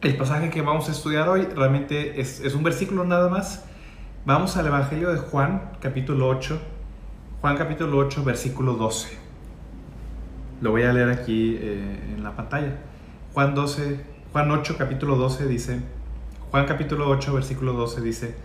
El 0.00 0.16
pasaje 0.16 0.48
que 0.48 0.62
vamos 0.62 0.88
a 0.88 0.92
estudiar 0.92 1.28
hoy 1.28 1.42
realmente 1.56 2.20
es, 2.20 2.38
es, 2.38 2.54
un 2.54 2.62
versículo 2.62 3.02
nada 3.02 3.28
más. 3.28 3.64
Vamos 4.24 4.56
al 4.56 4.68
Evangelio 4.68 5.12
de 5.12 5.18
Juan, 5.18 5.72
capítulo 5.80 6.28
8. 6.28 6.56
Juan 7.40 7.56
capítulo 7.56 7.98
8, 7.98 8.22
versículo 8.22 8.74
12. 8.74 9.18
Lo 10.60 10.70
voy 10.70 10.84
a 10.84 10.92
leer 10.92 11.08
aquí 11.08 11.58
eh, 11.60 12.14
en 12.14 12.22
la 12.22 12.36
pantalla. 12.36 12.78
Juan 13.34 13.56
12, 13.56 14.00
Juan 14.30 14.48
8, 14.48 14.76
capítulo 14.78 15.16
12 15.16 15.48
dice, 15.48 15.80
Juan 16.52 16.66
capítulo 16.66 17.08
8, 17.08 17.34
versículo 17.34 17.72
12 17.72 18.00
dice, 18.00 18.36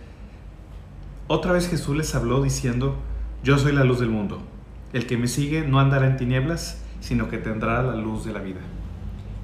otra 1.28 1.52
vez 1.52 1.68
Jesús 1.68 1.96
les 1.96 2.12
habló 2.16 2.42
diciendo, 2.42 2.96
yo 3.44 3.58
soy 3.58 3.70
la 3.70 3.84
luz 3.84 4.00
del 4.00 4.10
mundo. 4.10 4.42
El 4.92 5.06
que 5.06 5.16
me 5.16 5.28
sigue 5.28 5.64
no 5.64 5.78
andará 5.78 6.08
en 6.08 6.16
tinieblas, 6.16 6.82
sino 6.98 7.28
que 7.28 7.38
tendrá 7.38 7.80
la 7.84 7.94
luz 7.94 8.24
de 8.24 8.32
la 8.32 8.40
vida. 8.40 8.60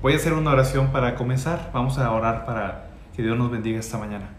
Voy 0.02 0.14
a 0.14 0.16
hacer 0.16 0.32
una 0.32 0.52
oración 0.52 0.92
para 0.92 1.14
comenzar. 1.14 1.70
Vamos 1.74 1.98
a 1.98 2.10
orar 2.10 2.46
para 2.46 2.88
que 3.14 3.22
Dios 3.22 3.36
nos 3.36 3.50
bendiga 3.50 3.78
esta 3.78 3.98
mañana. 3.98 4.30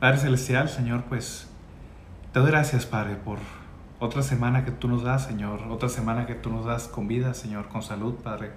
Padre 0.00 0.18
Celestial, 0.18 0.68
Señor, 0.68 1.04
pues 1.04 1.48
te 2.32 2.40
doy 2.40 2.50
gracias, 2.50 2.86
Padre, 2.86 3.14
por 3.14 3.38
otra 4.00 4.22
semana 4.22 4.64
que 4.64 4.72
tú 4.72 4.88
nos 4.88 5.04
das, 5.04 5.26
Señor. 5.26 5.60
Otra 5.70 5.88
semana 5.88 6.26
que 6.26 6.34
tú 6.34 6.50
nos 6.50 6.66
das 6.66 6.88
con 6.88 7.06
vida, 7.06 7.34
Señor, 7.34 7.68
con 7.68 7.82
salud, 7.82 8.14
Padre. 8.14 8.50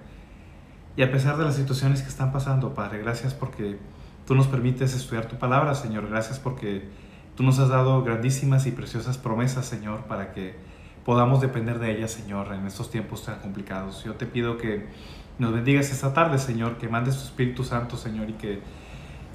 Y 0.96 1.02
a 1.02 1.12
pesar 1.12 1.36
de 1.36 1.44
las 1.44 1.54
situaciones 1.54 2.02
que 2.02 2.08
están 2.08 2.32
pasando, 2.32 2.74
Padre, 2.74 2.98
gracias 2.98 3.32
porque 3.32 3.78
tú 4.26 4.34
nos 4.34 4.48
permites 4.48 4.92
estudiar 4.92 5.26
tu 5.26 5.36
palabra, 5.36 5.76
Señor. 5.76 6.08
Gracias 6.08 6.40
porque 6.40 6.88
tú 7.36 7.44
nos 7.44 7.60
has 7.60 7.68
dado 7.68 8.02
grandísimas 8.02 8.66
y 8.66 8.72
preciosas 8.72 9.18
promesas, 9.18 9.66
Señor, 9.66 10.00
para 10.06 10.32
que 10.32 10.56
podamos 11.06 11.40
depender 11.40 11.78
de 11.78 11.96
ella, 11.96 12.08
Señor, 12.08 12.52
en 12.52 12.66
estos 12.66 12.90
tiempos 12.90 13.24
tan 13.24 13.38
complicados. 13.38 14.02
Yo 14.02 14.14
te 14.14 14.26
pido 14.26 14.58
que 14.58 14.86
nos 15.38 15.54
bendigas 15.54 15.92
esta 15.92 16.12
tarde, 16.12 16.36
Señor, 16.38 16.78
que 16.78 16.88
mandes 16.88 17.16
tu 17.16 17.22
Espíritu 17.22 17.62
Santo, 17.62 17.96
Señor, 17.96 18.28
y 18.28 18.32
que 18.32 18.58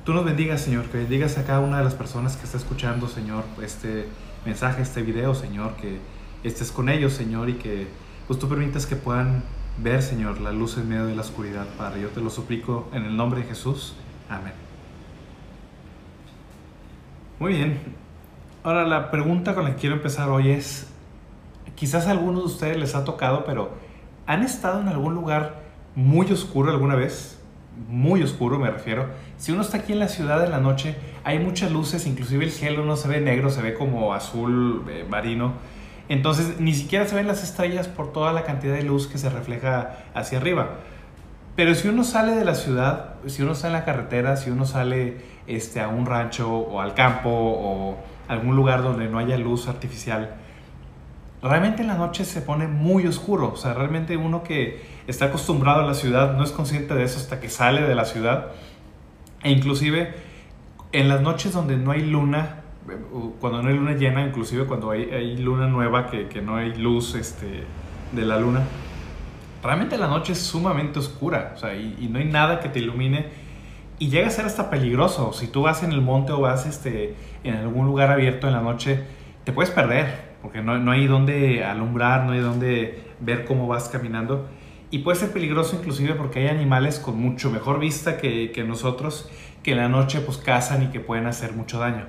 tú 0.04 0.14
nos 0.14 0.26
bendigas, 0.26 0.60
Señor, 0.60 0.88
que 0.88 0.98
bendigas 0.98 1.38
a 1.38 1.46
cada 1.46 1.62
una 1.62 1.78
de 1.78 1.86
las 1.86 1.96
personas 1.96 2.36
que 2.36 2.44
está 2.44 2.58
escuchando, 2.58 3.08
Señor, 3.08 3.46
este 3.64 4.06
mensaje, 4.46 4.82
este 4.82 5.02
video, 5.02 5.34
Señor, 5.34 5.78
que 5.78 6.00
estés 6.44 6.74
con 6.74 6.90
ellos, 6.90 7.14
Señor, 7.14 7.48
y 7.48 7.54
que 7.54 7.88
pues 8.28 8.38
tú 8.38 8.50
permitas 8.50 8.86
que 8.86 8.98
puedan 8.98 9.42
ver, 9.78 10.04
Señor, 10.04 10.42
la 10.42 10.52
luz 10.52 10.78
en 10.78 10.90
medio 10.90 11.06
de 11.06 11.16
la 11.16 11.22
oscuridad, 11.22 11.68
Padre. 11.78 12.02
Yo 12.02 12.10
te 12.10 12.20
lo 12.20 12.30
suplico 12.30 12.90
en 12.92 13.06
el 13.06 13.16
nombre 13.16 13.44
de 13.44 13.48
Jesús. 13.48 13.96
Amén. 14.30 14.54
Muy 17.40 17.54
bien. 17.54 17.80
Ahora 18.62 18.86
la 18.86 19.10
pregunta 19.10 19.56
con 19.56 19.64
la 19.64 19.70
que 19.72 19.78
quiero 19.78 19.96
empezar 19.96 20.28
hoy 20.30 20.50
es, 20.50 20.92
quizás 21.81 22.06
a 22.06 22.12
algunos 22.12 22.42
de 22.42 22.46
ustedes 22.46 22.78
les 22.78 22.94
ha 22.94 23.03
tocado, 23.03 23.44
pero 23.44 23.72
¿han 24.28 24.44
estado 24.44 24.81
en 24.81 24.88
algún 24.88 25.16
lugar 25.16 25.64
muy 25.96 26.31
oscuro 26.31 26.69
alguna 26.69 26.94
vez? 26.94 27.42
Muy 27.90 28.22
oscuro 28.22 28.59
me 28.59 28.69
refiero. 28.69 29.08
Si 29.38 29.52
uno 29.52 29.64
está 29.64 29.78
aquí 29.78 29.92
en 29.92 29.97
la 29.97 30.08
ciudad 30.08 30.46
en 30.46 30.52
la 30.52 30.59
noche, 30.59 30.96
hay 31.24 31.40
muchas 31.40 31.72
luces, 31.72 32.06
inclusive 32.06 32.46
el 32.46 32.52
cielo 32.52 32.86
no 32.86 32.97
se 32.97 33.08
ve 33.08 33.19
negro, 33.19 33.50
se 33.50 33.64
ve 33.64 33.74
como 33.74 34.14
azul 34.14 34.86
eh, 34.92 35.08
marino. 35.09 35.53
Entonces 36.08 36.59
ni 36.59 36.75
siquiera 36.75 37.08
se 37.08 37.16
ven 37.16 37.25
las 37.25 37.44
estrellas 37.44 37.88
por 37.88 38.13
toda 38.13 38.31
la 38.31 38.44
cantidad 38.44 38.75
de 38.75 38.84
luz 38.84 39.08
que 39.08 39.18
se 39.18 39.31
refleja 39.31 39.98
hacia 40.13 40.38
arriba. 40.38 40.81
Pero 41.56 41.74
si 41.74 41.88
uno 41.88 42.03
sale 42.03 42.36
de 42.36 42.46
la 42.46 42.53
ciudad, 42.53 43.16
si 43.25 43.42
uno 43.42 43.53
está 43.53 43.66
en 43.66 43.74
la 43.74 43.86
carretera, 43.86 44.38
si 44.38 44.52
uno 44.52 44.68
sale 44.68 45.18
este, 45.48 45.81
a 45.81 45.88
un 45.88 46.06
rancho 46.06 46.48
o 46.48 46.80
al 46.80 46.94
campo 46.94 47.31
o 47.31 47.98
algún 48.28 48.56
lugar 48.56 48.84
donde 48.84 49.08
no 49.08 49.18
haya 49.18 49.36
luz 49.40 49.68
artificial, 49.68 50.36
realmente 51.41 51.81
en 51.81 51.88
la 51.88 51.97
noche 51.97 52.25
se 52.25 52.41
pone 52.41 52.68
muy 52.68 53.07
oscuro. 53.07 53.52
O 53.53 53.57
sea, 53.57 53.74
realmente 53.74 54.18
uno 54.18 54.44
que 54.44 54.81
está 55.07 55.25
acostumbrado 55.25 55.81
a 55.81 55.85
la 55.85 55.94
ciudad 55.94 56.35
no 56.35 56.44
es 56.44 56.52
consciente 56.52 56.94
de 56.94 57.03
eso 57.03 57.19
hasta 57.19 57.40
que 57.40 57.50
sale 57.50 57.81
de 57.81 57.96
la 57.96 58.06
ciudad. 58.06 58.52
E 59.44 59.51
inclusive 59.51 60.13
en 60.91 61.09
las 61.09 61.22
noches 61.22 61.53
donde 61.53 61.78
no 61.78 61.91
hay 61.91 62.01
luna, 62.01 62.62
cuando 63.40 63.63
no 63.63 63.69
hay 63.69 63.75
luna 63.75 63.94
llena, 63.94 64.25
inclusive 64.25 64.66
cuando 64.66 64.91
hay, 64.91 65.38
luna 65.38 65.68
nueva, 65.68 66.07
que, 66.07 66.28
que, 66.28 66.41
no 66.41 66.57
hay 66.57 66.75
luz 66.75 67.16
este, 67.16 67.63
de 68.12 68.25
la 68.25 68.40
luna, 68.40 68.62
realmente 69.63 69.97
la 69.97 70.07
noche 70.07 70.34
es 70.34 70.40
sumamente 70.40 71.00
oscura. 71.00 71.53
O 71.56 71.57
sea, 71.57 71.75
y, 71.75 71.97
y, 72.00 72.07
no 72.07 72.19
hay 72.19 72.25
nada 72.25 72.59
que 72.59 72.69
te 72.69 72.80
ilumine. 72.80 73.25
Y 73.97 74.09
llega 74.09 74.28
a 74.28 74.31
ser 74.31 74.46
hasta 74.46 74.69
peligroso. 74.69 75.31
Si 75.31 75.47
tú 75.47 75.62
vas 75.63 75.84
en 75.84 75.91
el 75.91 76.01
monte 76.01 76.31
o 76.31 76.41
vas 76.41 76.66
este, 76.66 77.16
en 77.44 77.56
algún 77.56 77.85
lugar 77.85 78.12
abierto 78.12 78.47
en 78.47 78.53
la 78.53 78.62
noche, 78.62 79.00
te 79.44 79.51
puedes 79.51 79.72
perder 79.72 80.31
porque 80.41 80.62
no, 80.62 80.78
no 80.78 80.91
hay 80.91 81.07
donde 81.07 81.63
alumbrar, 81.63 82.25
no 82.25 82.34
hay 82.34 82.40
donde 82.40 83.03
ver 83.19 83.46
cómo 83.46 83.68
vas 83.68 83.90
caminando. 83.90 84.47
Y 84.90 85.00
puede 85.00 85.18
ser 85.18 85.31
peligroso 85.31 85.78
inclusive 85.78 86.16
porque 86.16 86.40
hay 86.40 86.47
animales 86.47 87.00
con 87.00 87.18
mucho 87.18 87.50
mejor 87.50 87.79
vista 87.79 88.18
que, 88.18 88.51
que 88.51 88.63
nosotros, 88.63 89.30
que 89.63 89.72
en 89.72 89.78
la 89.78 89.88
noche 89.88 90.19
pues 90.19 90.38
cazan 90.38 90.84
y 90.84 90.88
que 90.88 91.00
pueden 91.00 91.28
hacer 91.28 91.53
mucho 91.53 91.80
daño. 91.80 92.06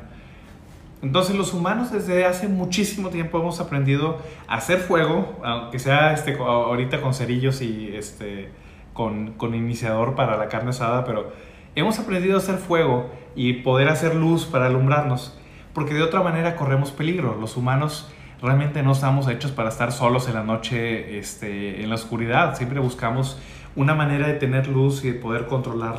Entonces 1.03 1.35
los 1.37 1.53
humanos 1.53 1.91
desde 1.91 2.25
hace 2.25 2.47
muchísimo 2.47 3.11
tiempo 3.11 3.39
hemos 3.41 3.61
aprendido 3.61 4.19
a 4.47 4.57
hacer 4.57 4.79
fuego, 4.79 5.41
aunque 5.45 5.81
sea 5.81 6.13
este, 6.13 6.37
ahorita 6.39 7.01
con 7.01 7.13
cerillos 7.13 7.61
y 7.61 7.91
este, 7.95 8.51
con, 8.93 9.33
con 9.33 9.55
iniciador 9.55 10.15
para 10.15 10.37
la 10.37 10.49
carne 10.49 10.71
asada, 10.71 11.05
pero 11.05 11.33
hemos 11.75 11.99
aprendido 11.99 12.37
a 12.37 12.39
hacer 12.39 12.57
fuego 12.57 13.11
y 13.35 13.55
poder 13.55 13.89
hacer 13.89 14.15
luz 14.15 14.47
para 14.47 14.67
alumbrarnos, 14.67 15.37
porque 15.73 15.93
de 15.95 16.03
otra 16.03 16.23
manera 16.23 16.55
corremos 16.55 16.93
peligro. 16.93 17.37
Los 17.41 17.57
humanos 17.57 18.09
realmente 18.43 18.83
no 18.83 18.93
estamos 18.93 19.29
hechos 19.29 19.53
para 19.53 19.69
estar 19.69 19.93
solos 19.93 20.29
en 20.29 20.35
la 20.35 20.43
noche 20.43 21.19
este, 21.19 21.83
en 21.83 21.89
la 21.89 21.95
oscuridad. 21.95 22.57
Siempre 22.57 22.81
buscamos 22.81 23.39
una 23.77 23.95
manera 23.95 24.27
de 24.27 24.35
tener 24.35 24.67
luz 24.67 25.05
y 25.05 25.13
de 25.13 25.15
poder 25.15 25.47
controlar 25.47 25.97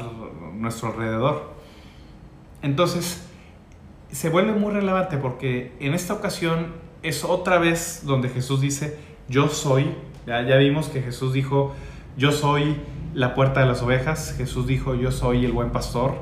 nuestro 0.53 0.89
alrededor. 0.89 1.53
Entonces, 2.61 3.25
se 4.11 4.29
vuelve 4.29 4.51
muy 4.51 4.73
relevante 4.73 5.17
porque 5.17 5.71
en 5.79 5.93
esta 5.93 6.13
ocasión 6.13 6.73
es 7.01 7.23
otra 7.23 7.57
vez 7.57 8.03
donde 8.05 8.29
Jesús 8.29 8.61
dice, 8.61 8.97
yo 9.29 9.47
soy. 9.47 9.95
Ya, 10.27 10.41
ya 10.43 10.57
vimos 10.57 10.89
que 10.89 11.01
Jesús 11.01 11.33
dijo, 11.33 11.73
yo 12.17 12.31
soy 12.31 12.77
la 13.13 13.35
puerta 13.35 13.61
de 13.61 13.67
las 13.67 13.81
ovejas. 13.81 14.35
Jesús 14.37 14.67
dijo, 14.67 14.95
yo 14.95 15.11
soy 15.11 15.45
el 15.45 15.53
buen 15.53 15.71
pastor. 15.71 16.15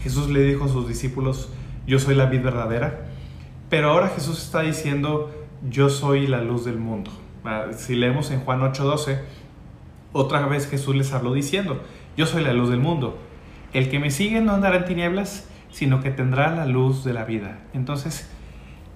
Jesús 0.00 0.30
le 0.30 0.40
dijo 0.40 0.64
a 0.64 0.68
sus 0.68 0.88
discípulos, 0.88 1.50
yo 1.86 1.98
soy 1.98 2.14
la 2.14 2.26
vid 2.26 2.42
verdadera. 2.42 3.06
Pero 3.70 3.90
ahora 3.90 4.08
Jesús 4.08 4.42
está 4.42 4.60
diciendo, 4.60 5.30
yo 5.70 5.88
soy 5.88 6.26
la 6.26 6.42
luz 6.42 6.64
del 6.64 6.78
mundo. 6.78 7.10
Ah, 7.44 7.66
si 7.76 7.94
leemos 7.94 8.30
en 8.30 8.40
Juan 8.40 8.60
8:12, 8.60 9.20
otra 10.12 10.46
vez 10.46 10.68
Jesús 10.68 10.94
les 10.94 11.12
habló 11.12 11.32
diciendo, 11.32 11.80
yo 12.16 12.26
soy 12.26 12.44
la 12.44 12.52
luz 12.52 12.70
del 12.70 12.80
mundo. 12.80 13.18
El 13.72 13.90
que 13.90 13.98
me 13.98 14.10
sigue 14.10 14.40
no 14.40 14.52
andará 14.52 14.76
en 14.76 14.84
tinieblas, 14.84 15.48
sino 15.70 16.00
que 16.00 16.10
tendrá 16.10 16.54
la 16.54 16.66
luz 16.66 17.04
de 17.04 17.12
la 17.12 17.24
vida. 17.24 17.58
Entonces, 17.72 18.30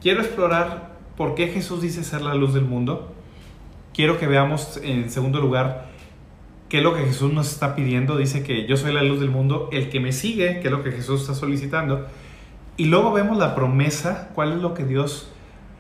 quiero 0.01 0.21
explorar 0.21 0.97
por 1.17 1.35
qué 1.35 1.49
Jesús 1.49 1.83
dice 1.83 2.05
ser 2.05 2.23
la 2.23 2.35
luz 2.35 2.55
del 2.55 2.65
mundo. 2.65 3.13
Quiero 3.93 4.19
que 4.19 4.29
veamos 4.29 4.79
en 4.85 5.11
segundo 5.11 5.41
lugar 5.41 5.89
qué 6.69 6.79
es 6.79 6.85
lo 6.85 6.95
que 6.95 7.03
Jesús 7.03 7.33
nos 7.33 7.51
está 7.51 7.75
pidiendo. 7.75 8.17
Dice 8.17 8.45
que 8.45 8.67
yo 8.67 8.77
soy 8.77 8.93
la 8.93 9.03
luz 9.03 9.19
del 9.19 9.31
mundo, 9.31 9.69
el 9.73 9.89
que 9.89 9.99
me 9.99 10.13
sigue, 10.13 10.61
que 10.61 10.69
es 10.69 10.73
lo 10.73 10.85
que 10.85 10.93
Jesús 10.93 11.23
está 11.23 11.35
solicitando. 11.35 12.07
Y 12.77 12.85
luego 12.85 13.11
vemos 13.11 13.37
la 13.39 13.57
promesa, 13.57 14.31
cuál 14.35 14.53
es 14.53 14.59
lo 14.59 14.75
que 14.75 14.85
Dios 14.85 15.33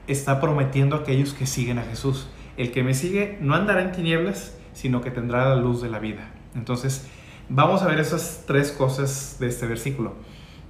está 0.08 0.40
prometiendo 0.40 0.96
a 0.96 1.00
aquellos 1.00 1.32
que 1.34 1.46
siguen 1.46 1.78
a 1.78 1.84
Jesús. 1.84 2.28
El 2.56 2.72
que 2.72 2.82
me 2.82 2.94
sigue 2.94 3.38
no 3.40 3.54
andará 3.54 3.82
en 3.82 3.92
tinieblas, 3.92 4.56
sino 4.72 5.00
que 5.00 5.10
tendrá 5.10 5.48
la 5.48 5.56
luz 5.56 5.80
de 5.80 5.90
la 5.90 6.00
vida. 6.00 6.30
Entonces, 6.54 7.06
vamos 7.48 7.82
a 7.82 7.86
ver 7.86 8.00
esas 8.00 8.44
tres 8.46 8.72
cosas 8.72 9.36
de 9.38 9.48
este 9.48 9.66
versículo. 9.66 10.14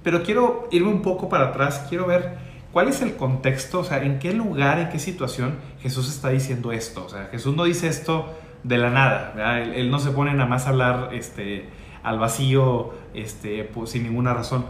Pero 0.03 0.23
quiero 0.23 0.67
irme 0.71 0.89
un 0.89 1.01
poco 1.01 1.29
para 1.29 1.47
atrás, 1.47 1.85
quiero 1.89 2.05
ver 2.05 2.37
cuál 2.71 2.87
es 2.87 3.01
el 3.01 3.15
contexto, 3.15 3.79
o 3.79 3.83
sea, 3.83 4.03
en 4.03 4.19
qué 4.19 4.33
lugar, 4.33 4.79
en 4.79 4.89
qué 4.89 4.99
situación 4.99 5.55
Jesús 5.81 6.09
está 6.09 6.29
diciendo 6.29 6.71
esto. 6.71 7.05
O 7.05 7.09
sea, 7.09 7.27
Jesús 7.31 7.55
no 7.55 7.63
dice 7.63 7.87
esto 7.87 8.33
de 8.63 8.77
la 8.77 8.89
nada, 8.89 9.59
él, 9.61 9.89
no 9.89 9.99
se 9.99 10.11
pone 10.11 10.33
nada 10.33 10.49
más 10.49 10.67
a 10.67 10.69
hablar 10.69 11.09
este, 11.13 11.69
al 12.03 12.19
vacío 12.19 12.93
este, 13.13 13.63
pues, 13.63 13.91
sin 13.91 14.03
ninguna 14.03 14.33
razón. 14.33 14.65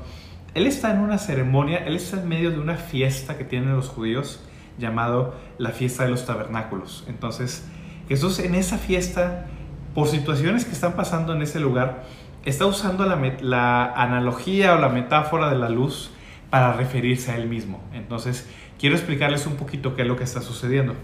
Él 0.53 0.65
está 0.65 0.91
en 0.91 0.99
una 0.99 1.17
ceremonia, 1.17 1.77
él 1.85 1.95
está 1.95 2.19
en 2.19 2.27
medio 2.27 2.51
de 2.51 2.59
una 2.59 2.75
fiesta 2.75 3.37
que 3.37 3.43
tienen 3.43 3.75
los 3.75 3.89
judíos 3.89 4.43
llamado 4.79 5.35
la 5.57 5.69
fiesta 5.69 6.03
de 6.03 6.09
los 6.09 6.25
tabernáculos. 6.25 7.03
Entonces, 7.07 7.65
Jesús 8.07 8.39
en 8.39 8.55
esa 8.55 8.77
fiesta, 8.77 9.45
por 9.93 10.07
situaciones 10.07 10.65
que 10.65 10.71
están 10.71 10.93
pasando 10.93 11.33
en 11.33 11.41
ese 11.43 11.59
lugar, 11.59 12.03
está 12.45 12.65
usando 12.65 13.05
la, 13.05 13.93
analogía 13.93 14.73
o 14.73 14.79
la 14.79 14.89
metáfora 14.89 15.49
de 15.49 15.57
la 15.57 15.69
luz 15.69 16.11
para 16.49 16.73
referirse 16.73 17.31
a 17.31 17.37
él 17.37 17.47
mismo. 17.47 17.79
Entonces, 17.93 18.49
quiero 18.79 18.95
explicarles 18.95 19.45
un 19.45 19.55
poquito 19.55 19.95
qué 19.95 20.03
es 20.03 20.07
lo 20.07 20.15
que 20.15 20.23
está 20.23 20.41
sucediendo. 20.41 20.95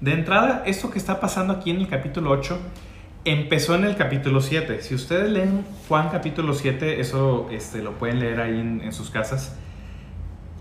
De 0.00 0.12
entrada, 0.12 0.62
esto 0.66 0.90
que 0.90 0.98
está 0.98 1.20
pasando 1.20 1.52
aquí 1.52 1.70
en 1.70 1.76
el 1.78 1.88
capítulo 1.88 2.30
8 2.30 2.58
empezó 3.24 3.74
en 3.74 3.84
el 3.84 3.96
capítulo 3.96 4.40
7. 4.40 4.80
Si 4.80 4.94
ustedes 4.94 5.30
leen 5.30 5.64
Juan 5.88 6.08
capítulo 6.08 6.54
7, 6.54 7.00
eso 7.00 7.48
este, 7.52 7.82
lo 7.82 7.92
pueden 7.92 8.18
leer 8.18 8.40
ahí 8.40 8.58
en 8.58 8.92
sus 8.92 9.10
casas. 9.10 9.56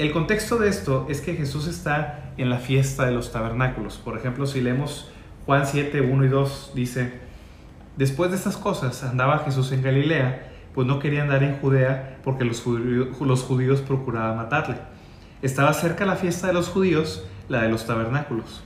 El 0.01 0.12
contexto 0.12 0.57
de 0.57 0.68
esto 0.68 1.06
es 1.09 1.21
que 1.21 1.36
Jesús 1.36 1.68
está 1.68 2.31
en 2.38 2.50
la 2.50 2.57
fiesta 2.57 3.06
de 3.06 3.12
los 3.12 3.31
tabernáculos. 3.31 4.00
Por 4.00 4.18
ejemplo, 4.18 4.48
si 4.48 4.59
leemos 4.59 5.12
Juan 5.45 5.68
7, 5.68 6.01
1 6.01 6.25
y 6.25 6.27
2, 6.27 6.71
dice, 6.74 7.19
después 7.98 8.31
de 8.31 8.38
estas 8.38 8.57
cosas 8.57 9.03
andaba 9.03 9.44
Jesús 9.45 9.71
en 9.71 9.83
Galilea, 9.83 10.53
pues 10.74 10.88
no 10.88 10.98
quería 10.98 11.21
andar 11.21 11.44
en 11.44 11.56
Judea 11.57 12.18
porque 12.24 12.45
los 12.45 12.62
judíos, 12.62 13.09
los 13.21 13.44
judíos 13.44 13.81
procuraban 13.81 14.38
matarle. 14.38 14.77
Estaba 15.44 15.71
cerca 15.71 16.03
la 16.03 16.15
fiesta 16.15 16.48
de 16.48 16.53
los 16.53 16.68
judíos, 16.68 17.24
la 17.48 17.62
de 17.62 17.69
los 17.69 17.86
tabernáculos. 17.86 18.63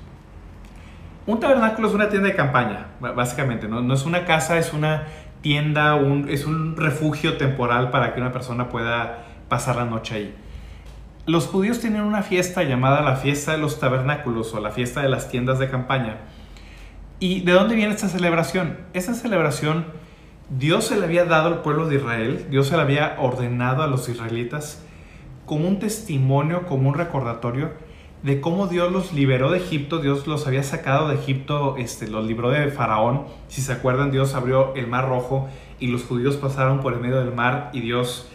Un 1.27 1.41
tabernáculo 1.41 1.89
es 1.89 1.93
una 1.93 2.07
tienda 2.07 2.29
de 2.29 2.35
campaña, 2.37 2.91
básicamente, 3.13 3.67
¿no? 3.67 3.93
es 3.93 4.05
una 4.05 4.23
casa, 4.23 4.57
es 4.57 4.71
una 4.71 5.03
tienda, 5.41 5.99
es 6.29 6.45
un 6.45 6.77
refugio 6.77 7.35
temporal 7.35 7.91
para 7.91 8.13
que 8.13 8.21
una 8.21 8.31
persona 8.31 8.69
pueda 8.69 9.25
pasar 9.49 9.75
la 9.75 9.83
noche 9.83 10.15
ahí. 10.15 10.44
Los 11.25 11.47
judíos 11.47 11.79
tienen 11.79 12.01
una 12.01 12.21
fiesta 12.21 12.63
llamada 12.63 13.01
la 13.01 13.15
fiesta 13.15 13.53
de 13.53 13.57
los 13.57 13.79
tabernáculos 13.79 14.53
o 14.53 14.59
la 14.59 14.71
fiesta 14.71 15.01
de 15.01 15.09
las 15.09 15.29
tiendas 15.29 15.57
de 15.57 15.69
campaña. 15.69 16.17
¿Y 17.19 17.41
de 17.41 17.53
dónde 17.53 17.75
viene 17.75 17.93
esta 17.93 18.09
celebración? 18.09 18.77
Esta 18.93 19.13
celebración 19.13 19.85
Dios 20.49 20.85
se 20.85 20.97
le 20.97 21.05
había 21.05 21.25
dado 21.25 21.47
al 21.47 21.61
pueblo 21.63 21.87
de 21.87 21.95
Israel, 21.95 22.45
Dios 22.51 22.67
se 22.67 22.75
le 22.75 22.83
había 22.83 23.15
ordenado 23.19 23.81
a 23.81 23.87
los 23.87 24.07
israelitas 24.07 24.83
como 25.47 25.67
un 25.67 25.79
testimonio, 25.79 26.67
como 26.67 26.89
un 26.89 26.95
recordatorio 26.95 27.71
de 28.21 28.41
cómo 28.41 28.67
Dios 28.67 28.91
los 28.91 29.11
liberó 29.11 29.49
de 29.49 29.57
Egipto, 29.57 29.97
Dios 29.99 30.27
los 30.27 30.45
había 30.45 30.61
sacado 30.61 31.07
de 31.07 31.15
Egipto, 31.15 31.75
este, 31.77 32.07
los 32.07 32.25
libró 32.25 32.51
de 32.51 32.69
Faraón. 32.69 33.25
Si 33.47 33.61
se 33.61 33.71
acuerdan, 33.71 34.11
Dios 34.11 34.35
abrió 34.35 34.75
el 34.75 34.85
mar 34.85 35.07
rojo 35.07 35.49
y 35.79 35.87
los 35.87 36.03
judíos 36.03 36.35
pasaron 36.35 36.79
por 36.79 36.93
el 36.93 36.99
medio 36.99 37.17
del 37.17 37.33
mar 37.33 37.71
y 37.73 37.81
Dios 37.81 38.29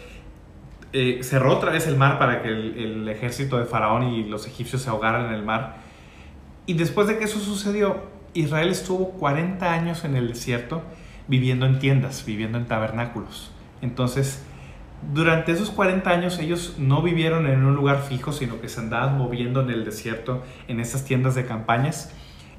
eh, 0.93 1.19
cerró 1.23 1.53
otra 1.53 1.71
vez 1.71 1.87
el 1.87 1.95
mar 1.95 2.19
para 2.19 2.41
que 2.41 2.49
el, 2.49 3.07
ejército 3.07 3.57
de 3.57 3.65
Faraón 3.65 4.03
y 4.03 4.25
los 4.25 4.45
egipcios 4.45 4.81
se 4.81 4.89
ahogaran 4.89 5.27
en 5.27 5.33
el 5.33 5.43
mar. 5.43 5.77
Y 6.65 6.73
después 6.73 7.07
de 7.07 7.17
que 7.17 7.25
eso 7.25 7.39
sucedió, 7.39 8.03
Israel 8.33 8.69
estuvo 8.69 9.11
40 9.11 9.71
años 9.71 10.03
en 10.03 10.15
el 10.15 10.27
desierto 10.27 10.81
viviendo 11.27 11.65
en 11.65 11.79
tiendas, 11.79 12.25
viviendo 12.25 12.57
en 12.57 12.65
tabernáculos. 12.65 13.51
Entonces, 13.81 14.43
durante 15.13 15.53
esos 15.53 15.71
40 15.71 16.09
años 16.09 16.39
ellos 16.39 16.75
no 16.77 17.01
vivieron 17.01 17.47
en 17.47 17.63
un 17.63 17.75
lugar 17.75 18.01
fijo, 18.01 18.31
sino 18.31 18.59
que 18.59 18.69
se 18.69 18.81
andaban 18.81 19.17
moviendo 19.17 19.61
en 19.61 19.69
el 19.69 19.85
desierto, 19.85 20.43
en 20.67 20.79
esas 20.79 21.05
tiendas 21.05 21.35
de 21.35 21.45
campañas. 21.45 22.13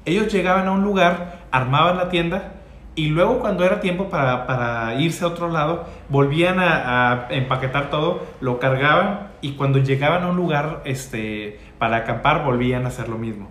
Ellos 0.05 0.33
llegaban 0.33 0.67
a 0.67 0.71
un 0.71 0.83
lugar, 0.83 1.43
armaban 1.51 1.97
la 1.97 2.09
tienda 2.09 2.62
y 2.95 3.07
luego 3.07 3.39
cuando 3.39 3.63
era 3.63 3.79
tiempo 3.79 4.09
para, 4.09 4.45
para 4.45 4.95
irse 4.99 5.23
a 5.23 5.27
otro 5.27 5.49
lado, 5.49 5.85
volvían 6.09 6.59
a, 6.59 7.11
a, 7.11 7.27
empaquetar 7.31 7.89
todo, 7.89 8.23
lo 8.39 8.59
cargaban 8.59 9.31
y 9.41 9.53
cuando 9.53 9.79
llegaban 9.79 10.23
a 10.23 10.27
un 10.27 10.35
lugar 10.35 10.81
este, 10.85 11.59
para 11.79 11.97
acampar 11.97 12.43
volvían 12.43 12.85
a 12.85 12.89
hacer 12.89 13.09
lo 13.09 13.17
mismo. 13.17 13.49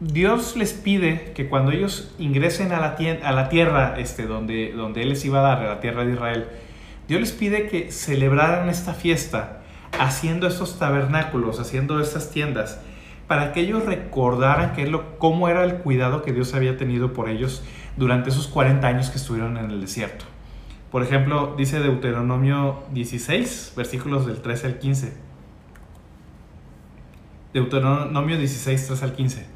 Dios 0.00 0.56
les 0.56 0.74
pide 0.74 1.32
que 1.34 1.48
cuando 1.48 1.72
ellos 1.72 2.14
ingresen 2.18 2.72
a 2.72 2.80
la, 2.80 2.96
a 3.22 3.32
la 3.32 3.48
tierra 3.48 3.94
este, 3.98 4.26
donde, 4.26 4.72
donde 4.72 5.02
Él 5.02 5.10
les 5.10 5.24
iba 5.24 5.38
a 5.40 5.42
dar, 5.42 5.58
a 5.64 5.68
la 5.68 5.80
tierra 5.80 6.04
de 6.04 6.12
Israel, 6.12 6.48
Dios 7.08 7.20
les 7.20 7.32
pide 7.32 7.68
que 7.68 7.90
celebraran 7.92 8.68
esta 8.68 8.92
fiesta 8.92 9.60
haciendo 9.98 10.46
estos 10.46 10.78
tabernáculos, 10.78 11.60
haciendo 11.60 12.00
estas 12.00 12.30
tiendas, 12.30 12.80
para 13.26 13.52
que 13.52 13.60
ellos 13.60 13.84
recordaran 13.84 14.72
que 14.72 14.86
lo, 14.86 15.18
cómo 15.18 15.48
era 15.48 15.64
el 15.64 15.76
cuidado 15.78 16.22
que 16.22 16.32
Dios 16.32 16.54
había 16.54 16.76
tenido 16.76 17.12
por 17.12 17.28
ellos 17.28 17.62
durante 17.96 18.30
esos 18.30 18.46
40 18.46 18.86
años 18.86 19.10
que 19.10 19.18
estuvieron 19.18 19.56
en 19.56 19.70
el 19.70 19.80
desierto. 19.80 20.24
Por 20.90 21.02
ejemplo, 21.02 21.54
dice 21.56 21.80
Deuteronomio 21.80 22.84
16, 22.92 23.74
versículos 23.76 24.26
del 24.26 24.40
13 24.40 24.66
al 24.66 24.78
15. 24.78 25.12
Deuteronomio 27.52 28.38
16, 28.38 28.86
3 28.86 29.02
al 29.02 29.12
15. 29.12 29.46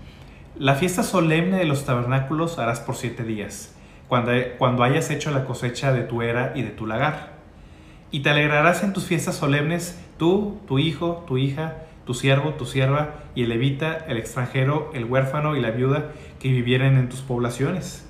La 0.58 0.74
fiesta 0.74 1.02
solemne 1.02 1.58
de 1.58 1.64
los 1.64 1.84
tabernáculos 1.84 2.58
harás 2.58 2.80
por 2.80 2.96
siete 2.96 3.24
días, 3.24 3.74
cuando, 4.08 4.32
cuando 4.58 4.82
hayas 4.82 5.10
hecho 5.10 5.30
la 5.30 5.44
cosecha 5.44 5.92
de 5.92 6.02
tu 6.02 6.22
era 6.22 6.52
y 6.54 6.62
de 6.62 6.70
tu 6.70 6.86
lagar 6.86 7.40
y 8.10 8.20
te 8.20 8.30
alegrarás 8.30 8.82
en 8.82 8.92
tus 8.92 9.04
fiestas 9.04 9.36
solemnes, 9.36 9.98
tú, 10.18 10.60
tu 10.66 10.78
hijo, 10.78 11.24
tu 11.26 11.38
hija, 11.38 11.76
tu 12.10 12.14
siervo, 12.14 12.54
tu 12.54 12.66
sierva, 12.66 13.10
y 13.36 13.44
el 13.44 13.50
levita, 13.50 13.96
el 14.08 14.16
extranjero, 14.16 14.90
el 14.94 15.04
huérfano 15.04 15.54
y 15.54 15.60
la 15.60 15.70
viuda 15.70 16.10
que 16.40 16.48
vivieren 16.48 16.96
en 16.96 17.08
tus 17.08 17.20
poblaciones. 17.20 18.04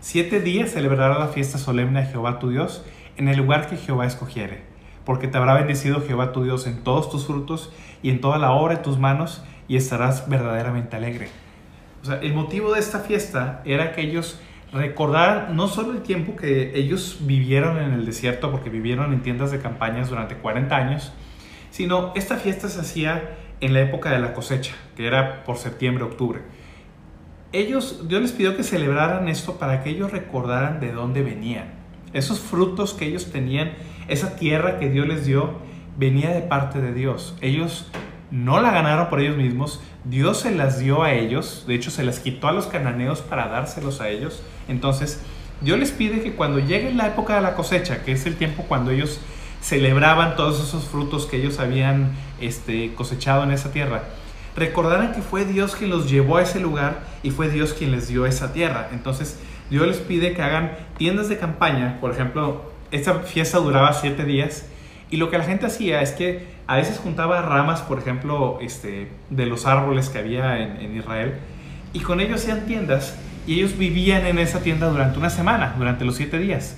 Siete 0.00 0.40
días 0.40 0.72
celebrarás 0.72 1.20
la 1.20 1.28
fiesta 1.28 1.56
solemne 1.56 2.00
a 2.00 2.06
Jehová 2.06 2.40
tu 2.40 2.50
Dios 2.50 2.84
en 3.16 3.28
el 3.28 3.36
lugar 3.36 3.68
que 3.68 3.76
Jehová 3.76 4.04
escogiere, 4.04 4.64
porque 5.04 5.28
te 5.28 5.38
habrá 5.38 5.54
bendecido 5.54 6.02
Jehová 6.04 6.32
tu 6.32 6.42
Dios 6.42 6.66
en 6.66 6.82
todos 6.82 7.08
tus 7.08 7.28
frutos 7.28 7.72
y 8.02 8.10
en 8.10 8.20
toda 8.20 8.38
la 8.38 8.50
obra 8.50 8.74
de 8.74 8.82
tus 8.82 8.98
manos, 8.98 9.44
y 9.68 9.76
estarás 9.76 10.28
verdaderamente 10.28 10.96
alegre. 10.96 11.28
O 12.02 12.06
sea, 12.06 12.16
el 12.16 12.34
motivo 12.34 12.72
de 12.72 12.80
esta 12.80 12.98
fiesta 12.98 13.62
era 13.64 13.92
que 13.92 14.00
ellos 14.00 14.40
recordar 14.72 15.52
no 15.52 15.68
solo 15.68 15.92
el 15.92 16.02
tiempo 16.02 16.34
que 16.34 16.76
ellos 16.76 17.18
vivieron 17.20 17.78
en 17.78 17.92
el 17.92 18.06
desierto, 18.06 18.50
porque 18.50 18.70
vivieron 18.70 19.12
en 19.12 19.22
tiendas 19.22 19.52
de 19.52 19.60
campañas 19.60 20.10
durante 20.10 20.34
40 20.34 20.76
años, 20.76 21.12
sino 21.76 22.12
esta 22.14 22.38
fiesta 22.38 22.70
se 22.70 22.80
hacía 22.80 23.36
en 23.60 23.74
la 23.74 23.82
época 23.82 24.10
de 24.10 24.18
la 24.18 24.32
cosecha, 24.32 24.72
que 24.96 25.06
era 25.06 25.44
por 25.44 25.58
septiembre, 25.58 26.04
octubre. 26.04 26.40
Ellos, 27.52 28.08
Dios 28.08 28.22
les 28.22 28.32
pidió 28.32 28.56
que 28.56 28.62
celebraran 28.62 29.28
esto 29.28 29.58
para 29.58 29.82
que 29.82 29.90
ellos 29.90 30.10
recordaran 30.10 30.80
de 30.80 30.92
dónde 30.92 31.22
venían. 31.22 31.74
Esos 32.14 32.40
frutos 32.40 32.94
que 32.94 33.04
ellos 33.04 33.30
tenían, 33.30 33.72
esa 34.08 34.36
tierra 34.36 34.78
que 34.78 34.88
Dios 34.88 35.06
les 35.06 35.26
dio, 35.26 35.50
venía 35.98 36.30
de 36.30 36.40
parte 36.40 36.80
de 36.80 36.94
Dios. 36.94 37.36
Ellos 37.42 37.90
no 38.30 38.58
la 38.62 38.70
ganaron 38.70 39.10
por 39.10 39.20
ellos 39.20 39.36
mismos, 39.36 39.82
Dios 40.04 40.40
se 40.40 40.54
las 40.54 40.78
dio 40.78 41.02
a 41.02 41.12
ellos, 41.12 41.66
de 41.68 41.74
hecho 41.74 41.90
se 41.90 42.04
las 42.04 42.20
quitó 42.20 42.48
a 42.48 42.52
los 42.52 42.68
cananeos 42.68 43.20
para 43.20 43.48
dárselos 43.48 44.00
a 44.00 44.08
ellos. 44.08 44.42
Entonces, 44.66 45.22
Dios 45.60 45.78
les 45.78 45.90
pide 45.90 46.22
que 46.22 46.32
cuando 46.36 46.58
llegue 46.58 46.94
la 46.94 47.08
época 47.08 47.34
de 47.34 47.42
la 47.42 47.54
cosecha, 47.54 48.02
que 48.02 48.12
es 48.12 48.24
el 48.24 48.36
tiempo 48.36 48.64
cuando 48.66 48.92
ellos 48.92 49.20
celebraban 49.66 50.36
todos 50.36 50.62
esos 50.62 50.84
frutos 50.84 51.26
que 51.26 51.38
ellos 51.38 51.58
habían 51.58 52.12
este, 52.40 52.94
cosechado 52.94 53.42
en 53.42 53.50
esa 53.50 53.72
tierra, 53.72 54.04
recordaran 54.54 55.12
que 55.12 55.22
fue 55.22 55.44
Dios 55.44 55.74
quien 55.74 55.90
los 55.90 56.08
llevó 56.08 56.36
a 56.36 56.42
ese 56.42 56.60
lugar 56.60 57.00
y 57.24 57.32
fue 57.32 57.48
Dios 57.48 57.74
quien 57.74 57.90
les 57.90 58.06
dio 58.06 58.26
esa 58.26 58.52
tierra. 58.52 58.90
Entonces, 58.92 59.40
Dios 59.68 59.84
les 59.88 59.96
pide 59.96 60.34
que 60.34 60.42
hagan 60.42 60.70
tiendas 60.98 61.28
de 61.28 61.38
campaña, 61.38 61.98
por 62.00 62.12
ejemplo, 62.12 62.70
esta 62.92 63.14
fiesta 63.14 63.58
duraba 63.58 63.92
siete 63.92 64.24
días 64.24 64.66
y 65.10 65.16
lo 65.16 65.30
que 65.30 65.38
la 65.38 65.44
gente 65.44 65.66
hacía 65.66 66.00
es 66.00 66.12
que 66.12 66.46
a 66.68 66.76
veces 66.76 66.98
juntaba 66.98 67.42
ramas, 67.42 67.82
por 67.82 67.98
ejemplo, 67.98 68.58
este, 68.60 69.10
de 69.30 69.46
los 69.46 69.66
árboles 69.66 70.10
que 70.10 70.18
había 70.18 70.60
en, 70.60 70.76
en 70.80 70.96
Israel, 70.96 71.34
y 71.92 72.00
con 72.00 72.20
ellos 72.20 72.42
hacían 72.42 72.66
tiendas, 72.66 73.16
y 73.48 73.54
ellos 73.54 73.76
vivían 73.76 74.26
en 74.26 74.38
esa 74.38 74.60
tienda 74.60 74.88
durante 74.88 75.18
una 75.18 75.30
semana, 75.30 75.74
durante 75.76 76.04
los 76.04 76.14
siete 76.14 76.38
días. 76.38 76.76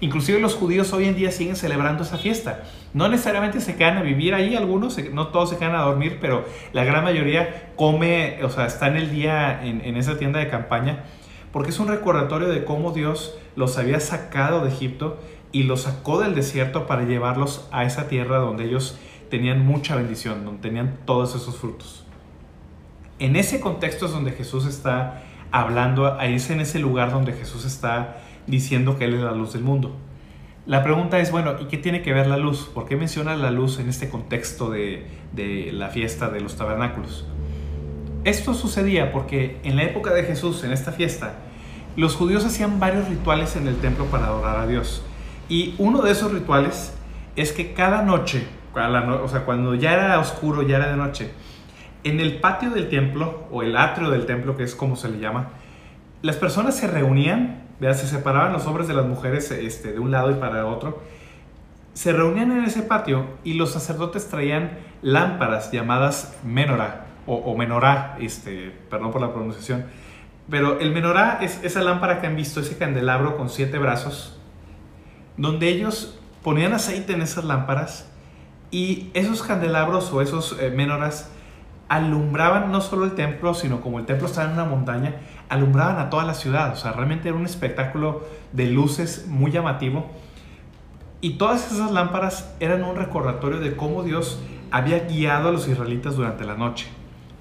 Inclusive 0.00 0.40
los 0.40 0.54
judíos 0.54 0.92
hoy 0.94 1.06
en 1.06 1.14
día 1.14 1.30
siguen 1.30 1.56
celebrando 1.56 2.04
esa 2.04 2.16
fiesta. 2.16 2.62
No 2.94 3.08
necesariamente 3.08 3.60
se 3.60 3.76
quedan 3.76 3.98
a 3.98 4.02
vivir 4.02 4.34
ahí, 4.34 4.56
algunos, 4.56 4.98
no 5.12 5.28
todos 5.28 5.50
se 5.50 5.58
quedan 5.58 5.74
a 5.74 5.82
dormir, 5.82 6.18
pero 6.20 6.44
la 6.72 6.84
gran 6.84 7.04
mayoría 7.04 7.72
come, 7.76 8.42
o 8.42 8.48
sea, 8.48 8.66
está 8.66 8.88
en 8.88 8.96
el 8.96 9.10
día 9.10 9.62
en, 9.62 9.82
en 9.84 9.96
esa 9.96 10.16
tienda 10.16 10.40
de 10.40 10.48
campaña, 10.48 11.04
porque 11.52 11.70
es 11.70 11.78
un 11.78 11.88
recordatorio 11.88 12.48
de 12.48 12.64
cómo 12.64 12.92
Dios 12.92 13.36
los 13.56 13.76
había 13.76 14.00
sacado 14.00 14.64
de 14.64 14.70
Egipto 14.70 15.18
y 15.52 15.64
los 15.64 15.82
sacó 15.82 16.20
del 16.20 16.34
desierto 16.34 16.86
para 16.86 17.02
llevarlos 17.04 17.68
a 17.70 17.84
esa 17.84 18.08
tierra 18.08 18.38
donde 18.38 18.64
ellos 18.64 18.98
tenían 19.30 19.64
mucha 19.64 19.96
bendición, 19.96 20.44
donde 20.44 20.62
tenían 20.62 20.98
todos 21.04 21.34
esos 21.34 21.56
frutos. 21.56 22.04
En 23.18 23.36
ese 23.36 23.60
contexto 23.60 24.06
es 24.06 24.12
donde 24.12 24.32
Jesús 24.32 24.64
está 24.64 25.24
hablando, 25.50 26.18
ahí 26.18 26.34
es 26.34 26.48
en 26.50 26.60
ese 26.60 26.78
lugar 26.78 27.10
donde 27.10 27.32
Jesús 27.32 27.64
está 27.64 28.16
diciendo 28.50 28.98
que 28.98 29.04
Él 29.04 29.14
es 29.14 29.20
la 29.20 29.32
luz 29.32 29.52
del 29.52 29.62
mundo. 29.62 29.96
La 30.66 30.82
pregunta 30.82 31.18
es, 31.18 31.32
bueno, 31.32 31.54
¿y 31.58 31.64
qué 31.66 31.78
tiene 31.78 32.02
que 32.02 32.12
ver 32.12 32.26
la 32.26 32.36
luz? 32.36 32.70
¿Por 32.74 32.86
qué 32.86 32.96
menciona 32.96 33.34
la 33.36 33.50
luz 33.50 33.78
en 33.78 33.88
este 33.88 34.08
contexto 34.08 34.70
de, 34.70 35.06
de 35.32 35.70
la 35.72 35.88
fiesta 35.88 36.28
de 36.28 36.40
los 36.40 36.56
tabernáculos? 36.56 37.26
Esto 38.24 38.52
sucedía 38.52 39.12
porque 39.12 39.58
en 39.64 39.76
la 39.76 39.84
época 39.84 40.12
de 40.12 40.24
Jesús, 40.24 40.62
en 40.64 40.72
esta 40.72 40.92
fiesta, 40.92 41.36
los 41.96 42.14
judíos 42.14 42.44
hacían 42.44 42.78
varios 42.78 43.08
rituales 43.08 43.56
en 43.56 43.66
el 43.66 43.76
templo 43.76 44.04
para 44.06 44.26
adorar 44.26 44.58
a 44.58 44.66
Dios. 44.66 45.02
Y 45.48 45.74
uno 45.78 46.02
de 46.02 46.12
esos 46.12 46.32
rituales 46.32 46.94
es 47.34 47.52
que 47.52 47.72
cada 47.72 48.02
noche, 48.02 48.46
o 48.74 49.28
sea, 49.28 49.44
cuando 49.44 49.74
ya 49.74 49.94
era 49.94 50.18
oscuro, 50.18 50.62
ya 50.62 50.76
era 50.76 50.90
de 50.90 50.96
noche, 50.96 51.32
En 52.02 52.18
el 52.18 52.40
patio 52.40 52.70
del 52.70 52.88
templo, 52.88 53.46
o 53.50 53.62
el 53.62 53.76
atrio 53.76 54.10
del 54.10 54.24
templo, 54.24 54.56
que 54.56 54.62
es 54.62 54.74
como 54.74 54.96
se 54.96 55.10
le 55.10 55.18
llama, 55.18 55.50
las 56.22 56.36
personas 56.36 56.74
se 56.74 56.86
reunían, 56.86 57.62
se 57.80 58.06
separaban 58.06 58.52
los 58.52 58.66
hombres 58.66 58.88
de 58.88 58.94
las 58.94 59.06
mujeres 59.06 59.50
este, 59.50 59.92
de 59.92 59.98
un 59.98 60.10
lado 60.10 60.30
y 60.30 60.34
para 60.34 60.60
el 60.60 60.66
otro, 60.66 61.02
se 61.94 62.12
reunían 62.12 62.52
en 62.52 62.64
ese 62.64 62.82
patio 62.82 63.26
y 63.42 63.54
los 63.54 63.72
sacerdotes 63.72 64.28
traían 64.28 64.78
lámparas 65.02 65.72
llamadas 65.72 66.36
menorá, 66.44 67.06
o, 67.26 67.56
menorá, 67.56 68.16
este, 68.20 68.74
perdón 68.90 69.12
por 69.12 69.20
la 69.20 69.32
pronunciación, 69.32 69.84
pero 70.48 70.80
el 70.80 70.92
menorá 70.92 71.38
es 71.40 71.60
esa 71.62 71.80
lámpara 71.80 72.20
que 72.20 72.26
han 72.26 72.36
visto, 72.36 72.60
ese 72.60 72.76
candelabro 72.76 73.36
con 73.36 73.48
siete 73.48 73.78
brazos, 73.78 74.38
donde 75.36 75.68
ellos 75.68 76.18
ponían 76.42 76.72
aceite 76.72 77.12
en 77.12 77.22
esas 77.22 77.44
lámparas 77.44 78.10
y 78.70 79.10
esos 79.14 79.42
candelabros 79.42 80.12
o 80.12 80.22
esos 80.22 80.56
eh, 80.60 80.72
alumbraban 81.88 82.70
no 82.70 82.80
solo 82.80 83.04
el 83.04 83.14
templo, 83.14 83.52
sino 83.54 83.80
como 83.80 83.98
el 83.98 84.06
templo 84.06 84.26
estaba 84.26 84.46
en 84.46 84.54
una 84.54 84.64
montaña, 84.64 85.16
alumbraban 85.50 85.98
a 85.98 86.08
toda 86.08 86.24
la 86.24 86.32
ciudad. 86.32 86.72
O 86.72 86.76
sea, 86.76 86.92
realmente 86.92 87.28
era 87.28 87.36
un 87.36 87.44
espectáculo 87.44 88.26
de 88.52 88.68
luces 88.68 89.26
muy 89.28 89.50
llamativo. 89.50 90.10
Y 91.20 91.34
todas 91.34 91.70
esas 91.70 91.90
lámparas 91.90 92.54
eran 92.60 92.82
un 92.84 92.96
recordatorio 92.96 93.58
de 93.58 93.76
cómo 93.76 94.02
Dios 94.02 94.40
había 94.70 95.00
guiado 95.00 95.50
a 95.50 95.52
los 95.52 95.68
israelitas 95.68 96.16
durante 96.16 96.44
la 96.44 96.54
noche. 96.54 96.86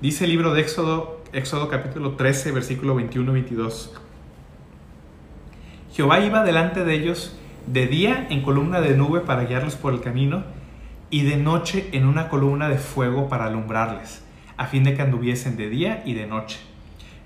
Dice 0.02 0.26
el 0.26 0.32
libro 0.32 0.54
de 0.54 0.62
Éxodo, 0.62 1.22
Éxodo 1.32 1.70
capítulo 1.70 2.16
13, 2.16 2.52
versículo 2.52 3.00
21-22. 3.00 3.92
Jehová 5.94 6.20
iba 6.20 6.44
delante 6.44 6.84
de 6.84 6.94
ellos 6.96 7.38
de 7.68 7.86
día 7.88 8.28
en 8.30 8.42
columna 8.42 8.82
de 8.82 8.96
nube 8.96 9.22
para 9.22 9.46
guiarlos 9.46 9.76
por 9.76 9.94
el 9.94 10.02
camino 10.02 10.44
y 11.10 11.24
de 11.24 11.38
noche 11.38 11.90
en 11.92 12.06
una 12.06 12.30
columna 12.30 12.70
de 12.70 12.78
fuego 12.78 13.30
para 13.30 13.46
alumbrarles, 13.46 14.24
a 14.58 14.66
fin 14.66 14.84
de 14.84 14.96
que 14.96 15.02
anduviesen 15.02 15.58
de 15.58 15.70
día 15.70 16.02
y 16.06 16.14
de 16.16 16.26
noche. 16.26 16.69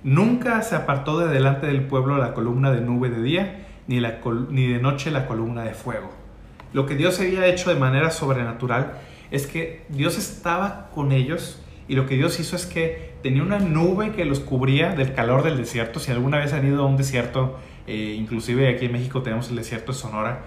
Nunca 0.04 0.62
se 0.62 0.76
apartó 0.76 1.20
de 1.20 1.34
delante 1.34 1.68
del 1.68 1.84
pueblo 1.84 2.18
la 2.18 2.34
columna 2.34 2.72
de 2.72 2.82
nube 2.82 3.10
de 3.10 3.22
día, 3.22 3.66
ni, 3.88 4.00
la, 4.00 4.20
ni 4.50 4.68
de 4.68 4.80
noche 4.80 5.12
la 5.12 5.26
columna 5.28 5.64
de 5.64 5.74
fuego. 5.74 6.12
Lo 6.74 6.86
que 6.86 6.96
Dios 6.96 7.20
había 7.20 7.46
hecho 7.48 7.70
de 7.70 7.80
manera 7.80 8.12
sobrenatural 8.12 8.94
es 9.32 9.48
que 9.48 9.86
Dios 9.90 10.18
estaba 10.18 10.90
con 10.94 11.12
ellos 11.12 11.62
y 11.88 11.96
lo 11.96 12.06
que 12.06 12.16
Dios 12.16 12.40
hizo 12.40 12.56
es 12.56 12.66
que 12.66 13.14
tenía 13.24 13.44
una 13.44 13.60
nube 13.60 14.12
que 14.12 14.26
los 14.26 14.40
cubría 14.40 14.94
del 14.96 15.14
calor 15.14 15.44
del 15.44 15.58
desierto. 15.58 16.00
Si 16.00 16.12
alguna 16.12 16.38
vez 16.38 16.54
han 16.54 16.66
ido 16.66 16.84
a 16.84 16.86
un 16.86 16.98
desierto, 16.98 17.60
eh, 17.88 18.16
inclusive 18.18 18.70
aquí 18.70 18.86
en 18.86 18.92
México 18.94 19.22
tenemos 19.22 19.50
el 19.50 19.56
desierto 19.56 19.92
de 19.92 19.98
Sonora, 19.98 20.42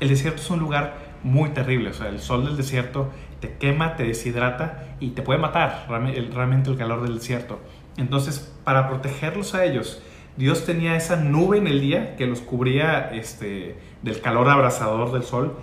el 0.00 0.08
desierto 0.08 0.42
es 0.42 0.50
un 0.50 0.60
lugar 0.60 0.94
muy 1.22 1.50
terrible. 1.50 1.90
O 1.90 1.94
sea, 1.94 2.08
el 2.08 2.20
sol 2.20 2.44
del 2.44 2.56
desierto 2.56 3.10
te 3.40 3.54
quema, 3.54 3.96
te 3.96 4.04
deshidrata 4.04 4.96
y 5.00 5.10
te 5.10 5.22
puede 5.22 5.38
matar 5.38 5.86
realmente 5.88 6.70
el 6.70 6.76
calor 6.76 7.02
del 7.02 7.14
desierto. 7.14 7.60
Entonces, 7.96 8.52
para 8.64 8.88
protegerlos 8.88 9.54
a 9.54 9.64
ellos, 9.64 10.02
Dios 10.36 10.64
tenía 10.64 10.96
esa 10.96 11.16
nube 11.16 11.58
en 11.58 11.66
el 11.66 11.80
día 11.80 12.16
que 12.16 12.26
los 12.26 12.40
cubría 12.40 13.10
este, 13.12 13.76
del 14.02 14.20
calor 14.20 14.48
abrasador 14.48 15.12
del 15.12 15.24
sol, 15.24 15.58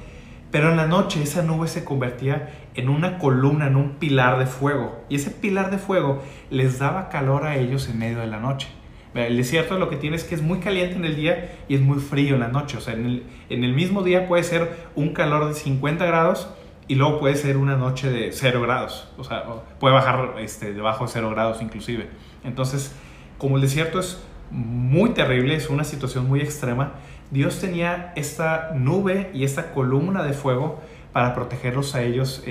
pero 0.52 0.70
en 0.70 0.78
la 0.78 0.88
noche 0.88 1.22
esa 1.22 1.42
nube 1.42 1.68
se 1.68 1.84
convertía 1.84 2.50
en 2.76 2.90
una 2.90 3.18
columna, 3.18 3.68
en 3.68 3.76
un 3.76 3.96
pilar 3.96 4.40
de 4.40 4.46
fuego, 4.46 5.04
y 5.10 5.16
ese 5.16 5.32
pilar 5.32 5.72
de 5.72 5.78
fuego 5.78 6.22
les 6.50 6.80
daba 6.80 7.10
calor 7.10 7.46
a 7.46 7.58
ellos 7.58 7.90
en 7.90 8.00
medio 8.00 8.20
de 8.20 8.28
la 8.28 8.40
noche. 8.40 8.68
El 9.16 9.38
desierto 9.38 9.80
lo 9.80 9.90
que 9.90 9.96
tiene 9.96 10.16
es 10.16 10.24
que 10.24 10.36
es 10.36 10.44
muy 10.44 10.60
caliente 10.60 10.96
en 10.96 11.04
el 11.04 11.16
día 11.16 11.58
y 11.68 11.74
es 11.74 11.82
muy 11.82 12.00
frío 12.00 12.36
en 12.36 12.42
la 12.42 12.48
noche. 12.50 12.78
O 12.78 12.82
sea, 12.82 12.94
en 12.94 13.06
el, 13.06 13.24
en 13.50 13.64
el 13.64 13.74
mismo 13.74 14.04
día 14.04 14.28
puede 14.28 14.44
ser 14.44 14.70
un 14.96 15.14
calor 15.14 15.48
de 15.48 15.56
50 15.56 16.06
grados 16.06 16.48
y 16.90 16.96
luego 16.96 17.20
puede 17.20 17.36
ser 17.36 17.56
una 17.56 17.78
noche 17.78 18.10
de 18.10 18.32
0 18.34 18.62
grados. 18.64 19.08
O 19.18 19.24
sea, 19.24 19.44
puede 19.80 19.94
bajar 19.94 20.34
este, 20.40 20.74
debajo 20.74 21.06
de 21.06 21.12
0 21.12 21.30
grados 21.30 21.62
inclusive. 21.62 22.10
Entonces, 22.44 22.96
como 23.38 23.58
el 23.58 23.62
desierto 23.62 24.00
es 24.00 24.22
muy 24.50 25.12
terrible, 25.12 25.56
es 25.56 25.70
una 25.70 25.84
situación 25.84 26.28
muy 26.28 26.42
extrema, 26.42 26.94
Dios 27.30 27.60
tenía 27.62 28.12
esta 28.16 28.72
nube 28.74 29.30
y 29.36 29.44
esta 29.44 29.72
columna 29.72 30.24
de 30.24 30.34
fuego 30.34 30.82
para 31.14 31.36
protegerlos 31.36 31.94
a 31.94 32.02
ellos 32.02 32.44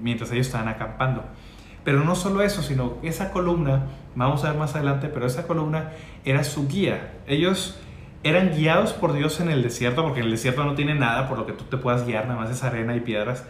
mientras 0.00 0.32
ellos 0.32 0.46
estaban 0.46 0.68
acampando. 0.68 1.24
Pero 1.84 2.02
no 2.04 2.16
solo 2.16 2.40
eso, 2.40 2.62
sino 2.62 2.94
esa 3.02 3.32
columna, 3.32 3.84
vamos 4.14 4.44
a 4.44 4.50
ver 4.50 4.58
más 4.58 4.74
adelante, 4.74 5.08
pero 5.08 5.26
esa 5.26 5.46
columna 5.46 5.92
era 6.24 6.42
su 6.42 6.66
guía. 6.68 7.12
Ellos 7.26 7.78
eran 8.24 8.50
guiados 8.56 8.94
por 8.94 9.12
Dios 9.12 9.38
en 9.40 9.50
el 9.50 9.62
desierto, 9.62 10.02
porque 10.02 10.20
en 10.20 10.26
el 10.26 10.32
desierto 10.32 10.64
no 10.64 10.74
tiene 10.74 10.94
nada 10.94 11.28
por 11.28 11.38
lo 11.38 11.46
que 11.46 11.52
tú 11.52 11.64
te 11.64 11.76
puedas 11.76 12.06
guiar, 12.06 12.26
nada 12.26 12.40
más 12.40 12.50
es 12.50 12.64
arena 12.64 12.96
y 12.96 13.00
piedras. 13.00 13.44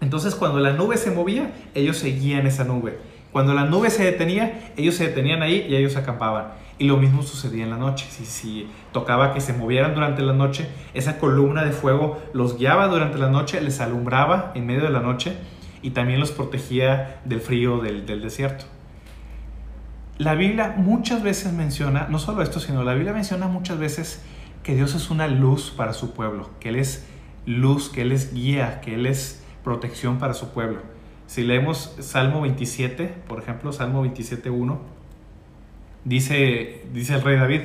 Entonces 0.00 0.34
cuando 0.34 0.58
la 0.58 0.72
nube 0.72 0.96
se 0.96 1.12
movía, 1.12 1.52
ellos 1.74 1.96
seguían 1.96 2.46
esa 2.46 2.64
nube. 2.64 2.98
Cuando 3.32 3.54
la 3.54 3.64
nube 3.64 3.90
se 3.90 4.04
detenía, 4.04 4.72
ellos 4.76 4.96
se 4.96 5.08
detenían 5.08 5.42
ahí 5.42 5.66
y 5.68 5.76
ellos 5.76 5.96
acampaban. 5.96 6.48
Y 6.78 6.86
lo 6.86 6.96
mismo 6.96 7.22
sucedía 7.22 7.64
en 7.64 7.70
la 7.70 7.76
noche. 7.76 8.06
Si, 8.10 8.24
si 8.24 8.68
tocaba 8.92 9.32
que 9.32 9.40
se 9.40 9.52
movieran 9.52 9.94
durante 9.94 10.22
la 10.22 10.32
noche, 10.32 10.66
esa 10.94 11.18
columna 11.18 11.64
de 11.64 11.72
fuego 11.72 12.20
los 12.32 12.58
guiaba 12.58 12.88
durante 12.88 13.18
la 13.18 13.28
noche, 13.28 13.60
les 13.60 13.80
alumbraba 13.80 14.52
en 14.54 14.66
medio 14.66 14.82
de 14.82 14.90
la 14.90 15.00
noche 15.00 15.34
y 15.82 15.90
también 15.90 16.20
los 16.20 16.32
protegía 16.32 17.20
del 17.24 17.40
frío 17.40 17.78
del, 17.78 18.06
del 18.06 18.22
desierto. 18.22 18.64
La 20.18 20.34
Biblia 20.34 20.74
muchas 20.76 21.22
veces 21.22 21.52
menciona, 21.52 22.08
no 22.10 22.18
solo 22.18 22.42
esto, 22.42 22.58
sino 22.58 22.82
la 22.82 22.92
Biblia 22.94 23.12
menciona 23.12 23.46
muchas 23.46 23.78
veces 23.78 24.20
que 24.64 24.74
Dios 24.74 24.96
es 24.96 25.10
una 25.10 25.28
luz 25.28 25.70
para 25.70 25.92
su 25.92 26.12
pueblo, 26.12 26.50
que 26.58 26.70
Él 26.70 26.76
es 26.76 27.06
luz, 27.46 27.88
que 27.88 28.02
Él 28.02 28.10
es 28.10 28.34
guía, 28.34 28.80
que 28.80 28.96
Él 28.96 29.06
es 29.06 29.44
protección 29.62 30.18
para 30.18 30.34
su 30.34 30.48
pueblo. 30.50 30.80
Si 31.28 31.44
leemos 31.44 31.94
Salmo 32.00 32.40
27, 32.40 33.14
por 33.28 33.38
ejemplo, 33.38 33.72
Salmo 33.72 34.04
27.1, 34.04 34.78
dice, 36.04 36.84
dice 36.92 37.14
el 37.14 37.22
rey 37.22 37.38
David, 37.38 37.60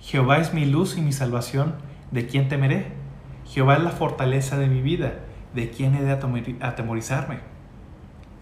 Jehová 0.00 0.38
es 0.38 0.52
mi 0.52 0.64
luz 0.64 0.98
y 0.98 1.02
mi 1.02 1.12
salvación, 1.12 1.76
¿de 2.10 2.26
quién 2.26 2.48
temeré? 2.48 2.86
Jehová 3.46 3.76
es 3.76 3.84
la 3.84 3.90
fortaleza 3.90 4.58
de 4.58 4.66
mi 4.66 4.82
vida, 4.82 5.20
¿de 5.54 5.70
quién 5.70 5.94
he 5.94 6.02
de 6.02 6.10
atemorizarme? 6.60 7.38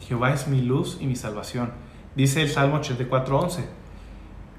Jehová 0.00 0.32
es 0.32 0.48
mi 0.48 0.62
luz 0.62 0.96
y 0.98 1.06
mi 1.06 1.14
salvación. 1.14 1.83
Dice 2.16 2.42
el 2.42 2.48
Salmo 2.48 2.80
84.11, 2.80 3.64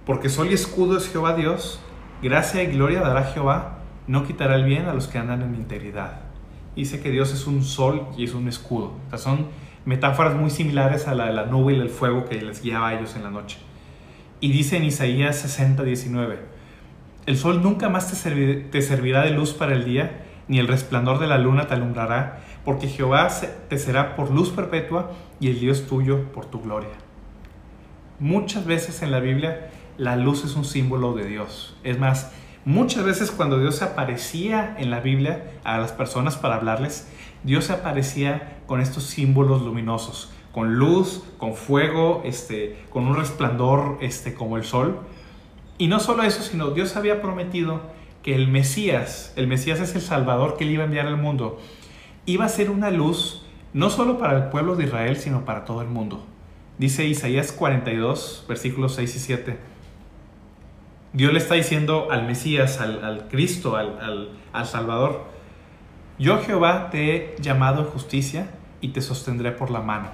porque 0.05 0.27
sol 0.27 0.51
y 0.51 0.53
escudo 0.53 0.97
es 0.97 1.09
Jehová 1.09 1.35
Dios, 1.35 1.79
gracia 2.21 2.61
y 2.63 2.67
gloria 2.67 2.99
dará 2.99 3.23
Jehová, 3.23 3.79
no 4.07 4.25
quitará 4.25 4.55
el 4.55 4.65
bien 4.65 4.87
a 4.87 4.93
los 4.93 5.07
que 5.07 5.19
andan 5.19 5.41
en 5.41 5.55
integridad. 5.55 6.19
Dice 6.75 6.99
que 6.99 7.11
Dios 7.11 7.33
es 7.33 7.47
un 7.47 7.63
sol 7.63 8.07
y 8.17 8.25
es 8.25 8.33
un 8.33 8.49
escudo. 8.49 8.91
O 9.09 9.17
son 9.17 9.47
metáforas 9.85 10.35
muy 10.35 10.49
similares 10.49 11.07
a 11.07 11.15
la 11.15 11.27
de 11.27 11.33
la 11.33 11.45
nube 11.45 11.73
y 11.73 11.79
el 11.79 11.89
fuego 11.89 12.25
que 12.25 12.41
les 12.41 12.61
guiaba 12.61 12.89
a 12.89 12.99
ellos 12.99 13.15
en 13.15 13.23
la 13.23 13.31
noche. 13.31 13.57
Y 14.41 14.51
dice 14.51 14.75
en 14.75 14.83
Isaías 14.83 15.37
60, 15.37 15.83
19, 15.83 16.39
el 17.25 17.37
sol 17.37 17.63
nunca 17.63 17.87
más 17.87 18.11
te, 18.11 18.55
te 18.55 18.81
servirá 18.81 19.23
de 19.23 19.31
luz 19.31 19.53
para 19.53 19.73
el 19.73 19.85
día, 19.85 20.25
ni 20.49 20.59
el 20.59 20.67
resplandor 20.67 21.19
de 21.19 21.27
la 21.27 21.37
luna 21.37 21.67
te 21.67 21.73
alumbrará, 21.73 22.41
porque 22.65 22.89
Jehová 22.89 23.29
te 23.69 23.77
será 23.77 24.17
por 24.17 24.29
luz 24.29 24.49
perpetua 24.49 25.11
y 25.39 25.47
el 25.47 25.59
Dios 25.61 25.87
tuyo 25.87 26.33
por 26.33 26.45
tu 26.47 26.61
gloria. 26.61 27.04
Muchas 28.19 28.65
veces 28.65 29.01
en 29.01 29.11
la 29.11 29.19
Biblia 29.19 29.69
la 29.97 30.15
luz 30.15 30.45
es 30.45 30.55
un 30.55 30.63
símbolo 30.63 31.13
de 31.13 31.25
Dios. 31.25 31.75
Es 31.83 31.99
más, 31.99 32.31
muchas 32.63 33.03
veces 33.03 33.29
cuando 33.29 33.59
Dios 33.59 33.81
aparecía 33.81 34.73
en 34.79 34.89
la 34.89 35.01
Biblia 35.01 35.51
a 35.65 35.77
las 35.79 35.91
personas 35.91 36.37
para 36.37 36.55
hablarles, 36.55 37.09
Dios 37.43 37.69
aparecía 37.69 38.59
con 38.67 38.79
estos 38.79 39.03
símbolos 39.03 39.63
luminosos, 39.63 40.31
con 40.53 40.75
luz, 40.75 41.25
con 41.37 41.55
fuego, 41.55 42.21
este, 42.23 42.85
con 42.89 43.05
un 43.05 43.17
resplandor 43.17 43.97
este, 43.99 44.33
como 44.33 44.55
el 44.55 44.63
sol. 44.63 45.01
Y 45.77 45.87
no 45.87 45.99
solo 45.99 46.23
eso, 46.23 46.41
sino 46.41 46.71
Dios 46.71 46.95
había 46.95 47.21
prometido 47.21 47.81
que 48.23 48.33
el 48.33 48.47
Mesías, 48.47 49.33
el 49.35 49.47
Mesías 49.47 49.81
es 49.81 49.93
el 49.93 50.01
Salvador 50.01 50.55
que 50.55 50.63
él 50.63 50.71
iba 50.71 50.83
a 50.83 50.85
enviar 50.85 51.07
al 51.07 51.17
mundo, 51.17 51.59
iba 52.25 52.45
a 52.45 52.49
ser 52.49 52.69
una 52.69 52.91
luz 52.91 53.45
no 53.73 53.89
solo 53.89 54.17
para 54.17 54.37
el 54.37 54.43
pueblo 54.45 54.77
de 54.77 54.85
Israel, 54.85 55.17
sino 55.17 55.43
para 55.43 55.65
todo 55.65 55.81
el 55.81 55.89
mundo. 55.89 56.25
Dice 56.77 57.05
Isaías 57.05 57.51
42, 57.51 58.45
versículos 58.47 58.95
6 58.95 59.15
y 59.15 59.19
7. 59.19 59.57
Dios 61.13 61.31
le 61.31 61.39
está 61.39 61.55
diciendo 61.55 62.09
al 62.11 62.27
Mesías, 62.27 62.81
al, 62.81 63.27
Cristo, 63.29 63.77
al, 63.77 64.31
al 64.51 64.65
Salvador, 64.65 65.23
yo 66.19 66.41
Jehová 66.41 66.89
te 66.89 67.15
he 67.15 67.35
llamado 67.41 67.81
en 67.81 67.87
justicia 67.87 68.49
y 68.81 68.89
te 68.89 69.01
sostendré 69.01 69.53
por 69.53 69.71
la 69.71 69.79
mano. 69.79 70.09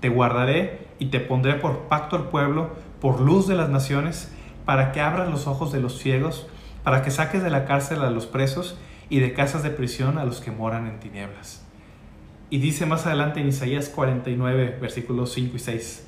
Te 0.00 0.08
guardaré 0.08 0.86
y 1.00 1.06
te 1.06 1.20
pondré 1.20 1.54
por 1.54 1.88
pacto 1.88 2.16
al 2.16 2.28
pueblo, 2.28 2.70
por 3.00 3.20
luz 3.20 3.48
de 3.48 3.56
las 3.56 3.68
naciones, 3.68 4.32
para 4.64 4.92
que 4.92 5.00
abras 5.00 5.28
los 5.28 5.48
ojos 5.48 5.72
de 5.72 5.80
los 5.80 5.98
ciegos, 5.98 6.46
para 6.84 7.02
que 7.02 7.10
saques 7.10 7.42
de 7.42 7.50
la 7.50 7.64
cárcel 7.64 8.02
a 8.02 8.10
los 8.10 8.26
presos 8.26 8.78
y 9.08 9.18
de 9.18 9.32
casas 9.32 9.64
de 9.64 9.70
prisión 9.70 10.18
a 10.18 10.24
los 10.24 10.40
que 10.40 10.52
moran 10.52 10.86
en 10.86 11.00
tinieblas. 11.00 11.65
Y 12.48 12.58
dice 12.58 12.86
más 12.86 13.06
adelante 13.06 13.40
en 13.40 13.48
Isaías 13.48 13.88
49, 13.88 14.78
versículos 14.80 15.32
5 15.32 15.56
y 15.56 15.58
6. 15.58 16.06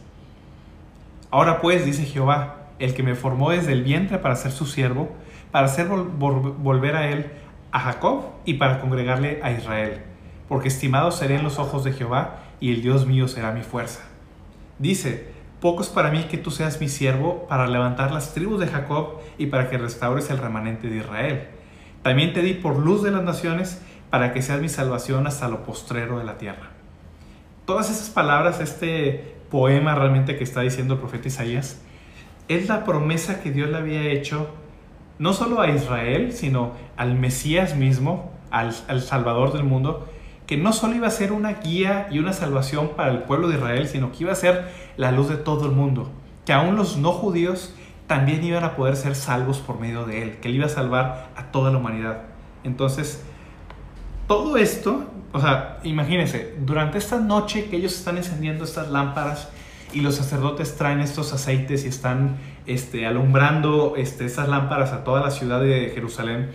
Ahora 1.30 1.60
pues, 1.60 1.84
dice 1.84 2.04
Jehová, 2.04 2.68
el 2.78 2.94
que 2.94 3.02
me 3.02 3.14
formó 3.14 3.50
desde 3.50 3.72
el 3.72 3.82
vientre 3.82 4.18
para 4.18 4.36
ser 4.36 4.52
su 4.52 4.66
siervo, 4.66 5.10
para 5.50 5.66
hacer 5.66 5.88
volver 5.88 6.96
a 6.96 7.10
él 7.10 7.26
a 7.72 7.80
Jacob 7.80 8.24
y 8.44 8.54
para 8.54 8.80
congregarle 8.80 9.40
a 9.42 9.50
Israel, 9.50 10.02
porque 10.48 10.68
estimado 10.68 11.10
seré 11.10 11.36
en 11.36 11.44
los 11.44 11.58
ojos 11.58 11.84
de 11.84 11.92
Jehová 11.92 12.40
y 12.60 12.72
el 12.72 12.82
Dios 12.82 13.06
mío 13.06 13.28
será 13.28 13.52
mi 13.52 13.62
fuerza. 13.62 14.00
Dice, 14.78 15.28
poco 15.60 15.82
es 15.82 15.88
para 15.88 16.10
mí 16.10 16.24
que 16.30 16.38
tú 16.38 16.50
seas 16.50 16.80
mi 16.80 16.88
siervo 16.88 17.46
para 17.48 17.66
levantar 17.66 18.12
las 18.12 18.32
tribus 18.32 18.60
de 18.60 18.68
Jacob 18.68 19.20
y 19.38 19.46
para 19.46 19.68
que 19.68 19.76
restaures 19.76 20.30
el 20.30 20.38
remanente 20.38 20.88
de 20.88 20.98
Israel. 20.98 21.48
También 22.02 22.32
te 22.32 22.42
di 22.42 22.54
por 22.54 22.78
luz 22.78 23.02
de 23.02 23.10
las 23.10 23.24
naciones 23.24 23.82
para 24.10 24.32
que 24.32 24.42
seas 24.42 24.60
mi 24.60 24.68
salvación 24.68 25.26
hasta 25.26 25.48
lo 25.48 25.64
postrero 25.64 26.18
de 26.18 26.24
la 26.24 26.38
tierra. 26.38 26.70
Todas 27.66 27.90
esas 27.90 28.10
palabras, 28.10 28.60
este 28.60 29.36
poema 29.50 29.94
realmente 29.94 30.36
que 30.36 30.44
está 30.44 30.60
diciendo 30.62 30.94
el 30.94 31.00
profeta 31.00 31.28
Isaías, 31.28 31.80
es 32.48 32.68
la 32.68 32.84
promesa 32.84 33.42
que 33.42 33.50
Dios 33.50 33.68
le 33.68 33.76
había 33.76 34.02
hecho 34.10 34.48
no 35.18 35.32
solo 35.32 35.60
a 35.60 35.68
Israel, 35.68 36.32
sino 36.32 36.72
al 36.96 37.14
Mesías 37.14 37.76
mismo, 37.76 38.32
al, 38.50 38.74
al 38.88 39.02
Salvador 39.02 39.52
del 39.52 39.64
mundo, 39.64 40.08
que 40.46 40.56
no 40.56 40.72
solo 40.72 40.94
iba 40.94 41.08
a 41.08 41.10
ser 41.10 41.32
una 41.32 41.54
guía 41.54 42.08
y 42.10 42.20
una 42.20 42.32
salvación 42.32 42.92
para 42.96 43.10
el 43.10 43.24
pueblo 43.24 43.48
de 43.48 43.56
Israel, 43.56 43.86
sino 43.86 44.12
que 44.12 44.24
iba 44.24 44.32
a 44.32 44.36
ser 44.36 44.72
la 44.96 45.12
luz 45.12 45.28
de 45.28 45.36
todo 45.36 45.66
el 45.66 45.72
mundo, 45.72 46.10
que 46.46 46.54
aún 46.54 46.76
los 46.76 46.96
no 46.96 47.12
judíos 47.12 47.74
también 48.06 48.42
iban 48.42 48.64
a 48.64 48.74
poder 48.74 48.96
ser 48.96 49.14
salvos 49.14 49.58
por 49.58 49.78
medio 49.78 50.06
de 50.06 50.22
él, 50.22 50.38
que 50.40 50.48
él 50.48 50.54
iba 50.54 50.66
a 50.66 50.70
salvar 50.70 51.28
a 51.36 51.52
toda 51.52 51.70
la 51.70 51.76
humanidad. 51.76 52.22
Entonces, 52.64 53.22
todo 54.28 54.58
esto, 54.58 55.04
o 55.32 55.40
sea, 55.40 55.78
imagínense, 55.82 56.54
durante 56.60 56.98
esta 56.98 57.18
noche 57.18 57.64
que 57.64 57.76
ellos 57.76 57.94
están 57.94 58.18
encendiendo 58.18 58.62
estas 58.62 58.90
lámparas 58.90 59.48
y 59.92 60.02
los 60.02 60.16
sacerdotes 60.16 60.76
traen 60.76 61.00
estos 61.00 61.32
aceites 61.32 61.84
y 61.84 61.88
están 61.88 62.36
este, 62.66 63.06
alumbrando 63.06 63.94
este, 63.96 64.26
estas 64.26 64.48
lámparas 64.48 64.92
a 64.92 65.02
toda 65.02 65.22
la 65.22 65.30
ciudad 65.30 65.60
de 65.60 65.90
Jerusalén, 65.94 66.50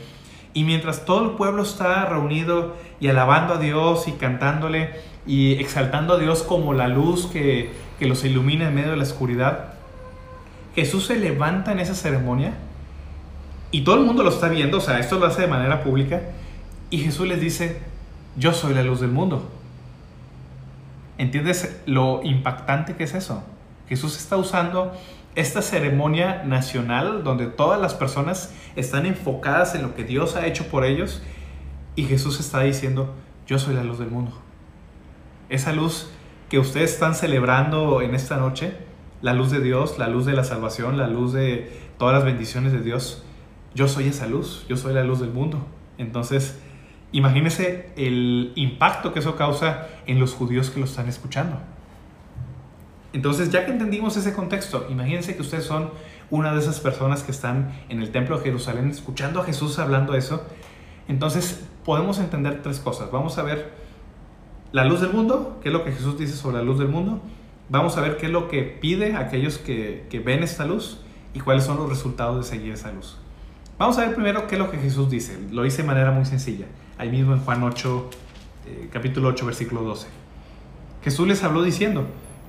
y 0.53 0.65
mientras 0.65 1.03
todo 1.03 1.25
el 1.25 1.31
pueblo 1.31 1.63
está 1.63 2.05
reunido 2.05 2.75
y 2.99 3.07
alabando 3.07 3.55
a 3.55 3.57
Dios 3.57 4.07
y 4.07 4.11
cantándole 4.11 4.91
y 5.25 5.53
exaltando 5.53 6.13
a 6.13 6.19
Dios 6.19 6.43
como 6.43 6.73
la 6.73 6.87
luz 6.87 7.25
que, 7.25 7.71
que 7.97 8.05
los 8.05 8.23
ilumina 8.23 8.67
en 8.67 8.75
medio 8.75 8.91
de 8.91 8.97
la 8.97 9.03
oscuridad, 9.03 9.73
Jesús 10.75 11.07
se 11.07 11.15
levanta 11.15 11.71
en 11.71 11.79
esa 11.79 11.95
ceremonia 11.95 12.53
y 13.71 13.81
todo 13.81 13.95
el 13.95 14.05
mundo 14.05 14.21
lo 14.21 14.29
está 14.29 14.47
viendo, 14.47 14.77
o 14.77 14.81
sea, 14.81 14.99
esto 14.99 15.17
lo 15.17 15.25
hace 15.25 15.41
de 15.41 15.47
manera 15.47 15.83
pública, 15.83 16.21
y 16.93 16.99
Jesús 16.99 17.27
les 17.27 17.41
dice, 17.41 17.79
yo 18.35 18.53
soy 18.53 18.75
la 18.75 18.83
luz 18.83 19.01
del 19.01 19.09
mundo. 19.09 19.49
¿Entiendes 21.17 21.81
lo 21.87 22.21
impactante 22.21 22.95
que 22.95 23.05
es 23.05 23.15
eso? 23.15 23.43
Jesús 23.89 24.15
está 24.15 24.37
usando 24.37 24.93
esta 25.33 25.63
ceremonia 25.63 26.43
nacional 26.43 27.23
donde 27.23 27.47
todas 27.47 27.81
las 27.81 27.95
personas 27.95 28.53
están 28.75 29.07
enfocadas 29.07 29.73
en 29.73 29.81
lo 29.81 29.95
que 29.95 30.03
Dios 30.03 30.35
ha 30.35 30.45
hecho 30.45 30.67
por 30.67 30.85
ellos 30.85 31.23
y 31.95 32.03
Jesús 32.03 32.39
está 32.39 32.59
diciendo, 32.59 33.15
yo 33.47 33.57
soy 33.57 33.73
la 33.73 33.83
luz 33.83 33.97
del 33.97 34.11
mundo. 34.11 34.39
Esa 35.49 35.73
luz 35.73 36.11
que 36.47 36.59
ustedes 36.59 36.93
están 36.93 37.15
celebrando 37.15 38.03
en 38.03 38.13
esta 38.13 38.37
noche, 38.37 38.77
la 39.23 39.33
luz 39.33 39.49
de 39.49 39.61
Dios, 39.61 39.97
la 39.97 40.09
luz 40.09 40.27
de 40.27 40.33
la 40.33 40.43
salvación, 40.43 40.99
la 40.99 41.07
luz 41.07 41.33
de 41.33 41.75
todas 41.97 42.13
las 42.13 42.23
bendiciones 42.23 42.71
de 42.71 42.81
Dios, 42.81 43.25
yo 43.73 43.87
soy 43.87 44.09
esa 44.09 44.27
luz, 44.27 44.67
yo 44.69 44.77
soy 44.77 44.93
la 44.93 45.03
luz 45.03 45.21
del 45.21 45.31
mundo. 45.31 45.65
Entonces, 45.97 46.59
imagínense 47.13 47.91
el 47.95 48.51
impacto 48.55 49.13
que 49.13 49.19
eso 49.19 49.35
causa 49.37 49.87
en 50.05 50.19
los 50.19 50.33
judíos 50.33 50.69
que 50.69 50.79
lo 50.79 50.85
están 50.85 51.07
escuchando. 51.07 51.57
Entonces, 53.13 53.51
ya 53.51 53.65
que 53.65 53.71
entendimos 53.71 54.17
ese 54.17 54.33
contexto, 54.33 54.87
imagínense 54.89 55.35
que 55.35 55.41
ustedes 55.43 55.63
son 55.63 55.91
una 56.31 56.51
de 56.51 56.59
esas 56.59 56.79
personas 56.79 57.21
que 57.21 57.31
están 57.31 57.71
en 57.87 58.01
el 58.01 58.11
templo 58.11 58.37
de 58.37 58.43
Jerusalén 58.43 58.89
escuchando 58.89 59.39
a 59.39 59.45
Jesús 59.45 59.77
hablando 59.77 60.15
eso. 60.15 60.43
Entonces, 61.07 61.63
podemos 61.85 62.17
entender 62.17 62.63
tres 62.63 62.79
cosas. 62.79 63.11
Vamos 63.11 63.37
a 63.37 63.43
ver 63.43 63.71
la 64.71 64.83
luz 64.83 65.01
del 65.01 65.13
mundo, 65.13 65.59
qué 65.61 65.69
es 65.69 65.73
lo 65.73 65.85
que 65.85 65.91
Jesús 65.91 66.17
dice 66.17 66.33
sobre 66.33 66.57
la 66.57 66.63
luz 66.63 66.79
del 66.79 66.87
mundo. 66.87 67.21
Vamos 67.69 67.95
a 67.97 68.01
ver 68.01 68.17
qué 68.17 68.25
es 68.25 68.31
lo 68.31 68.47
que 68.47 68.63
pide 68.63 69.15
aquellos 69.15 69.59
que, 69.59 70.07
que 70.09 70.19
ven 70.19 70.41
esta 70.41 70.65
luz 70.65 70.99
y 71.35 71.39
cuáles 71.39 71.63
son 71.63 71.77
los 71.77 71.87
resultados 71.87 72.37
de 72.37 72.43
seguir 72.43 72.73
esa 72.73 72.91
luz. 72.91 73.19
Vamos 73.77 73.99
a 73.99 74.05
ver 74.05 74.15
primero 74.15 74.47
qué 74.47 74.55
es 74.55 74.59
lo 74.59 74.71
que 74.71 74.77
Jesús 74.77 75.11
dice. 75.11 75.37
Lo 75.51 75.61
dice 75.61 75.83
de 75.83 75.87
manera 75.87 76.09
muy 76.11 76.25
sencilla. 76.25 76.65
Ahí 77.03 77.09
mismo 77.09 77.33
en 77.33 77.41
Juan 77.41 77.61
8, 77.61 78.09
eh, 78.65 78.89
capítulo 78.89 79.27
8, 79.27 79.45
versículo 79.45 79.81
12. 79.81 80.07
Jesús 81.03 81.27
les 81.27 81.43
habló 81.43 81.61
diciendo, 81.61 82.05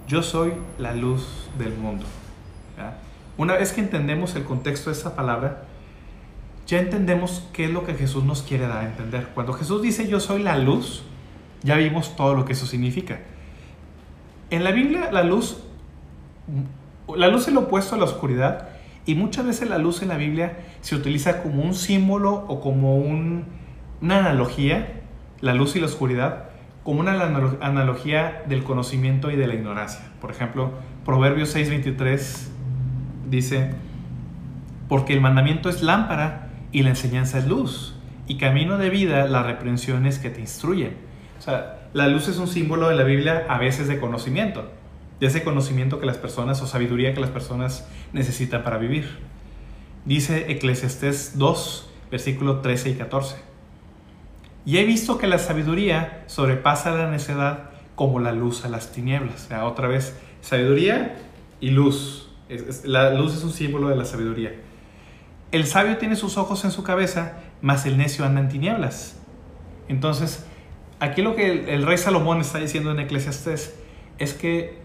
yo 0.07 0.23
soy 0.23 0.53
la 0.79 0.95
luz 0.95 1.51
del 1.59 1.75
mundo. 1.75 2.07
Una 3.37 3.55
vez 3.55 3.73
que 3.73 3.81
entendemos 3.81 4.37
el 4.37 4.45
contexto 4.45 4.90
de 4.90 4.97
esa 4.97 5.17
palabra, 5.17 5.64
ya 6.69 6.79
entendemos 6.79 7.49
qué 7.53 7.64
es 7.64 7.73
lo 7.73 7.85
que 7.85 7.95
Jesús 7.95 8.23
nos 8.23 8.43
quiere 8.43 8.69
dar 8.69 8.85
a 8.85 8.87
entender. 8.87 9.27
Cuando 9.35 9.55
Jesús 9.55 9.83
dice 9.83 10.07
yo 10.07 10.21
soy 10.21 10.45
la 10.45 10.57
luz, 10.57 11.03
ya 11.64 11.75
vimos 11.75 12.14
todo 12.14 12.37
lo 12.37 12.45
que 12.45 12.53
eso 12.53 12.67
significa. 12.67 13.23
En 14.51 14.62
la 14.62 14.71
Biblia 14.71 15.11
la 15.11 15.25
luz, 15.25 15.64
la 17.12 17.27
luz 17.27 17.49
es 17.49 17.55
lo 17.55 17.62
opuesto 17.62 17.97
a 17.97 17.99
la 17.99 18.05
oscuridad 18.05 18.69
y 19.05 19.17
muchas 19.17 19.47
veces 19.47 19.69
la 19.69 19.79
luz 19.79 20.01
en 20.03 20.11
la 20.11 20.17
Biblia 20.17 20.59
se 20.81 20.95
utiliza 20.95 21.43
como 21.43 21.64
un 21.64 21.75
símbolo 21.75 22.45
o 22.47 22.61
como 22.61 22.99
una 24.05 24.19
analogía, 24.19 25.01
la 25.40 25.55
luz 25.55 25.77
y 25.77 25.81
la 25.81 25.87
oscuridad, 25.87 26.45
como 26.83 27.01
una 27.01 27.12
analogía 27.62 28.43
del 28.47 28.62
conocimiento 28.62 29.31
y 29.31 29.37
de 29.37 29.47
la 29.47 29.55
ignorancia. 29.55 30.03
Por 30.21 30.31
ejemplo, 30.31 30.73
Proverbios 31.07 31.57
6:23 31.57 32.49
dice, 33.31 33.71
porque 34.90 35.14
el 35.14 35.23
mandamiento 35.23 35.71
es 35.71 35.83
lámpara 35.83 36.51
y 36.71 36.83
la 36.83 36.90
enseñanza 36.90 37.38
es 37.38 37.47
luz, 37.47 37.95
y 38.27 38.37
camino 38.37 38.77
de 38.77 38.90
vida 38.90 39.27
las 39.27 39.47
reprensiones 39.47 40.19
que 40.19 40.29
te 40.29 40.40
instruyen. 40.40 40.99
O 41.38 41.40
sea, 41.40 41.88
la 41.95 42.07
luz 42.09 42.29
es 42.29 42.37
un 42.37 42.47
símbolo 42.47 42.90
en 42.90 42.99
la 42.99 43.05
Biblia 43.05 43.47
a 43.49 43.57
veces 43.57 43.88
de 43.88 43.99
conocimiento, 43.99 44.71
de 45.19 45.29
ese 45.29 45.43
conocimiento 45.43 45.99
que 45.99 46.05
las 46.05 46.19
personas 46.19 46.61
o 46.61 46.67
sabiduría 46.67 47.14
que 47.14 47.23
las 47.23 47.31
personas 47.31 47.88
necesitan 48.12 48.64
para 48.64 48.77
vivir. 48.77 49.19
Dice 50.05 50.53
Eclesiastés 50.53 51.38
2, 51.38 51.90
versículo 52.11 52.61
13 52.61 52.90
y 52.90 52.95
14. 52.97 53.54
Y 54.66 54.79
he 54.79 54.85
visto 54.85 55.18
que 55.18 55.27
la 55.27 55.38
sabiduría 55.38 56.24
sobrepasa 56.27 56.90
la 56.92 57.11
necedad 57.11 57.70
como 57.94 58.20
la 58.20 58.33
luz 58.33 58.64
a 58.64 58.68
las 58.68 58.92
tinieblas. 58.92 59.44
O 59.44 59.48
sea, 59.48 59.64
otra 59.66 59.88
vez, 59.88 60.16
sabiduría 60.40 61.16
y 61.61 61.70
luz. 61.70 62.31
la 62.85 63.14
luz 63.14 63.37
es 63.37 63.44
un 63.44 63.53
símbolo 63.53 63.88
de 63.88 63.96
la 63.96 64.05
sabiduría. 64.05 64.53
El 65.53 65.66
sabio 65.66 65.98
tiene 65.98 66.16
sus 66.16 66.37
ojos 66.37 66.64
en 66.64 66.70
su 66.70 66.83
cabeza, 66.83 67.35
mas 67.62 67.87
el 67.87 67.96
necio 67.96 68.24
anda 68.24 68.40
en 68.40 68.48
tinieblas. 68.48 69.16
Entonces, 69.88 70.44
aquí 70.98 71.22
lo 71.22 71.37
que 71.37 71.72
el, 71.74 71.87
rey 71.87 71.98
Salomón 71.98 72.40
está 72.40 72.59
diciendo 72.59 72.90
en 72.90 72.98
Eclesiastés 72.98 73.74
es 74.18 74.35
que 74.35 74.79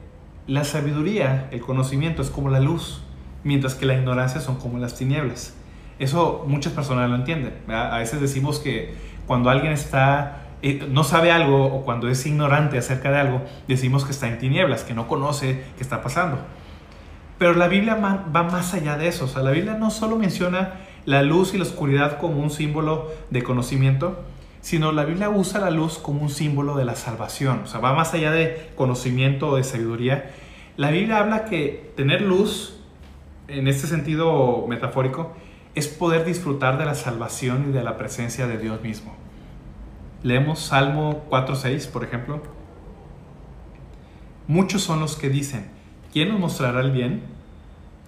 la 0.46 0.64
sabiduría, 0.64 1.48
el 1.52 1.62
conocimiento 1.62 2.22
es 2.22 2.30
como 2.30 2.50
la 2.50 2.60
luz, 2.60 3.02
mientras 3.44 3.76
que 3.76 3.86
la 3.86 3.96
ignorancia 3.96 4.42
son 4.42 4.58
como 4.58 4.78
las 4.78 4.96
tinieblas. 4.96 5.56
Eso 5.98 6.46
muchas 6.48 6.74
personas 6.74 7.10
lo 7.10 7.16
entienden. 7.16 7.54
A 7.68 7.98
veces 7.98 8.22
decimos 8.22 8.60
que 8.60 8.94
cuando 9.30 9.52
alguien 9.52 9.74
está 9.74 10.48
eh, 10.64 10.88
no 10.90 11.04
sabe 11.04 11.32
algo 11.32 11.68
o 11.68 11.84
cuando 11.84 12.10
es 12.10 12.26
ignorante 12.26 12.80
acerca 12.80 13.12
de 13.12 13.20
algo, 13.20 13.44
decimos 13.68 14.04
que 14.04 14.10
está 14.10 14.28
en 14.28 14.40
tinieblas, 14.40 14.84
que 14.84 14.96
no 14.96 15.08
conoce 15.08 15.66
qué 15.78 15.84
está 15.84 16.02
pasando. 16.02 16.40
Pero 17.38 17.54
la 17.54 17.68
Biblia 17.68 17.94
va 17.94 18.44
más 18.44 18.74
allá 18.74 18.98
de 18.98 19.08
eso. 19.08 19.26
O 19.26 19.28
sea, 19.28 19.44
la 19.44 19.52
Biblia 19.52 19.76
no 19.76 19.92
solo 19.92 20.16
menciona 20.16 20.80
la 21.06 21.22
luz 21.22 21.54
y 21.54 21.60
la 21.60 21.64
oscuridad 21.64 22.18
como 22.18 22.42
un 22.42 22.50
símbolo 22.50 23.12
de 23.30 23.44
conocimiento, 23.44 24.20
sino 24.62 24.92
la 24.92 25.06
Biblia 25.06 25.30
usa 25.30 25.60
la 25.60 25.70
luz 25.70 26.00
como 26.00 26.24
un 26.24 26.32
símbolo 26.32 26.76
de 26.76 26.86
la 26.86 26.96
salvación. 26.96 27.62
O 27.66 27.68
sea, 27.68 27.80
va 27.82 27.94
más 27.94 28.16
allá 28.16 28.32
de 28.32 28.72
conocimiento 28.76 29.50
o 29.50 29.58
de 29.58 29.64
sabiduría. 29.64 30.32
La 30.76 30.90
Biblia 30.90 31.20
habla 31.20 31.46
que 31.46 31.94
tener 31.96 32.24
luz, 32.24 32.80
en 33.48 33.68
este 33.68 33.86
sentido 33.86 34.66
metafórico, 34.68 35.36
es 35.76 35.88
poder 35.88 36.26
disfrutar 36.26 36.80
de 36.80 36.86
la 36.86 36.96
salvación 36.96 37.68
y 37.70 37.74
de 37.74 37.84
la 37.84 37.96
presencia 37.96 38.48
de 38.48 38.58
Dios 38.58 38.82
mismo. 38.82 39.19
Leemos 40.22 40.60
Salmo 40.60 41.24
4.6, 41.30 41.90
por 41.90 42.04
ejemplo. 42.04 42.42
Muchos 44.48 44.82
son 44.82 45.00
los 45.00 45.16
que 45.16 45.30
dicen, 45.30 45.70
¿quién 46.12 46.30
nos 46.30 46.40
mostrará 46.40 46.82
el 46.82 46.92
bien? 46.92 47.24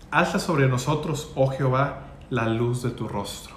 Alza 0.10 0.39
sobre 0.39 0.67
nosotros, 0.67 1.32
oh 1.36 1.47
Jehová, 1.47 2.08
la 2.30 2.50
luz 2.50 2.84
de 2.84 2.89
tu 2.89 3.08
rostro. 3.08 3.56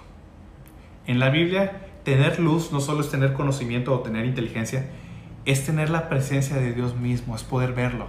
En 1.06 1.18
la 1.18 1.30
Biblia, 1.30 1.88
tener 2.04 2.38
luz 2.38 2.70
no 2.70 2.80
solo 2.80 3.00
es 3.00 3.10
tener 3.10 3.32
conocimiento 3.32 3.92
o 3.92 4.00
tener 4.00 4.24
inteligencia, 4.24 4.88
es 5.44 5.66
tener 5.66 5.90
la 5.90 6.08
presencia 6.08 6.56
de 6.56 6.72
Dios 6.72 6.94
mismo, 6.94 7.34
es 7.34 7.42
poder 7.42 7.72
verlo. 7.72 8.06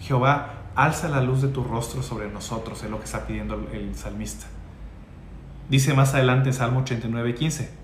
Jehová, 0.00 0.66
alza 0.76 1.08
la 1.08 1.20
luz 1.20 1.42
de 1.42 1.48
tu 1.48 1.64
rostro 1.64 2.04
sobre 2.04 2.30
nosotros, 2.30 2.84
es 2.84 2.90
lo 2.90 2.98
que 2.98 3.06
está 3.06 3.26
pidiendo 3.26 3.68
el 3.72 3.96
salmista. 3.96 4.46
Dice 5.68 5.94
más 5.94 6.14
adelante 6.14 6.50
en 6.50 6.54
Salmo 6.54 6.80
89, 6.80 7.34
15. 7.34 7.79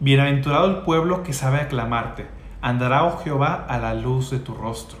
Bienaventurado 0.00 0.66
el 0.66 0.82
pueblo 0.82 1.24
que 1.24 1.32
sabe 1.32 1.58
aclamarte, 1.58 2.26
andará, 2.60 3.04
oh 3.04 3.18
Jehová, 3.18 3.66
a 3.68 3.78
la 3.78 3.94
luz 3.94 4.30
de 4.30 4.38
tu 4.38 4.54
rostro. 4.54 4.98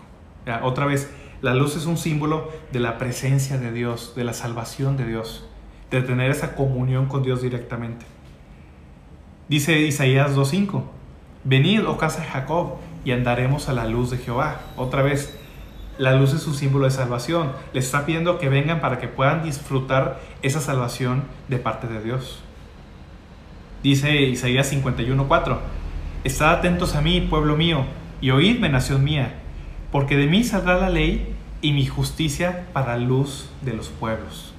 otra 0.62 0.86
vez, 0.86 1.12
la 1.40 1.54
luz 1.54 1.76
es 1.76 1.86
un 1.86 1.96
símbolo 1.96 2.50
de 2.72 2.80
la 2.80 2.98
presencia 2.98 3.58
de 3.58 3.70
Dios, 3.70 4.14
de 4.16 4.24
la 4.24 4.32
salvación 4.32 4.96
de 4.96 5.06
Dios, 5.06 5.48
de 5.92 6.02
tener 6.02 6.32
esa 6.32 6.56
comunión 6.56 7.06
con 7.06 7.22
Dios 7.22 7.42
directamente. 7.42 8.06
Dice 9.48 9.78
Isaías 9.78 10.36
2.5, 10.36 10.82
venid, 11.44 11.86
oh 11.86 11.96
casa 11.96 12.22
de 12.22 12.26
Jacob, 12.26 12.78
y 13.04 13.12
andaremos 13.12 13.68
a 13.68 13.74
la 13.74 13.86
luz 13.86 14.10
de 14.10 14.18
Jehová. 14.18 14.60
Otra 14.76 15.02
vez, 15.02 15.38
La 15.98 16.14
luz 16.14 16.32
es 16.32 16.46
un 16.46 16.54
símbolo 16.54 16.84
de 16.84 16.92
salvación. 16.92 17.50
Les 17.72 17.86
está 17.86 18.06
pidiendo 18.06 18.38
que 18.38 18.48
vengan 18.48 18.80
para 18.80 18.98
que 18.98 19.08
puedan 19.08 19.42
disfrutar 19.42 20.20
esa 20.42 20.60
salvación 20.60 21.24
de 21.48 21.58
parte 21.58 21.88
de 21.88 22.00
Dios. 22.00 22.40
Dice 23.82 24.22
Isaías 24.22 24.72
51:4, 24.72 25.58
Estad 26.24 26.50
atentos 26.54 26.96
a 26.96 27.00
mí, 27.00 27.20
pueblo 27.20 27.56
mío, 27.56 27.84
y 28.20 28.30
oídme, 28.30 28.68
nación 28.68 29.04
mía, 29.04 29.34
porque 29.92 30.16
de 30.16 30.26
mí 30.26 30.42
saldrá 30.42 30.78
la 30.78 30.90
ley 30.90 31.34
y 31.62 31.72
mi 31.72 31.86
justicia 31.86 32.66
para 32.72 32.96
luz 32.96 33.48
de 33.62 33.74
los 33.74 33.88
pueblos. 33.88 34.52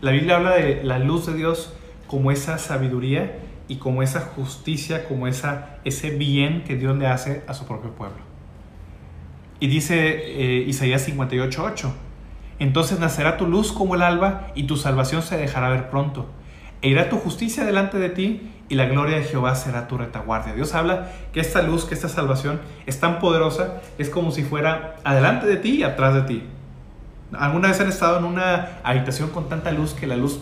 La 0.00 0.10
Biblia 0.10 0.36
habla 0.36 0.56
de 0.56 0.82
la 0.82 0.98
luz 0.98 1.26
de 1.26 1.34
Dios 1.34 1.72
como 2.08 2.30
esa 2.30 2.58
sabiduría 2.58 3.38
y 3.68 3.76
como 3.76 4.02
esa 4.02 4.20
justicia, 4.20 5.06
como 5.08 5.26
esa, 5.26 5.78
ese 5.84 6.10
bien 6.10 6.64
que 6.64 6.76
Dios 6.76 6.96
le 6.98 7.06
hace 7.06 7.42
a 7.46 7.54
su 7.54 7.66
propio 7.66 7.92
pueblo. 7.92 8.18
Y 9.60 9.68
dice 9.68 9.96
eh, 9.96 10.64
Isaías 10.66 11.08
58:8, 11.08 11.92
entonces 12.58 12.98
nacerá 12.98 13.36
tu 13.36 13.46
luz 13.46 13.72
como 13.72 13.94
el 13.94 14.02
alba 14.02 14.48
y 14.54 14.64
tu 14.64 14.76
salvación 14.76 15.22
se 15.22 15.36
dejará 15.36 15.68
ver 15.70 15.88
pronto. 15.88 16.26
E 16.84 16.88
irá 16.90 17.08
tu 17.08 17.16
justicia 17.16 17.64
delante 17.64 17.98
de 17.98 18.10
ti 18.10 18.50
y 18.68 18.74
la 18.74 18.84
gloria 18.84 19.16
de 19.16 19.24
Jehová 19.24 19.54
será 19.54 19.88
tu 19.88 19.96
retaguardia. 19.96 20.54
Dios 20.54 20.74
habla 20.74 21.08
que 21.32 21.40
esta 21.40 21.62
luz, 21.62 21.86
que 21.86 21.94
esta 21.94 22.10
salvación 22.10 22.60
es 22.84 23.00
tan 23.00 23.20
poderosa, 23.20 23.80
es 23.96 24.10
como 24.10 24.32
si 24.32 24.42
fuera 24.42 24.96
adelante 25.02 25.46
de 25.46 25.56
ti 25.56 25.78
y 25.78 25.82
atrás 25.82 26.12
de 26.14 26.22
ti. 26.24 26.42
¿Alguna 27.32 27.68
vez 27.68 27.80
han 27.80 27.88
estado 27.88 28.18
en 28.18 28.24
una 28.24 28.80
habitación 28.84 29.30
con 29.30 29.48
tanta 29.48 29.72
luz 29.72 29.94
que 29.94 30.06
la 30.06 30.16
luz 30.16 30.38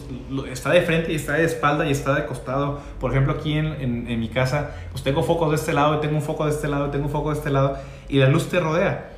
está 0.50 0.70
de 0.70 0.82
frente 0.82 1.12
y 1.12 1.14
está 1.14 1.34
de 1.34 1.44
espalda 1.44 1.86
y 1.86 1.92
está 1.92 2.12
de 2.12 2.26
costado? 2.26 2.80
Por 2.98 3.12
ejemplo, 3.12 3.34
aquí 3.34 3.52
en, 3.52 4.18
mi 4.18 4.28
casa, 4.28 4.72
pues 4.90 5.04
tengo 5.04 5.22
focos 5.22 5.50
de 5.50 5.54
este 5.54 5.72
lado, 5.72 5.98
y 5.98 6.00
tengo 6.00 6.16
un 6.16 6.22
foco 6.22 6.44
de 6.44 6.50
este 6.50 6.66
lado, 6.66 6.90
tengo 6.90 7.04
un 7.04 7.12
foco 7.12 7.30
de 7.30 7.36
este 7.36 7.50
lado, 7.50 7.78
y 8.08 8.18
la 8.18 8.26
luz 8.26 8.48
te 8.48 8.58
rodea. 8.58 9.12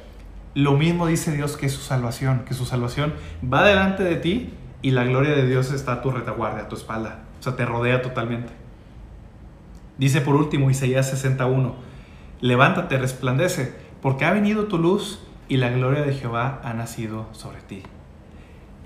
Lo 0.54 0.72
mismo 0.72 1.06
dice 1.06 1.32
Dios 1.32 1.56
que 1.56 1.70
su 1.70 1.80
salvación, 1.80 2.42
que 2.46 2.52
su 2.52 2.66
salvación 2.66 3.14
va 3.42 3.64
delante 3.64 4.04
de 4.04 4.16
ti 4.16 4.52
y 4.84 4.90
la 4.90 5.04
gloria 5.04 5.34
de 5.34 5.46
Dios 5.46 5.72
está 5.72 5.94
a 5.94 6.02
tu 6.02 6.10
retaguardia, 6.10 6.64
a 6.64 6.68
tu 6.68 6.76
espalda. 6.76 7.20
O 7.40 7.42
sea, 7.42 7.56
te 7.56 7.64
rodea 7.64 8.02
totalmente. 8.02 8.52
Dice 9.96 10.20
por 10.20 10.36
último 10.36 10.70
Isaías 10.70 11.08
61, 11.08 11.74
levántate, 12.42 12.98
resplandece, 12.98 13.74
porque 14.02 14.26
ha 14.26 14.32
venido 14.34 14.64
tu 14.64 14.76
luz 14.76 15.26
y 15.48 15.56
la 15.56 15.70
gloria 15.70 16.02
de 16.02 16.12
Jehová 16.12 16.60
ha 16.62 16.74
nacido 16.74 17.28
sobre 17.32 17.62
ti. 17.62 17.82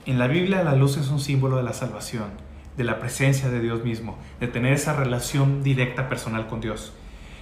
En 0.07 0.21
la 0.21 0.29
Biblia 0.29 0.63
la 0.63 0.77
luz 0.77 0.97
es 0.99 1.09
un 1.09 1.19
símbolo 1.19 1.57
de 1.57 1.65
la 1.65 1.73
salvación, 1.73 2.29
de 2.77 2.85
la 2.85 3.01
presencia 3.01 3.49
de 3.49 3.59
Dios 3.59 3.83
mismo, 3.83 4.19
de 4.39 4.47
tener 4.47 4.75
esa 4.75 4.93
relación 4.93 5.65
directa 5.65 6.09
personal 6.09 6.47
con 6.47 6.61
Dios. 6.61 6.93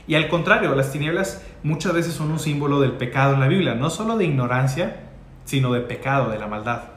Y 0.07 0.15
al 0.15 0.29
contrario, 0.29 0.75
las 0.75 0.93
tinieblas 0.93 1.45
muchas 1.63 1.93
veces 1.93 2.15
son 2.15 2.31
un 2.31 2.39
símbolo 2.39 2.81
del 2.81 2.93
pecado 2.93 3.35
en 3.35 3.41
la 3.41 3.49
Biblia, 3.49 3.75
no 3.75 3.91
solo 3.91 4.17
de 4.17 4.25
ignorancia, 4.25 4.97
sino 5.45 5.75
de 5.75 5.83
pecado, 5.83 6.31
de 6.31 6.39
la 6.39 6.47
maldad. 6.47 6.96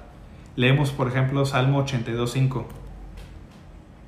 Leemos, 0.59 0.91
por 0.91 1.07
ejemplo, 1.07 1.45
Salmo 1.45 1.85
82.5. 1.85 2.65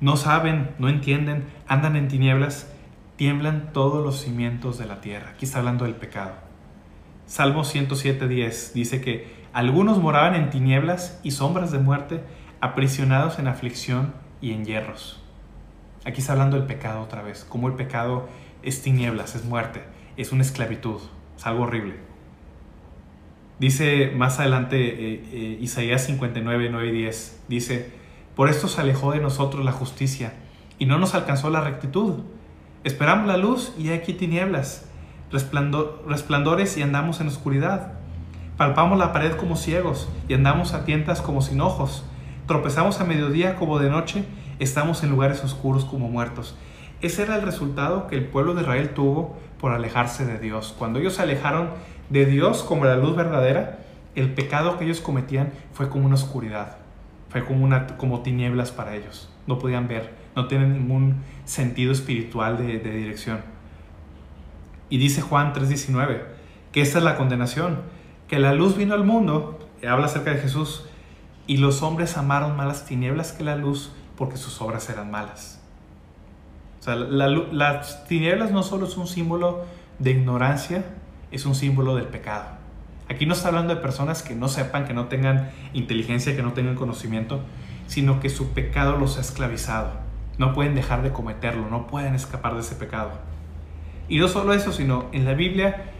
No 0.02 0.18
saben, 0.18 0.74
no 0.78 0.90
entienden, 0.90 1.46
andan 1.66 1.96
en 1.96 2.08
tinieblas, 2.08 2.70
tiemblan 3.16 3.72
todos 3.72 4.04
los 4.04 4.20
cimientos 4.20 4.76
de 4.76 4.84
la 4.84 5.00
tierra. 5.00 5.30
Aquí 5.30 5.46
está 5.46 5.60
hablando 5.60 5.86
del 5.86 5.94
pecado. 5.94 6.32
Salmo 7.24 7.62
107.10 7.62 8.74
dice 8.74 9.00
que 9.00 9.34
algunos 9.54 9.96
moraban 9.96 10.34
en 10.34 10.50
tinieblas 10.50 11.18
y 11.22 11.30
sombras 11.30 11.72
de 11.72 11.78
muerte, 11.78 12.22
aprisionados 12.60 13.38
en 13.38 13.48
aflicción 13.48 14.12
y 14.42 14.52
en 14.52 14.66
hierros. 14.66 15.22
Aquí 16.04 16.20
está 16.20 16.32
hablando 16.34 16.58
del 16.58 16.66
pecado 16.66 17.00
otra 17.00 17.22
vez, 17.22 17.46
como 17.48 17.66
el 17.68 17.76
pecado 17.76 18.28
es 18.62 18.82
tinieblas, 18.82 19.36
es 19.36 19.46
muerte, 19.46 19.84
es 20.18 20.32
una 20.32 20.42
esclavitud, 20.42 21.00
es 21.34 21.46
algo 21.46 21.62
horrible. 21.62 22.11
Dice 23.62 24.10
más 24.16 24.40
adelante 24.40 24.76
eh, 24.76 25.24
eh, 25.32 25.58
Isaías 25.60 26.04
59, 26.06 26.68
9 26.68 26.88
y 26.88 26.90
10, 26.90 27.42
dice, 27.46 27.92
por 28.34 28.48
esto 28.48 28.66
se 28.66 28.80
alejó 28.80 29.12
de 29.12 29.20
nosotros 29.20 29.64
la 29.64 29.70
justicia 29.70 30.32
y 30.80 30.86
no 30.86 30.98
nos 30.98 31.14
alcanzó 31.14 31.48
la 31.48 31.60
rectitud. 31.60 32.24
Esperamos 32.82 33.28
la 33.28 33.36
luz 33.36 33.72
y 33.78 33.90
aquí 33.90 34.14
tinieblas 34.14 34.88
resplandores 35.30 36.76
y 36.76 36.82
andamos 36.82 37.20
en 37.20 37.28
oscuridad. 37.28 37.92
Palpamos 38.56 38.98
la 38.98 39.12
pared 39.12 39.36
como 39.36 39.54
ciegos 39.54 40.08
y 40.26 40.34
andamos 40.34 40.74
a 40.74 40.84
tientas 40.84 41.22
como 41.22 41.40
sin 41.40 41.60
ojos. 41.60 42.04
Tropezamos 42.48 43.00
a 43.00 43.04
mediodía 43.04 43.54
como 43.54 43.78
de 43.78 43.90
noche, 43.90 44.24
estamos 44.58 45.04
en 45.04 45.10
lugares 45.10 45.44
oscuros 45.44 45.84
como 45.84 46.08
muertos. 46.08 46.56
Ese 47.00 47.22
era 47.22 47.36
el 47.36 47.42
resultado 47.42 48.08
que 48.08 48.16
el 48.16 48.24
pueblo 48.24 48.54
de 48.54 48.62
Israel 48.62 48.90
tuvo 48.90 49.36
por 49.58 49.70
alejarse 49.70 50.26
de 50.26 50.40
Dios. 50.40 50.74
Cuando 50.76 50.98
ellos 50.98 51.14
se 51.14 51.22
alejaron 51.22 51.70
de 52.12 52.26
Dios 52.26 52.62
como 52.62 52.84
la 52.84 52.96
luz 52.96 53.16
verdadera, 53.16 53.78
el 54.14 54.34
pecado 54.34 54.78
que 54.78 54.84
ellos 54.84 55.00
cometían 55.00 55.50
fue 55.72 55.88
como 55.88 56.06
una 56.06 56.14
oscuridad, 56.14 56.76
fue 57.30 57.44
como, 57.44 57.64
una, 57.64 57.86
como 57.96 58.20
tinieblas 58.20 58.70
para 58.70 58.94
ellos. 58.94 59.30
No 59.46 59.58
podían 59.58 59.88
ver, 59.88 60.14
no 60.36 60.46
tienen 60.46 60.74
ningún 60.74 61.22
sentido 61.44 61.90
espiritual 61.90 62.58
de 62.58 62.78
dirección. 62.78 63.40
Y 64.90 64.98
dice 64.98 65.22
Juan 65.22 65.54
3:19, 65.54 66.22
que 66.70 66.82
esta 66.82 66.98
es 66.98 67.04
la 67.04 67.16
condenación, 67.16 67.80
que 68.28 68.38
la 68.38 68.52
luz 68.52 68.76
vino 68.76 68.92
al 68.92 69.04
mundo, 69.04 69.58
habla 69.88 70.04
acerca 70.04 70.32
de 70.32 70.38
Jesús, 70.38 70.84
y 71.46 71.56
los 71.56 71.82
hombres 71.82 72.18
amaron 72.18 72.56
más 72.56 72.66
las 72.66 72.84
tinieblas 72.84 73.32
que 73.32 73.42
la 73.42 73.56
luz 73.56 73.90
porque 74.16 74.36
sus 74.36 74.60
obras 74.60 74.90
eran 74.90 75.10
malas. 75.10 75.62
O 76.80 76.82
sea, 76.82 76.94
las 76.96 78.04
tinieblas 78.06 78.50
no 78.50 78.62
solo 78.62 78.86
es 78.86 78.96
un 78.98 79.06
símbolo 79.06 79.64
de 79.98 80.10
ignorancia, 80.10 80.84
es 81.32 81.46
un 81.46 81.54
símbolo 81.54 81.96
del 81.96 82.06
pecado. 82.06 82.44
Aquí 83.08 83.26
no 83.26 83.34
está 83.34 83.48
hablando 83.48 83.74
de 83.74 83.80
personas 83.80 84.22
que 84.22 84.34
no 84.34 84.48
sepan, 84.48 84.86
que 84.86 84.94
no 84.94 85.06
tengan 85.06 85.50
inteligencia, 85.72 86.36
que 86.36 86.42
no 86.42 86.52
tengan 86.52 86.76
conocimiento, 86.76 87.40
sino 87.86 88.20
que 88.20 88.30
su 88.30 88.52
pecado 88.52 88.96
los 88.96 89.18
ha 89.18 89.20
esclavizado. 89.20 89.90
No 90.38 90.54
pueden 90.54 90.74
dejar 90.74 91.02
de 91.02 91.12
cometerlo, 91.12 91.68
no 91.68 91.86
pueden 91.86 92.14
escapar 92.14 92.54
de 92.54 92.60
ese 92.60 92.74
pecado. 92.76 93.10
Y 94.08 94.18
no 94.18 94.28
solo 94.28 94.52
eso, 94.52 94.72
sino 94.72 95.06
en 95.12 95.24
la 95.24 95.34
Biblia 95.34 95.90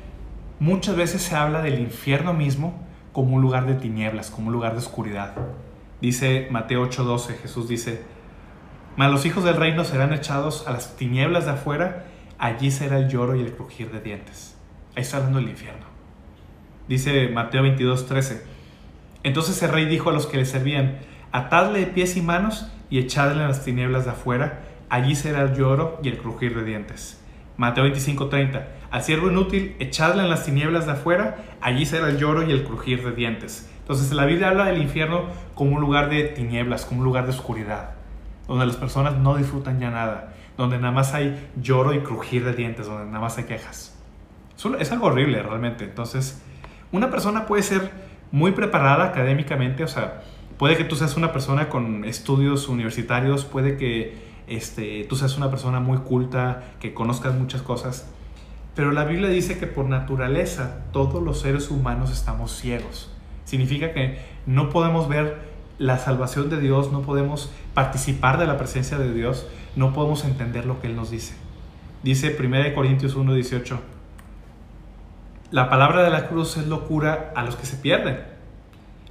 muchas 0.59 0.97
veces 0.97 1.23
se 1.23 1.35
habla 1.35 1.61
del 1.61 1.81
infierno 1.81 2.33
mismo 2.33 2.81
como 3.13 3.37
un 3.37 3.43
lugar 3.43 3.67
de 3.67 3.75
tinieblas, 3.75 4.31
como 4.31 4.47
un 4.47 4.53
lugar 4.53 4.73
de 4.73 4.79
oscuridad. 4.79 5.35
Dice 6.01 6.49
Mateo 6.51 6.83
8:12, 6.83 7.37
Jesús 7.43 7.69
dice, 7.69 8.03
mas 8.97 9.11
los 9.11 9.25
hijos 9.25 9.45
del 9.45 9.57
reino 9.57 9.85
serán 9.85 10.13
echados 10.13 10.67
a 10.67 10.73
las 10.73 10.97
tinieblas 10.97 11.47
de 11.47 11.53
afuera, 11.53 12.05
allí 12.39 12.71
será 12.71 12.99
el 12.99 13.09
lloro 13.09 13.37
y 13.37 13.41
el 13.41 13.55
crujir 13.55 13.91
de 13.91 14.01
dientes. 14.01 14.52
Ahí 14.95 15.03
está 15.03 15.17
hablando 15.17 15.39
del 15.39 15.49
infierno. 15.49 15.87
Dice 16.89 17.29
Mateo 17.29 17.63
22:13, 17.63 18.43
entonces 19.23 19.63
el 19.63 19.71
rey 19.71 19.87
dijo 19.87 20.11
a 20.11 20.13
los 20.13 20.27
que 20.27 20.37
le 20.37 20.45
servían, 20.45 20.99
atadle 21.31 21.81
de 21.81 21.87
pies 21.87 22.17
y 22.17 22.23
manos 22.23 22.71
y 22.91 22.99
echadle 22.99 23.43
a 23.43 23.49
las 23.49 23.65
tinieblas 23.65 24.05
de 24.05 24.11
afuera, 24.11 24.65
allí 24.91 25.15
será 25.15 25.43
el 25.43 25.55
lloro 25.55 25.99
y 26.03 26.09
el 26.09 26.19
crujir 26.19 26.55
de 26.55 26.65
dientes. 26.65 27.19
Mateo 27.57 27.85
25:30. 27.85 28.69
Al 28.91 29.03
siervo 29.03 29.31
inútil, 29.31 29.77
echadle 29.79 30.23
en 30.23 30.29
las 30.29 30.45
tinieblas 30.45 30.85
de 30.85 30.93
afuera, 30.93 31.39
allí 31.63 31.87
será 31.87 32.09
el 32.09 32.19
lloro 32.19 32.43
y 32.43 32.53
el 32.53 32.65
crujir 32.65 33.03
de 33.03 33.13
dientes. 33.13 33.71
Entonces 33.81 34.13
la 34.13 34.27
Biblia 34.27 34.49
habla 34.49 34.67
del 34.67 34.83
infierno 34.83 35.27
como 35.55 35.77
un 35.77 35.81
lugar 35.81 36.11
de 36.11 36.25
tinieblas, 36.25 36.85
como 36.85 37.01
un 37.01 37.05
lugar 37.05 37.25
de 37.25 37.31
oscuridad, 37.31 37.95
donde 38.47 38.67
las 38.67 38.77
personas 38.77 39.17
no 39.17 39.37
disfrutan 39.37 39.81
ya 39.81 39.91
nada, 39.91 40.35
donde 40.57 40.77
nada 40.77 40.93
más 40.93 41.15
hay 41.15 41.49
lloro 41.57 41.95
y 41.95 42.01
crujir 42.01 42.45
de 42.45 42.53
dientes, 42.53 42.87
donde 42.87 43.07
nada 43.07 43.21
más 43.21 43.39
hay 43.39 43.45
quejas. 43.45 43.92
Es 44.79 44.93
algo 44.93 45.07
horrible 45.07 45.43
realmente. 45.43 45.85
Entonces, 45.85 46.43
una 46.93 47.11
persona 47.11 47.47
puede 47.47 47.63
ser 47.63 47.91
muy 48.31 48.53
preparada 48.53 49.05
académicamente, 49.05 49.85
o 49.85 49.89
sea, 49.89 50.23
puede 50.57 50.77
que 50.77 50.85
tú 50.85 50.97
seas 50.97 51.17
una 51.17 51.33
persona 51.33 51.69
con 51.69 52.05
estudios 52.05 52.69
universitarios, 52.69 53.45
puede 53.45 53.77
que 53.77 54.15
este, 54.47 55.05
tú 55.09 55.17
seas 55.17 55.37
una 55.37 55.51
persona 55.51 55.81
muy 55.81 55.99
culta, 55.99 56.63
que 56.81 56.95
conozcas 56.95 57.35
muchas 57.35 57.63
cosas. 57.63 58.09
Pero 58.75 58.93
la 58.93 59.05
Biblia 59.05 59.29
dice 59.29 59.59
que 59.59 59.67
por 59.67 59.87
naturaleza 59.87 60.85
todos 60.93 61.23
los 61.23 61.41
seres 61.41 61.71
humanos 61.71 62.11
estamos 62.11 62.53
ciegos. 62.53 63.11
Significa 63.45 63.93
que 63.93 64.19
no 64.47 64.71
podemos 64.71 65.09
ver 65.09 65.53
la 65.79 65.99
salvación 65.99 66.49
de 66.49 66.61
Dios, 66.61 66.93
no 66.93 67.03
podemos 67.03 67.51
participar 67.75 68.39
de 68.39 68.47
la 68.47 68.57
presencia 68.57 68.99
de 68.99 69.13
Dios, 69.13 69.47
no 69.77 69.93
podemos 69.93 70.25
entender 70.25 70.65
lo 70.65 70.81
que 70.81 70.87
Él 70.87 70.97
nos 70.97 71.11
dice. 71.11 71.35
Dice 72.03 72.37
1 72.39 72.75
Corintios 72.75 73.17
1:18, 73.17 73.79
la 75.53 75.69
palabra 75.69 76.03
de 76.03 76.11
la 76.11 76.29
cruz 76.29 76.57
es 76.57 76.67
locura 76.67 77.31
a 77.37 77.45
los 77.45 77.57
que 77.57 77.67
se 77.67 77.77
pierden, 77.77 78.19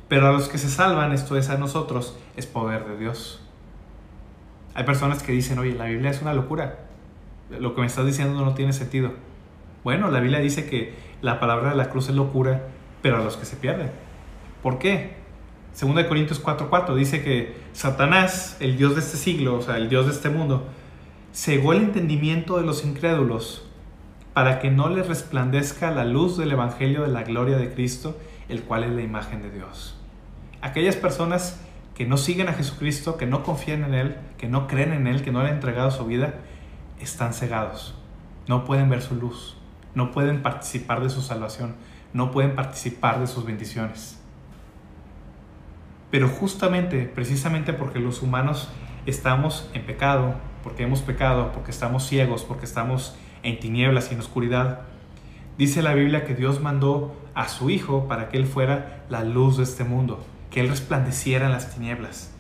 pero 0.08 0.28
a 0.28 0.32
los 0.32 0.50
que 0.50 0.58
se 0.58 0.70
salvan, 0.70 1.14
esto 1.14 1.38
es 1.38 1.52
a 1.52 1.58
nosotros, 1.58 2.18
es 2.36 2.48
poder 2.48 2.84
de 2.86 2.98
Dios. 2.98 3.44
Hay 4.74 4.84
personas 4.84 5.22
que 5.22 5.34
dicen, 5.34 5.60
oye, 5.60 5.76
la 5.76 5.86
Biblia 5.86 6.10
es 6.10 6.20
una 6.22 6.34
locura. 6.34 6.80
Lo 7.52 7.76
que 7.76 7.82
me 7.82 7.88
estás 7.88 8.08
diciendo 8.08 8.44
no 8.44 8.56
tiene 8.56 8.74
sentido. 8.74 9.12
Bueno, 9.84 10.10
la 10.10 10.20
Biblia 10.20 10.40
dice 10.40 10.68
que 10.68 10.96
la 11.22 11.40
palabra 11.40 11.70
de 11.70 11.76
la 11.76 11.92
cruz 11.92 12.10
es 12.10 12.16
locura, 12.16 12.64
pero 13.04 13.18
a 13.18 13.24
los 13.24 13.38
que 13.38 13.46
se 13.46 13.56
pierden. 13.56 13.92
¿Por 14.64 14.80
qué? 14.80 15.22
de 15.80 16.08
Corintios 16.08 16.44
4:4 16.44 16.96
dice 16.96 17.24
que 17.24 17.56
Satanás, 17.74 18.58
el 18.60 18.78
Dios 18.78 18.96
de 18.96 19.02
este 19.02 19.18
siglo, 19.18 19.58
o 19.58 19.62
sea, 19.62 19.78
el 19.78 19.90
Dios 19.90 20.08
de 20.08 20.12
este 20.12 20.30
mundo, 20.30 20.68
cegó 21.34 21.74
el 21.74 21.84
entendimiento 21.84 22.58
de 22.58 22.66
los 22.66 22.84
incrédulos 22.84 23.71
para 24.34 24.60
que 24.60 24.72
no 24.72 24.90
les 24.90 25.08
resplandezca 25.08 25.92
la 25.92 26.06
luz 26.06 26.38
del 26.38 26.52
Evangelio 26.52 27.02
de 27.02 27.10
la 27.10 27.24
gloria 27.24 27.58
de 27.58 27.74
Cristo, 27.74 28.18
el 28.50 28.64
cual 28.64 28.84
es 28.84 28.92
la 28.92 29.02
imagen 29.02 29.42
de 29.42 29.52
Dios. 29.52 29.98
Aquellas 30.62 30.96
personas 30.96 31.60
que 31.96 32.06
no 32.06 32.18
siguen 32.18 32.48
a 32.48 32.54
Jesucristo, 32.54 33.18
que 33.18 33.26
no 33.26 33.44
confían 33.44 33.84
en 33.84 33.94
Él, 33.94 34.18
que 34.38 34.48
no 34.48 34.68
creen 34.68 34.94
en 34.94 35.08
Él, 35.08 35.22
que 35.22 35.32
no 35.32 35.42
le 35.42 35.50
han 35.50 35.56
entregado 35.56 35.92
su 35.92 36.06
vida, 36.06 36.36
están 37.00 37.34
cegados. 37.34 37.96
No 38.48 38.64
pueden 38.64 38.90
ver 38.90 39.02
su 39.02 39.16
luz, 39.16 39.58
no 39.96 40.12
pueden 40.12 40.42
participar 40.42 41.02
de 41.02 41.10
su 41.10 41.22
salvación, 41.22 41.76
no 42.14 42.32
pueden 42.32 42.56
participar 42.56 43.20
de 43.20 43.28
sus 43.28 43.46
bendiciones. 43.46 44.20
Pero 46.10 46.28
justamente, 46.28 47.06
precisamente 47.06 47.74
porque 47.74 48.00
los 48.00 48.22
humanos 48.22 48.70
estamos 49.06 49.70
en 49.74 49.86
pecado, 49.86 50.36
porque 50.64 50.84
hemos 50.84 51.02
pecado, 51.02 51.52
porque 51.54 51.72
estamos 51.72 52.08
ciegos, 52.08 52.44
porque 52.44 52.66
estamos 52.66 53.16
en 53.44 53.60
tinieblas 53.60 54.12
y 54.12 54.16
en 54.16 54.20
oscuridad, 54.20 54.82
dice 55.58 55.82
la 55.82 55.94
Biblia 55.94 56.26
que 56.26 56.36
Dios 56.36 56.62
mandó 56.62 57.16
a 57.34 57.48
su 57.48 57.70
Hijo 57.70 58.08
para 58.08 58.30
que 58.30 58.38
Él 58.38 58.46
fuera 58.46 59.04
la 59.10 59.24
luz 59.24 59.58
de 59.58 59.64
este 59.64 59.84
mundo, 59.84 60.24
que 60.50 60.62
Él 60.62 60.70
resplandeciera 60.70 61.46
en 61.46 61.52
las 61.52 61.74
tinieblas. 61.74 62.34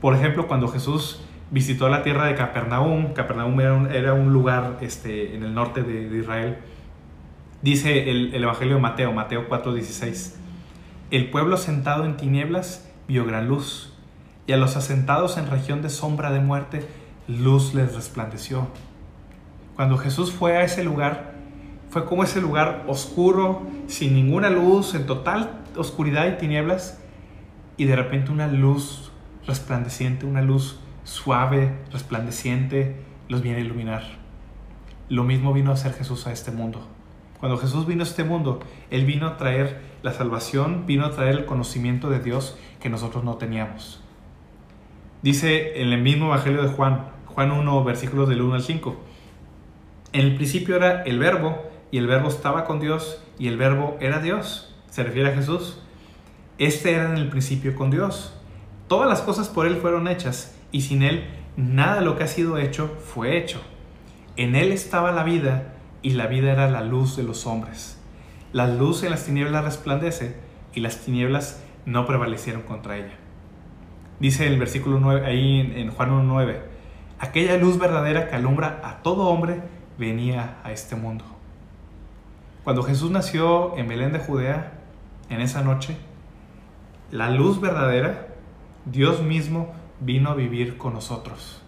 Por 0.00 0.14
ejemplo, 0.14 0.46
cuando 0.46 0.68
Jesús 0.68 1.22
visitó 1.50 1.88
la 1.88 2.02
tierra 2.02 2.26
de 2.26 2.34
Capernaum, 2.34 3.12
Capernaum 3.12 3.60
era 3.60 4.14
un, 4.14 4.32
lugar 4.32 4.78
este, 4.80 5.34
en 5.34 5.42
el 5.44 5.54
norte 5.54 5.82
de, 5.82 6.18
Israel, 6.18 6.58
dice 7.62 8.10
el, 8.10 8.34
el, 8.34 8.42
Evangelio 8.42 8.76
de 8.76 8.80
Mateo, 8.80 9.12
Mateo 9.12 9.48
4:16, 9.48 10.34
el 11.10 11.30
pueblo 11.30 11.56
sentado 11.56 12.04
en 12.04 12.16
tinieblas 12.16 12.90
vio 13.06 13.24
gran 13.24 13.48
luz, 13.48 13.94
y 14.46 14.52
a 14.52 14.56
los 14.56 14.76
asentados 14.76 15.38
en 15.38 15.50
región 15.50 15.80
de 15.80 15.90
sombra 15.90 16.32
de 16.32 16.40
muerte, 16.40 16.86
luz 17.28 17.74
les 17.74 17.94
resplandeció. 17.94 18.68
Cuando 19.76 19.98
Jesús 19.98 20.32
fue 20.32 20.56
a 20.56 20.64
ese 20.64 20.84
lugar, 20.84 21.34
fue 21.90 22.04
como 22.04 22.24
ese 22.24 22.40
lugar 22.40 22.84
oscuro, 22.86 23.62
sin 23.86 24.14
ninguna 24.14 24.50
luz, 24.50 24.94
en 24.94 25.06
total 25.06 25.62
oscuridad 25.76 26.26
y 26.28 26.38
tinieblas, 26.38 27.00
y 27.76 27.84
de 27.86 27.96
repente 27.96 28.30
una 28.30 28.46
luz 28.46 29.12
resplandeciente, 29.46 30.26
una 30.26 30.42
luz 30.42 30.80
suave, 31.04 31.72
resplandeciente, 31.92 32.96
los 33.28 33.42
viene 33.42 33.58
a 33.58 33.62
iluminar. 33.62 34.02
Lo 35.08 35.24
mismo 35.24 35.52
vino 35.52 35.70
a 35.70 35.74
hacer 35.74 35.92
Jesús 35.92 36.26
a 36.26 36.32
este 36.32 36.50
mundo. 36.50 36.86
Cuando 37.40 37.58
Jesús 37.58 37.86
vino 37.86 38.02
a 38.02 38.06
este 38.06 38.24
mundo, 38.24 38.60
Él 38.90 39.04
vino 39.04 39.26
a 39.26 39.36
traer 39.36 39.80
la 40.02 40.12
salvación, 40.12 40.86
vino 40.86 41.04
a 41.04 41.10
traer 41.10 41.36
el 41.36 41.44
conocimiento 41.44 42.10
de 42.10 42.20
Dios 42.20 42.56
que 42.80 42.88
nosotros 42.88 43.24
no 43.24 43.36
teníamos. 43.36 44.02
Dice 45.22 45.80
en 45.80 45.92
el 45.92 46.02
mismo 46.02 46.26
Evangelio 46.26 46.62
de 46.62 46.68
Juan, 46.68 47.13
Juan 47.34 47.50
1, 47.50 47.84
versículos 47.84 48.28
del 48.28 48.42
1 48.42 48.54
al 48.54 48.62
5. 48.62 48.96
En 50.12 50.20
el 50.20 50.36
principio 50.36 50.76
era 50.76 51.02
el 51.02 51.18
verbo, 51.18 51.62
y 51.90 51.98
el 51.98 52.06
verbo 52.06 52.28
estaba 52.28 52.64
con 52.64 52.80
Dios, 52.80 53.22
y 53.38 53.48
el 53.48 53.56
verbo 53.56 53.96
era 54.00 54.20
Dios. 54.20 54.74
Se 54.90 55.02
refiere 55.02 55.30
a 55.30 55.34
Jesús. 55.34 55.80
Este 56.58 56.92
era 56.92 57.10
en 57.10 57.16
el 57.16 57.28
principio 57.28 57.74
con 57.74 57.90
Dios. 57.90 58.34
Todas 58.86 59.08
las 59.08 59.20
cosas 59.20 59.48
por 59.48 59.66
Él 59.66 59.76
fueron 59.76 60.06
hechas, 60.06 60.56
y 60.70 60.82
sin 60.82 61.02
Él 61.02 61.24
nada 61.56 61.96
de 61.96 62.04
lo 62.04 62.16
que 62.16 62.24
ha 62.24 62.28
sido 62.28 62.58
hecho 62.58 62.96
fue 63.04 63.36
hecho. 63.36 63.60
En 64.36 64.54
Él 64.54 64.70
estaba 64.70 65.10
la 65.10 65.24
vida, 65.24 65.74
y 66.02 66.10
la 66.10 66.28
vida 66.28 66.52
era 66.52 66.70
la 66.70 66.82
luz 66.82 67.16
de 67.16 67.24
los 67.24 67.46
hombres. 67.46 68.00
La 68.52 68.68
luz 68.68 69.02
en 69.02 69.10
las 69.10 69.24
tinieblas 69.24 69.64
resplandece, 69.64 70.36
y 70.72 70.80
las 70.80 70.98
tinieblas 70.98 71.64
no 71.86 72.06
prevalecieron 72.06 72.62
contra 72.62 72.96
ella. 72.96 73.14
Dice 74.20 74.46
el 74.46 74.58
versículo 74.58 75.00
9, 75.00 75.26
ahí 75.26 75.72
en, 75.74 75.90
Juan 75.90 76.10
1.9, 76.10 76.73
aquella 77.24 77.56
luz 77.56 77.78
verdadera 77.78 78.28
que 78.28 78.36
alumbra 78.36 78.80
a 78.84 79.02
todo 79.02 79.28
hombre 79.28 79.62
venía 79.98 80.58
a 80.62 80.72
este 80.72 80.94
mundo. 80.94 81.24
Cuando 82.64 82.82
Jesús 82.82 83.10
nació 83.10 83.76
en 83.76 83.88
Belén 83.88 84.12
de 84.12 84.18
Judea, 84.18 84.72
en 85.30 85.40
esa 85.40 85.62
noche, 85.62 85.96
la 87.10 87.30
luz 87.30 87.60
verdadera, 87.60 88.28
Dios 88.84 89.22
mismo 89.22 89.72
vino 90.00 90.30
a 90.30 90.34
vivir 90.34 90.76
con 90.76 90.92
nosotros. 90.92 91.62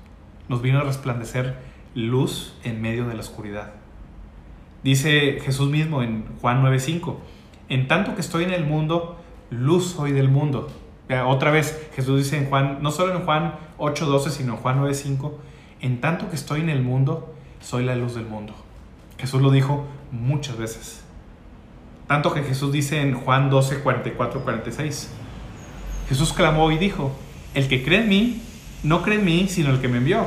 Nos 0.49 0.61
vino 0.61 0.79
a 0.79 0.85
resplandecer 0.85 1.57
luz 1.95 2.55
en 2.63 2.83
medio 2.83 3.07
de 3.07 3.15
la 3.15 3.21
oscuridad. 3.21 3.73
Dice 4.83 5.41
Jesús 5.41 5.71
mismo 5.71 6.03
en 6.03 6.27
Juan 6.41 6.63
9:5, 6.63 7.17
en 7.69 7.89
tanto 7.89 8.15
que 8.15 8.21
estoy 8.21 8.45
en 8.45 8.53
el 8.53 8.65
mundo, 8.65 9.19
luz 9.51 9.93
soy 9.93 10.13
del 10.13 10.29
mundo. 10.29 10.69
Otra 11.09 11.51
vez 11.51 11.89
Jesús 11.95 12.19
dice 12.19 12.37
en 12.37 12.49
Juan, 12.49 12.79
no 12.83 12.91
solo 12.91 13.15
en 13.15 13.25
Juan 13.25 13.55
8:12, 13.79 14.31
sino 14.31 14.55
en 14.55 14.59
Juan 14.59 14.81
9:5, 14.81 15.35
en 15.81 16.01
tanto 16.01 16.29
que 16.29 16.37
estoy 16.37 16.61
en 16.61 16.69
el 16.69 16.83
mundo, 16.83 17.35
soy 17.61 17.85
la 17.85 17.95
luz 17.95 18.15
del 18.15 18.27
mundo. 18.27 18.55
Jesús 19.19 19.41
lo 19.41 19.51
dijo 19.51 19.85
muchas 20.11 20.57
veces. 20.57 21.03
Tanto 22.07 22.33
que 22.33 22.43
Jesús 22.43 22.73
dice 22.73 23.01
en 23.01 23.15
Juan 23.15 23.51
12, 23.51 23.81
44, 23.81 24.41
46. 24.43 25.11
Jesús 26.09 26.33
clamó 26.33 26.71
y 26.71 26.79
dijo, 26.79 27.13
el 27.55 27.69
que 27.69 27.85
cree 27.85 28.01
en 28.01 28.09
mí, 28.09 28.43
no 28.83 29.03
cree 29.03 29.19
en 29.19 29.25
mí, 29.25 29.49
sino 29.49 29.71
el 29.71 29.81
que 29.81 29.89
me 29.89 29.99
envió. 29.99 30.27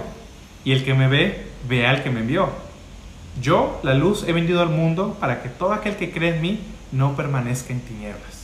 Y 0.65 0.73
el 0.73 0.83
que 0.83 0.93
me 0.93 1.07
ve, 1.07 1.47
ve 1.69 1.87
al 1.87 2.03
que 2.03 2.09
me 2.09 2.19
envió. 2.19 2.49
Yo, 3.41 3.79
la 3.83 3.93
luz, 3.93 4.25
he 4.27 4.33
venido 4.33 4.61
al 4.61 4.69
mundo 4.69 5.15
para 5.19 5.41
que 5.41 5.47
todo 5.47 5.71
aquel 5.71 5.95
que 5.95 6.11
cree 6.11 6.35
en 6.35 6.41
mí 6.41 6.59
no 6.91 7.15
permanezca 7.15 7.71
en 7.71 7.79
tinieblas. 7.79 8.38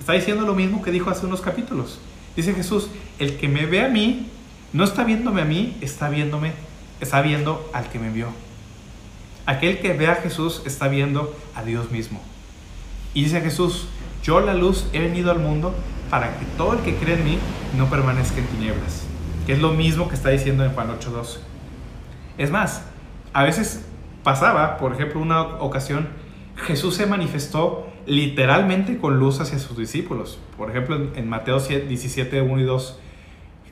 Está 0.00 0.12
diciendo 0.12 0.46
lo 0.46 0.54
mismo 0.54 0.82
que 0.82 0.90
dijo 0.90 1.10
hace 1.10 1.26
unos 1.26 1.40
capítulos. 1.40 1.98
Dice 2.36 2.54
Jesús, 2.54 2.88
el 3.18 3.38
que 3.38 3.48
me 3.48 3.66
ve 3.66 3.84
a 3.84 3.88
mí, 3.88 4.28
no 4.72 4.84
está 4.84 5.04
viéndome 5.04 5.42
a 5.42 5.44
mí, 5.44 5.76
está 5.80 6.08
viéndome, 6.08 6.52
está 7.00 7.22
viendo 7.22 7.68
al 7.72 7.88
que 7.88 7.98
me 7.98 8.08
envió. 8.08 8.28
Aquel 9.46 9.80
que 9.80 9.92
ve 9.92 10.08
a 10.08 10.16
Jesús 10.16 10.62
está 10.66 10.88
viendo 10.88 11.34
a 11.54 11.62
Dios 11.62 11.90
mismo. 11.90 12.20
Y 13.14 13.24
dice 13.24 13.40
Jesús, 13.40 13.86
yo 14.22 14.40
la 14.40 14.54
luz 14.54 14.86
he 14.92 14.98
venido 14.98 15.30
al 15.30 15.38
mundo 15.38 15.74
para 16.10 16.38
que 16.38 16.44
todo 16.56 16.74
el 16.74 16.80
que 16.80 16.96
cree 16.96 17.14
en 17.14 17.24
mí 17.24 17.38
no 17.76 17.88
permanezca 17.88 18.38
en 18.38 18.46
tinieblas. 18.46 19.04
Que 19.46 19.52
es 19.52 19.60
lo 19.60 19.72
mismo 19.72 20.08
que 20.08 20.14
está 20.14 20.30
diciendo 20.30 20.64
en 20.64 20.72
Juan 20.72 20.88
8:12. 20.90 21.38
Es 22.38 22.50
más, 22.50 22.82
a 23.32 23.44
veces 23.44 23.84
pasaba, 24.22 24.76
por 24.78 24.92
ejemplo, 24.92 25.20
una 25.20 25.42
ocasión, 25.42 26.08
Jesús 26.56 26.94
se 26.94 27.06
manifestó 27.06 27.86
literalmente 28.06 28.98
con 28.98 29.18
luz 29.18 29.40
hacia 29.40 29.58
sus 29.58 29.76
discípulos. 29.76 30.38
Por 30.56 30.70
ejemplo, 30.70 30.96
en 31.14 31.28
Mateo 31.28 31.60
17, 31.60 32.42
1 32.42 32.60
y 32.60 32.64
2, 32.64 32.98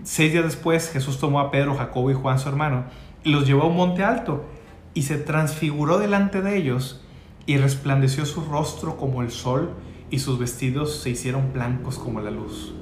seis 0.03 0.33
días 0.33 0.45
después 0.45 0.91
Jesús 0.91 1.19
tomó 1.19 1.41
a 1.41 1.51
Pedro, 1.51 1.75
Jacobo 1.77 2.11
y 2.11 2.15
Juan 2.15 2.39
su 2.39 2.49
hermano 2.49 2.85
y 3.23 3.31
los 3.31 3.47
llevó 3.47 3.63
a 3.63 3.67
un 3.67 3.77
monte 3.77 4.05
alto 4.05 4.45
y 4.93 5.03
se 5.03 5.17
transfiguró 5.17 5.99
delante 5.99 6.43
de 6.43 6.57
ellos 6.57 7.01
y 7.47 7.57
resplandeció 7.57 8.27
su 8.27 8.45
rostro 8.45 8.97
como 8.97 9.23
el 9.23 9.31
sol 9.31 9.71
y 10.11 10.19
sus 10.19 10.39
vestidos 10.39 10.97
se 11.01 11.11
hicieron 11.11 11.53
blancos 11.53 11.99
como 11.99 12.21
la 12.21 12.31
luz. 12.31 12.75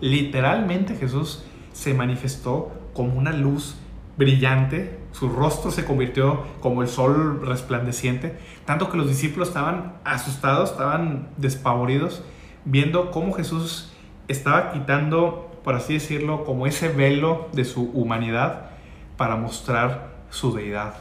Literalmente 0.00 0.96
Jesús 0.96 1.42
se 1.72 1.92
manifestó 1.92 2.72
como 2.94 3.18
una 3.18 3.32
luz 3.32 3.76
brillante, 4.16 4.97
su 5.12 5.28
rostro 5.28 5.70
se 5.70 5.84
convirtió 5.84 6.44
como 6.60 6.82
el 6.82 6.88
sol 6.88 7.40
resplandeciente, 7.44 8.38
tanto 8.64 8.90
que 8.90 8.96
los 8.96 9.08
discípulos 9.08 9.48
estaban 9.48 9.94
asustados, 10.04 10.70
estaban 10.70 11.28
despavoridos, 11.36 12.22
viendo 12.64 13.10
cómo 13.10 13.32
Jesús 13.32 13.92
estaba 14.28 14.72
quitando, 14.72 15.58
por 15.64 15.74
así 15.74 15.94
decirlo, 15.94 16.44
como 16.44 16.66
ese 16.66 16.88
velo 16.88 17.48
de 17.52 17.64
su 17.64 17.90
humanidad 17.90 18.70
para 19.16 19.36
mostrar 19.36 20.14
su 20.30 20.52
deidad. 20.52 20.94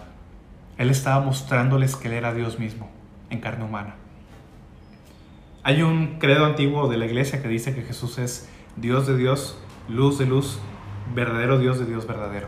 Él 0.78 0.89
estaba 0.89 1.24
mostrándoles 1.24 1.96
que 1.96 2.08
Él 2.08 2.13
era 2.13 2.34
Dios 2.34 2.60
mismo, 2.60 2.89
en 3.30 3.39
carne 3.39 3.65
humana. 3.65 3.96
Hay 5.63 5.82
un 5.82 6.17
credo 6.20 6.46
antiguo 6.46 6.88
de 6.88 6.98
la 6.98 7.06
iglesia 7.06 7.41
que 7.41 7.50
dice 7.50 7.76
que 7.76 7.82
Jesús 7.82 8.17
es 8.20 8.50
Dios 8.78 9.06
de 9.06 9.17
Dios, 9.17 9.58
luz 9.89 10.17
de 10.17 10.26
luz, 10.26 10.60
verdadero 11.13 11.60
Dios 11.60 11.80
de 11.80 11.86
Dios 11.86 12.08
verdadero. 12.08 12.48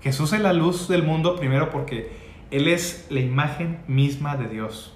Jesús 0.00 0.32
es 0.32 0.40
la 0.40 0.52
luz 0.52 0.88
del 0.88 1.02
mundo 1.02 1.36
primero 1.36 1.70
porque 1.70 2.10
Él 2.50 2.68
es 2.68 3.06
la 3.10 3.20
imagen 3.20 3.80
misma 3.88 4.36
de 4.36 4.48
Dios. 4.48 4.94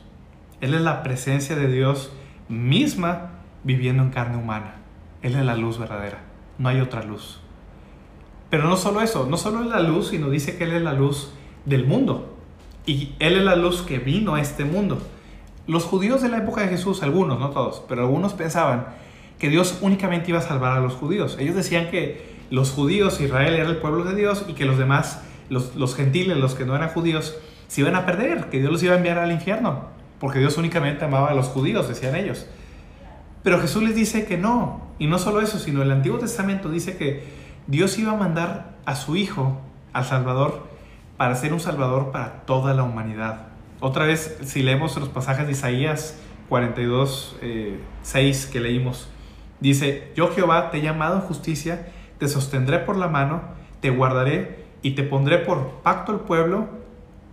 Él 0.61 0.75
es 0.75 0.81
la 0.81 1.03
presencia 1.03 1.57
de 1.57 1.67
Dios 1.67 2.12
misma 2.49 3.31
viviendo 3.65 4.03
en 4.03 4.11
carne 4.11 4.37
humana. 4.37 4.77
Él 5.23 5.35
es 5.35 5.45
la 5.45 5.57
luz 5.57 5.79
verdadera. 5.79 6.21
No 6.59 6.69
hay 6.69 6.81
otra 6.81 7.03
luz. 7.03 7.41
Pero 8.51 8.65
no 8.65 8.77
solo 8.77 9.01
eso, 9.01 9.27
no 9.29 9.37
solo 9.37 9.62
es 9.62 9.67
la 9.67 9.81
luz, 9.81 10.09
sino 10.09 10.31
dice 10.31 10.57
que 10.57 10.65
Él 10.65 10.73
es 10.73 10.83
la 10.83 10.93
luz 10.93 11.33
del 11.65 11.87
mundo. 11.87 12.37
Y 12.87 13.15
Él 13.19 13.37
es 13.37 13.45
la 13.45 13.57
luz 13.57 13.83
que 13.83 13.99
vino 13.99 14.35
a 14.35 14.41
este 14.41 14.65
mundo. 14.65 15.01
Los 15.67 15.85
judíos 15.85 16.23
de 16.23 16.29
la 16.29 16.38
época 16.38 16.62
de 16.62 16.69
Jesús, 16.69 17.03
algunos, 17.03 17.38
no 17.38 17.51
todos, 17.51 17.83
pero 17.88 18.03
algunos 18.03 18.35
pensaban 18.35 18.87
que 19.38 19.49
Dios 19.49 19.79
únicamente 19.81 20.31
iba 20.31 20.38
a 20.38 20.43
salvar 20.43 20.77
a 20.77 20.81
los 20.81 20.95
judíos. 20.95 21.37
Ellos 21.41 21.55
decían 21.55 21.91
que 21.91 22.32
los 22.53 22.71
judíos, 22.71 23.19
Israel 23.23 23.55
era 23.55 23.67
el 23.67 23.79
pueblo 23.79 24.05
de 24.05 24.15
Dios 24.15 24.45
y 24.47 24.53
que 24.53 24.67
los 24.67 24.77
demás, 24.77 25.23
los, 25.49 25.97
gentiles, 25.97 26.37
los 26.37 26.55
que 26.55 26.67
no 26.67 26.77
eran 26.77 26.91
judíos, 26.91 27.35
se 27.67 27.81
iban 27.81 27.97
a 27.97 28.05
perder, 28.05 28.51
que 28.51 28.59
Dios 28.59 28.71
los 28.71 28.83
iba 28.83 28.93
a 28.93 28.99
enviar 28.99 29.19
al 29.19 29.33
infierno, 29.33 29.87
porque 30.21 30.38
Dios 30.38 30.59
únicamente 30.59 31.07
amaba 31.07 31.31
a 31.31 31.35
los 31.35 31.47
judíos, 31.47 31.88
decían 31.88 32.15
ellos. 32.15 32.47
Pero 33.43 33.59
Jesús 33.59 33.83
les 33.83 33.95
dice 33.95 34.27
que 34.27 34.37
no, 34.37 34.83
y 34.99 35.07
no 35.07 35.19
solo 35.19 35.41
eso, 35.41 35.59
sino 35.59 35.81
el 35.81 35.91
Antiguo 35.91 36.19
Testamento 36.19 36.69
dice 36.69 36.99
que 36.99 37.25
Dios 37.69 37.99
iba 37.99 38.12
a 38.12 38.17
mandar 38.17 38.75
a 38.85 38.97
su 38.97 39.17
Hijo, 39.17 39.59
al 39.95 40.05
Salvador, 40.05 40.69
para 41.17 41.35
ser 41.37 41.55
un 41.55 41.61
Salvador 41.61 42.12
para 42.12 42.43
toda 42.45 42.75
la 42.75 42.83
humanidad. 42.83 43.47
Otra 43.81 44.05
vez, 44.05 44.37
si 44.45 44.62
leemos 44.62 44.95
los 44.99 45.09
pasajes 45.09 45.47
de 45.47 45.53
Isaías 45.53 46.19
42, 46.51 47.37
6 48.03 48.45
eh, 48.45 48.53
que 48.53 48.61
leímos, 48.61 49.09
dice, 49.61 50.12
yo 50.15 50.31
Jehová 50.35 50.71
te 50.71 50.79
he 50.79 50.83
llamado 50.83 51.15
en 51.15 51.23
justicia, 51.23 51.87
te 52.23 52.29
sostendré 52.29 52.79
por 52.79 52.97
la 52.97 53.09
mano, 53.09 53.43
te 53.81 53.91
guardaré 53.91 54.65
y 54.81 54.93
te 54.93 55.03
pondré 55.03 55.39
por 55.39 55.83
pacto 55.83 56.13
al 56.13 56.21
pueblo, 56.21 56.69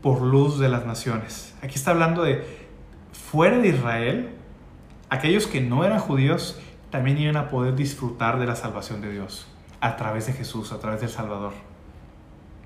por 0.02 0.20
luz 0.20 0.58
de 0.58 0.68
las 0.68 0.88
naciones. 0.88 1.54
Aquí 1.62 1.76
está 1.76 1.92
hablando 1.92 2.24
de 2.24 2.44
fuera 3.12 3.60
de 3.60 3.68
Israel, 3.68 4.32
aquellos 5.12 5.46
que 5.46 5.62
no 5.62 5.86
eran 5.86 6.00
judíos 6.00 6.60
también 6.90 7.20
iban 7.20 7.38
a 7.38 7.50
poder 7.50 7.76
disfrutar 7.76 8.40
de 8.40 8.48
la 8.48 8.56
salvación 8.56 9.00
de 9.00 9.12
Dios 9.12 9.48
a 9.80 9.96
través 9.96 10.26
de 10.26 10.34
Jesús, 10.34 10.72
a 10.72 10.80
través 10.80 11.02
del 11.02 11.12
Salvador. 11.12 11.54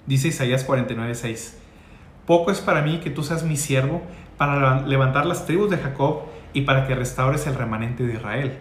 Dice 0.05 0.29
Isaías 0.29 0.65
49:6, 0.65 1.55
Poco 2.25 2.51
es 2.51 2.61
para 2.61 2.83
mí 2.83 3.01
que 3.01 3.09
tú 3.09 3.23
seas 3.23 3.43
mi 3.43 3.57
siervo 3.57 4.01
para 4.37 4.79
levantar 4.87 5.25
las 5.25 5.45
tribus 5.45 5.69
de 5.69 5.77
Jacob 5.77 6.21
y 6.53 6.61
para 6.61 6.87
que 6.87 6.95
restaures 6.95 7.45
el 7.47 7.55
remanente 7.55 8.05
de 8.05 8.13
Israel. 8.13 8.59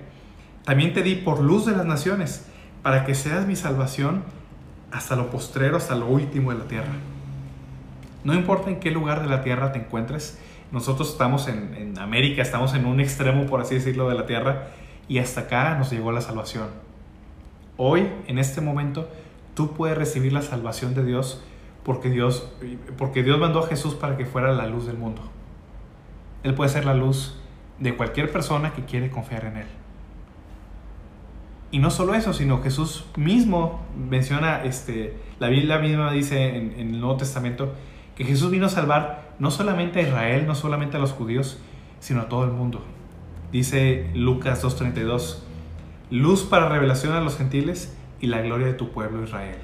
También 0.64 0.92
te 0.92 1.04
di 1.04 1.14
por 1.14 1.38
luz 1.38 1.66
de 1.66 1.76
las 1.76 1.86
naciones, 1.86 2.48
para 2.82 3.04
que 3.04 3.14
seas 3.14 3.46
mi 3.46 3.56
salvación 3.56 4.24
hasta 4.90 5.16
lo 5.16 5.30
postrero, 5.30 5.76
hasta 5.76 5.94
lo 5.94 6.06
último 6.06 6.52
de 6.52 6.58
la 6.58 6.64
tierra. 6.64 6.92
No 8.24 8.34
importa 8.34 8.70
en 8.70 8.80
qué 8.80 8.90
lugar 8.90 9.22
de 9.22 9.28
la 9.28 9.42
tierra 9.42 9.72
te 9.72 9.78
encuentres, 9.78 10.38
nosotros 10.70 11.10
estamos 11.10 11.48
en, 11.48 11.74
en 11.74 11.98
América, 11.98 12.42
estamos 12.42 12.74
en 12.74 12.86
un 12.86 13.00
extremo, 13.00 13.46
por 13.46 13.60
así 13.60 13.74
decirlo, 13.74 14.08
de 14.08 14.14
la 14.14 14.26
tierra, 14.26 14.68
y 15.08 15.18
hasta 15.18 15.42
acá 15.42 15.76
nos 15.76 15.90
llegó 15.90 16.12
la 16.12 16.20
salvación. 16.20 16.68
Hoy, 17.76 18.08
en 18.26 18.38
este 18.38 18.60
momento, 18.60 19.08
tú 19.54 19.72
puedes 19.72 19.96
recibir 19.96 20.32
la 20.32 20.42
salvación 20.42 20.94
de 20.94 21.04
Dios 21.04 21.42
porque 21.82 22.10
Dios, 22.10 22.48
porque 22.96 23.22
Dios 23.22 23.38
mandó 23.38 23.64
a 23.64 23.66
Jesús 23.66 23.94
para 23.94 24.16
que 24.16 24.24
fuera 24.24 24.52
la 24.52 24.66
luz 24.66 24.86
del 24.86 24.96
mundo. 24.96 25.22
Él 26.42 26.54
puede 26.54 26.70
ser 26.70 26.84
la 26.84 26.94
luz 26.94 27.40
de 27.78 27.96
cualquier 27.96 28.30
persona 28.30 28.72
que 28.72 28.84
quiere 28.84 29.10
confiar 29.10 29.44
en 29.46 29.56
Él. 29.58 29.66
Y 31.72 31.78
no 31.78 31.90
solo 31.90 32.14
eso, 32.14 32.32
sino 32.32 32.62
Jesús 32.62 33.06
mismo 33.16 33.80
menciona, 33.96 34.62
este, 34.62 35.16
la 35.40 35.48
Biblia 35.48 35.78
misma 35.78 36.12
dice 36.12 36.56
en, 36.56 36.72
en 36.78 36.94
el 36.94 37.00
Nuevo 37.00 37.16
Testamento, 37.16 37.72
que 38.14 38.24
Jesús 38.24 38.50
vino 38.50 38.66
a 38.66 38.68
salvar 38.68 39.32
no 39.38 39.50
solamente 39.50 39.98
a 39.98 40.02
Israel, 40.02 40.46
no 40.46 40.54
solamente 40.54 40.98
a 40.98 41.00
los 41.00 41.12
judíos, 41.12 41.58
sino 41.98 42.20
a 42.20 42.28
todo 42.28 42.44
el 42.44 42.52
mundo. 42.52 42.84
Dice 43.50 44.10
Lucas 44.14 44.62
2.32, 44.62 45.38
luz 46.10 46.42
para 46.42 46.68
revelación 46.68 47.14
a 47.14 47.20
los 47.20 47.38
gentiles 47.38 47.96
y 48.20 48.26
la 48.26 48.42
gloria 48.42 48.66
de 48.66 48.74
tu 48.74 48.90
pueblo 48.90 49.24
Israel. 49.24 49.58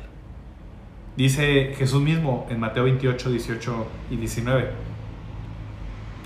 Dice 1.17 1.75
Jesús 1.77 2.01
mismo 2.01 2.47
en 2.49 2.59
Mateo 2.59 2.85
28, 2.85 3.31
18 3.31 3.87
y 4.11 4.17
19. 4.17 4.71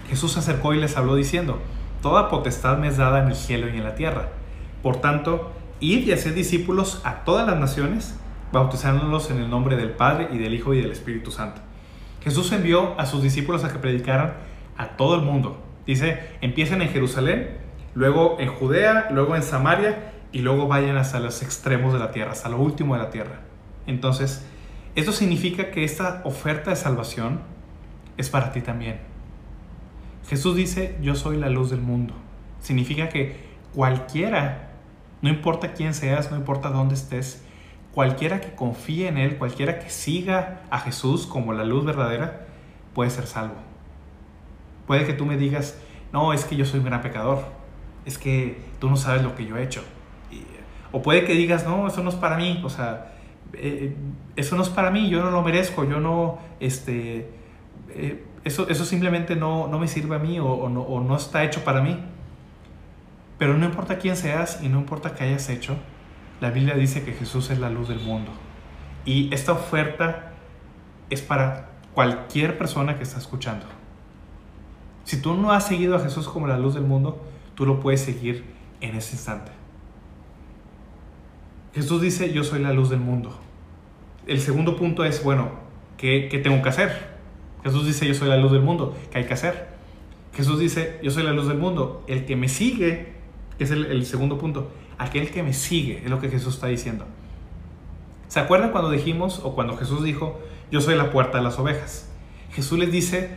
Jesús 0.08 0.32
se 0.32 0.38
acercó 0.38 0.74
y 0.74 0.80
les 0.80 0.96
habló 0.96 1.16
diciendo, 1.16 1.58
Toda 2.02 2.28
potestad 2.28 2.78
me 2.78 2.88
es 2.88 2.96
dada 2.96 3.22
en 3.22 3.28
el 3.28 3.36
cielo 3.36 3.68
y 3.68 3.78
en 3.78 3.84
la 3.84 3.94
tierra. 3.94 4.28
Por 4.82 4.96
tanto, 5.00 5.52
id 5.82 6.06
y 6.06 6.12
haced 6.12 6.34
discípulos 6.34 7.02
a 7.04 7.24
todas 7.24 7.46
las 7.46 7.58
naciones, 7.58 8.14
bautizándolos 8.52 9.30
en 9.30 9.38
el 9.38 9.50
nombre 9.50 9.76
del 9.76 9.90
Padre 9.90 10.28
y 10.32 10.38
del 10.38 10.54
Hijo 10.54 10.72
y 10.72 10.80
del 10.80 10.92
Espíritu 10.92 11.30
Santo. 11.30 11.60
Jesús 12.22 12.52
envió 12.52 12.98
a 12.98 13.06
sus 13.06 13.22
discípulos 13.22 13.64
a 13.64 13.72
que 13.72 13.78
predicaran 13.78 14.34
a 14.76 14.96
todo 14.96 15.16
el 15.16 15.22
mundo. 15.22 15.60
Dice, 15.86 16.20
empiecen 16.40 16.80
en 16.80 16.88
Jerusalén, 16.88 17.58
luego 17.94 18.36
en 18.38 18.48
Judea, 18.48 19.08
luego 19.10 19.34
en 19.34 19.42
Samaria 19.42 20.12
y 20.30 20.38
luego 20.38 20.68
vayan 20.68 20.96
hasta 20.96 21.18
los 21.18 21.42
extremos 21.42 21.92
de 21.92 21.98
la 21.98 22.12
tierra, 22.12 22.32
hasta 22.32 22.48
lo 22.48 22.58
último 22.58 22.94
de 22.94 23.02
la 23.02 23.10
tierra. 23.10 23.40
Entonces, 23.86 24.46
esto 24.94 25.10
significa 25.12 25.70
que 25.70 25.84
esta 25.84 26.22
oferta 26.24 26.70
de 26.70 26.76
salvación 26.76 27.40
es 28.16 28.30
para 28.30 28.52
ti 28.52 28.60
también. 28.60 29.00
Jesús 30.28 30.54
dice, 30.54 30.96
yo 31.02 31.16
soy 31.16 31.36
la 31.36 31.48
luz 31.48 31.70
del 31.70 31.80
mundo. 31.80 32.14
Significa 32.60 33.08
que 33.08 33.36
cualquiera, 33.74 34.71
no 35.22 35.28
importa 35.28 35.72
quién 35.72 35.94
seas, 35.94 36.30
no 36.30 36.36
importa 36.36 36.68
dónde 36.68 36.94
estés, 36.94 37.42
cualquiera 37.94 38.40
que 38.40 38.54
confíe 38.54 39.08
en 39.08 39.18
Él, 39.18 39.38
cualquiera 39.38 39.78
que 39.78 39.88
siga 39.88 40.62
a 40.70 40.80
Jesús 40.80 41.26
como 41.26 41.52
la 41.52 41.64
luz 41.64 41.84
verdadera, 41.84 42.46
puede 42.94 43.10
ser 43.10 43.26
salvo. 43.26 43.54
Puede 44.86 45.06
que 45.06 45.12
tú 45.12 45.24
me 45.24 45.36
digas, 45.36 45.78
no, 46.12 46.32
es 46.32 46.44
que 46.44 46.56
yo 46.56 46.64
soy 46.64 46.80
un 46.80 46.86
gran 46.86 47.02
pecador, 47.02 47.44
es 48.04 48.18
que 48.18 48.60
tú 48.80 48.90
no 48.90 48.96
sabes 48.96 49.22
lo 49.22 49.34
que 49.34 49.46
yo 49.46 49.56
he 49.56 49.62
hecho. 49.62 49.82
o 50.90 51.00
puede 51.00 51.24
que 51.24 51.32
digas, 51.34 51.64
no, 51.66 51.86
eso 51.86 52.02
no 52.02 52.10
es 52.10 52.16
para 52.16 52.36
mí, 52.36 52.60
o 52.64 52.68
sea, 52.68 53.12
eh, 53.54 53.94
eso 54.36 54.56
no 54.56 54.62
es 54.62 54.68
para 54.68 54.90
mí, 54.90 55.08
yo 55.08 55.22
no 55.22 55.30
lo 55.30 55.42
merezco, 55.42 55.84
yo 55.84 56.00
no, 56.00 56.38
este, 56.60 57.30
eh, 57.90 58.24
eso, 58.44 58.68
eso 58.68 58.84
simplemente 58.84 59.36
no, 59.36 59.68
no, 59.68 59.78
me 59.78 59.88
sirve 59.88 60.16
a 60.16 60.18
mí 60.18 60.38
o, 60.40 60.68
no, 60.68 60.82
o 60.82 61.00
no 61.00 61.16
está 61.16 61.44
hecho 61.44 61.64
para 61.64 61.80
mí. 61.80 61.98
Pero 63.42 63.58
no 63.58 63.66
importa 63.66 63.98
quién 63.98 64.16
seas 64.16 64.60
y 64.62 64.68
no 64.68 64.78
importa 64.78 65.16
qué 65.16 65.24
hayas 65.24 65.48
hecho, 65.48 65.74
la 66.40 66.52
Biblia 66.52 66.76
dice 66.76 67.02
que 67.02 67.12
Jesús 67.12 67.50
es 67.50 67.58
la 67.58 67.70
luz 67.70 67.88
del 67.88 67.98
mundo. 67.98 68.30
Y 69.04 69.34
esta 69.34 69.50
oferta 69.50 70.30
es 71.10 71.22
para 71.22 71.72
cualquier 71.92 72.56
persona 72.56 72.96
que 72.98 73.02
está 73.02 73.18
escuchando. 73.18 73.66
Si 75.02 75.20
tú 75.20 75.34
no 75.34 75.50
has 75.50 75.66
seguido 75.66 75.96
a 75.96 75.98
Jesús 75.98 76.28
como 76.28 76.46
la 76.46 76.56
luz 76.56 76.74
del 76.74 76.84
mundo, 76.84 77.20
tú 77.56 77.66
lo 77.66 77.80
puedes 77.80 78.02
seguir 78.02 78.44
en 78.80 78.94
ese 78.94 79.16
instante. 79.16 79.50
Jesús 81.74 82.00
dice, 82.00 82.32
yo 82.32 82.44
soy 82.44 82.60
la 82.60 82.72
luz 82.72 82.90
del 82.90 83.00
mundo. 83.00 83.40
El 84.28 84.40
segundo 84.40 84.76
punto 84.76 85.04
es, 85.04 85.24
bueno, 85.24 85.50
¿qué, 85.96 86.28
¿qué, 86.30 86.38
tengo 86.38 86.62
que 86.62 86.68
hacer? 86.68 87.08
Jesús 87.64 87.86
dice, 87.88 88.06
yo 88.06 88.14
soy 88.14 88.28
la 88.28 88.36
luz 88.36 88.52
del 88.52 88.62
mundo. 88.62 88.96
¿Qué 89.10 89.18
hay 89.18 89.24
que 89.24 89.34
hacer? 89.34 89.66
Jesús 90.32 90.60
dice, 90.60 91.00
yo 91.02 91.10
soy 91.10 91.24
la 91.24 91.32
luz 91.32 91.48
del 91.48 91.58
mundo. 91.58 92.04
El 92.06 92.24
que 92.24 92.36
me 92.36 92.48
sigue, 92.48 93.11
es 93.62 93.70
el, 93.70 94.04
segundo 94.06 94.38
punto, 94.38 94.70
aquel 94.98 95.30
que 95.30 95.42
me 95.42 95.52
sigue, 95.52 96.02
es 96.04 96.10
lo 96.10 96.20
que 96.20 96.28
Jesús 96.28 96.54
está 96.54 96.66
diciendo. 96.66 97.06
¿Se 98.28 98.40
acuerdan 98.40 98.70
cuando 98.70 98.90
dijimos, 98.90 99.40
o 99.42 99.54
cuando 99.54 99.76
Jesús 99.76 100.02
dijo, 100.02 100.40
yo 100.70 100.80
soy 100.80 100.94
la 100.94 101.10
puerta 101.10 101.38
de 101.38 101.44
las 101.44 101.58
ovejas? 101.58 102.08
Jesús 102.52 102.78
les 102.78 102.90
dice, 102.90 103.30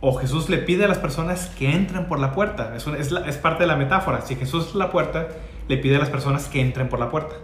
o 0.00 0.14
Jesús 0.14 0.48
le 0.48 0.58
pide 0.58 0.84
a 0.84 0.88
las 0.88 0.98
personas 0.98 1.46
que 1.58 1.70
entren 1.70 2.06
por 2.06 2.18
la 2.18 2.32
puerta. 2.32 2.74
Es, 2.76 3.36
parte 3.36 3.64
de 3.64 3.66
la 3.66 3.76
metáfora. 3.76 4.22
Si 4.22 4.34
Jesús 4.34 4.68
es 4.68 4.74
la 4.74 4.90
puerta, 4.90 5.28
le 5.68 5.76
pide 5.76 5.96
a 5.96 5.98
las 5.98 6.08
personas 6.08 6.48
que 6.48 6.60
entren 6.60 6.88
por 6.88 6.98
la 6.98 7.10
puerta. 7.10 7.34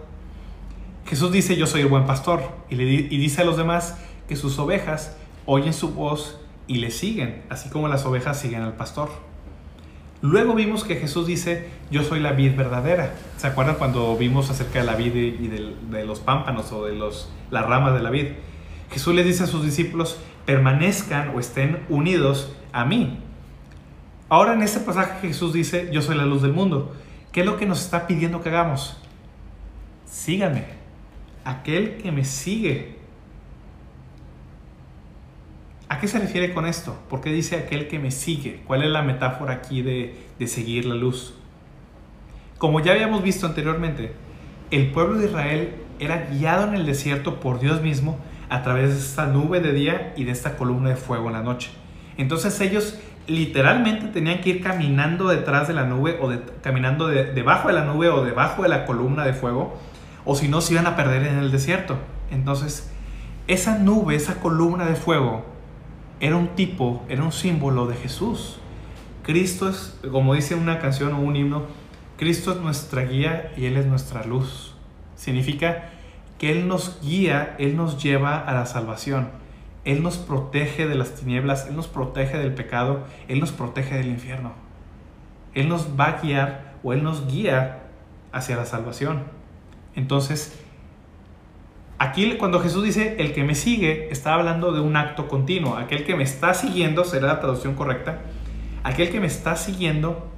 Jesús 1.05 1.31
dice, 1.31 1.55
yo 1.55 1.67
soy 1.67 1.81
el 1.81 1.87
buen 1.87 2.05
pastor. 2.05 2.41
Y 2.69 2.75
dice 2.75 3.41
a 3.41 3.45
los 3.45 3.57
demás 3.57 3.97
que 4.27 4.35
sus 4.35 4.57
ovejas 4.59 5.15
oyen 5.45 5.73
su 5.73 5.93
voz 5.93 6.39
y 6.67 6.77
le 6.77 6.91
siguen, 6.91 7.43
así 7.49 7.69
como 7.69 7.87
las 7.87 8.05
ovejas 8.05 8.39
siguen 8.39 8.61
al 8.61 8.73
pastor. 8.73 9.09
Luego 10.21 10.55
vimos 10.55 10.83
que 10.83 10.95
Jesús 10.95 11.27
dice, 11.27 11.69
yo 11.91 12.03
soy 12.03 12.19
la 12.19 12.31
vid 12.31 12.55
verdadera. 12.55 13.13
¿Se 13.37 13.47
acuerdan 13.47 13.75
cuando 13.75 14.17
vimos 14.17 14.49
acerca 14.49 14.79
de 14.79 14.85
la 14.85 14.95
vid 14.95 15.15
y 15.15 15.47
de, 15.47 16.05
los 16.05 16.19
pámpanos 16.19 16.71
o 16.71 16.85
de 16.85 16.95
los, 16.95 17.29
las 17.51 17.65
ramas 17.65 17.93
de 17.93 18.01
la 18.01 18.09
vid? 18.09 18.27
Jesús 18.91 19.13
les 19.13 19.25
dice 19.25 19.43
a 19.43 19.47
sus 19.47 19.63
discípulos, 19.63 20.17
permanezcan 20.45 21.35
o 21.35 21.39
estén 21.39 21.85
unidos 21.89 22.51
a 22.73 22.83
mí. 22.85 23.19
Ahora 24.29 24.53
en 24.53 24.63
este 24.63 24.79
pasaje 24.79 25.27
Jesús 25.27 25.53
dice, 25.53 25.89
yo 25.91 26.01
soy 26.01 26.15
la 26.15 26.25
luz 26.25 26.41
del 26.41 26.53
mundo. 26.53 26.95
¿Qué 27.31 27.41
es 27.41 27.45
lo 27.45 27.57
que 27.57 27.67
nos 27.67 27.81
está 27.81 28.07
pidiendo 28.07 28.41
que 28.41 28.49
hagamos? 28.49 28.97
Síganme. 30.05 30.65
Aquel 31.45 31.97
que 31.97 32.11
me 32.11 32.25
sigue. 32.25 32.96
¿A 35.97 35.99
qué 35.99 36.07
se 36.07 36.19
refiere 36.19 36.53
con 36.53 36.67
esto? 36.67 36.95
¿Por 37.09 37.21
qué 37.21 37.31
dice 37.31 37.55
aquel 37.55 37.87
que 37.87 37.97
me 37.97 38.11
sigue? 38.11 38.61
¿Cuál 38.67 38.83
es 38.83 38.91
la 38.91 39.01
metáfora 39.01 39.53
aquí 39.53 39.81
de, 39.81 40.15
seguir 40.45 40.85
la 40.85 40.93
luz? 40.93 41.33
Como 42.59 42.79
ya 42.81 42.91
habíamos 42.91 43.23
visto 43.23 43.47
anteriormente, 43.47 44.13
el 44.69 44.91
pueblo 44.91 45.17
de 45.17 45.25
Israel 45.25 45.73
era 45.97 46.27
guiado 46.29 46.67
en 46.67 46.75
el 46.75 46.85
desierto 46.85 47.39
por 47.39 47.59
Dios 47.59 47.81
mismo 47.81 48.19
a 48.47 48.61
través 48.61 48.91
de 48.91 48.99
esta 48.99 49.25
nube 49.25 49.59
de 49.59 49.73
día 49.73 50.13
y 50.15 50.25
de 50.25 50.33
esta 50.33 50.55
columna 50.55 50.89
de 50.89 50.97
fuego 50.97 51.29
en 51.29 51.33
la 51.33 51.41
noche. 51.41 51.71
Entonces 52.17 52.61
ellos 52.61 52.99
literalmente 53.25 54.05
tenían 54.05 54.41
que 54.41 54.51
ir 54.51 54.61
caminando 54.61 55.27
detrás 55.29 55.67
de 55.67 55.73
la 55.73 55.85
nube 55.85 56.19
o 56.21 56.31
caminando 56.61 57.07
debajo 57.07 57.69
de 57.69 57.73
la 57.73 57.85
nube 57.85 58.09
o 58.09 58.23
debajo 58.23 58.61
de 58.61 58.69
la 58.69 58.85
columna 58.85 59.25
de 59.25 59.33
fuego 59.33 59.79
o 60.25 60.35
si 60.35 60.47
no 60.47 60.61
se 60.61 60.73
iban 60.73 60.85
a 60.85 60.95
perder 60.95 61.23
en 61.23 61.39
el 61.39 61.49
desierto. 61.49 61.97
Entonces 62.29 62.91
esa 63.47 63.79
nube, 63.79 64.13
esa 64.13 64.39
columna 64.39 64.85
de 64.85 64.95
fuego 64.95 65.56
era 66.19 66.35
un 66.35 66.49
tipo, 66.49 67.03
era 67.09 67.23
un 67.23 67.31
símbolo 67.31 67.87
de 67.87 67.95
Jesús. 67.95 68.57
Cristo 69.23 69.69
es, 69.69 69.99
como 70.11 70.33
dice 70.33 70.55
una 70.55 70.79
canción 70.79 71.13
o 71.13 71.19
un 71.19 71.35
himno, 71.35 71.63
Cristo 72.17 72.51
es 72.51 72.57
nuestra 72.57 73.03
guía 73.03 73.51
y 73.55 73.65
Él 73.65 73.77
es 73.77 73.85
nuestra 73.85 74.23
luz. 74.23 74.73
Significa 75.15 75.89
que 76.39 76.51
Él 76.51 76.67
nos 76.67 76.99
guía, 77.01 77.55
Él 77.59 77.75
nos 77.75 78.01
lleva 78.01 78.39
a 78.39 78.53
la 78.53 78.65
salvación. 78.65 79.29
Él 79.85 80.03
nos 80.03 80.17
protege 80.17 80.87
de 80.87 80.95
las 80.95 81.15
tinieblas, 81.15 81.67
Él 81.67 81.75
nos 81.75 81.87
protege 81.87 82.37
del 82.37 82.53
pecado, 82.53 83.05
Él 83.27 83.39
nos 83.39 83.51
protege 83.51 83.95
del 83.95 84.07
infierno. 84.07 84.53
Él 85.53 85.69
nos 85.69 85.99
va 85.99 86.05
a 86.05 86.21
guiar 86.21 86.73
o 86.83 86.93
Él 86.93 87.03
nos 87.03 87.27
guía 87.27 87.83
hacia 88.31 88.57
la 88.57 88.65
salvación. 88.65 89.23
Entonces, 89.95 90.59
Aquí 91.99 92.35
cuando 92.37 92.59
Jesús 92.59 92.83
dice, 92.83 93.15
el 93.19 93.33
que 93.33 93.43
me 93.43 93.55
sigue, 93.55 94.09
está 94.11 94.35
hablando 94.35 94.71
de 94.71 94.81
un 94.81 94.95
acto 94.95 95.27
continuo. 95.27 95.77
Aquel 95.77 96.05
que 96.05 96.15
me 96.15 96.23
está 96.23 96.53
siguiendo, 96.53 97.03
será 97.03 97.27
la 97.27 97.39
traducción 97.39 97.75
correcta, 97.75 98.21
aquel 98.83 99.09
que 99.09 99.19
me 99.19 99.27
está 99.27 99.55
siguiendo 99.55 100.29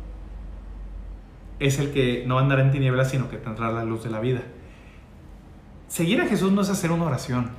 es 1.59 1.77
el 1.79 1.91
que 1.91 2.23
no 2.25 2.39
andará 2.39 2.61
en 2.61 2.71
tinieblas, 2.71 3.11
sino 3.11 3.29
que 3.29 3.37
tendrá 3.37 3.71
la 3.71 3.83
luz 3.83 4.03
de 4.03 4.09
la 4.09 4.21
vida. 4.21 4.41
Seguir 5.89 6.21
a 6.21 6.27
Jesús 6.27 6.51
no 6.51 6.61
es 6.61 6.69
hacer 6.69 6.91
una 6.91 7.05
oración. 7.05 7.51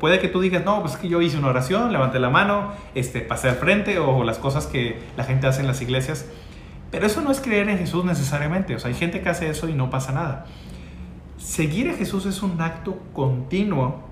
puede 0.00 0.18
que 0.18 0.28
tú 0.28 0.40
digas, 0.40 0.64
no, 0.64 0.80
pues 0.80 0.94
es 0.94 0.98
que 0.98 1.08
yo 1.08 1.20
hice 1.20 1.38
una 1.38 1.48
oración, 1.48 1.92
levanté 1.92 2.18
la 2.18 2.30
mano, 2.30 2.72
este, 2.96 3.20
pasé 3.20 3.50
al 3.50 3.56
frente 3.56 3.98
o 4.00 4.24
las 4.24 4.38
cosas 4.38 4.66
que 4.66 4.98
la 5.16 5.22
gente 5.22 5.46
hace 5.46 5.60
en 5.60 5.68
las 5.68 5.80
iglesias. 5.80 6.26
Pero 6.90 7.06
eso 7.06 7.20
no 7.20 7.30
es 7.30 7.40
creer 7.40 7.68
en 7.68 7.78
Jesús 7.78 8.04
necesariamente. 8.04 8.74
O 8.74 8.78
sea, 8.78 8.88
hay 8.88 8.96
gente 8.96 9.20
que 9.20 9.28
hace 9.28 9.48
eso 9.48 9.68
y 9.68 9.74
no 9.74 9.90
pasa 9.90 10.12
nada. 10.12 10.46
Seguir 11.36 11.90
a 11.90 11.94
Jesús 11.94 12.26
es 12.26 12.42
un 12.42 12.60
acto 12.60 12.98
continuo 13.12 14.02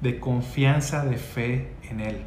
de 0.00 0.18
confianza, 0.18 1.04
de 1.04 1.16
fe 1.16 1.72
en 1.90 2.00
Él. 2.00 2.22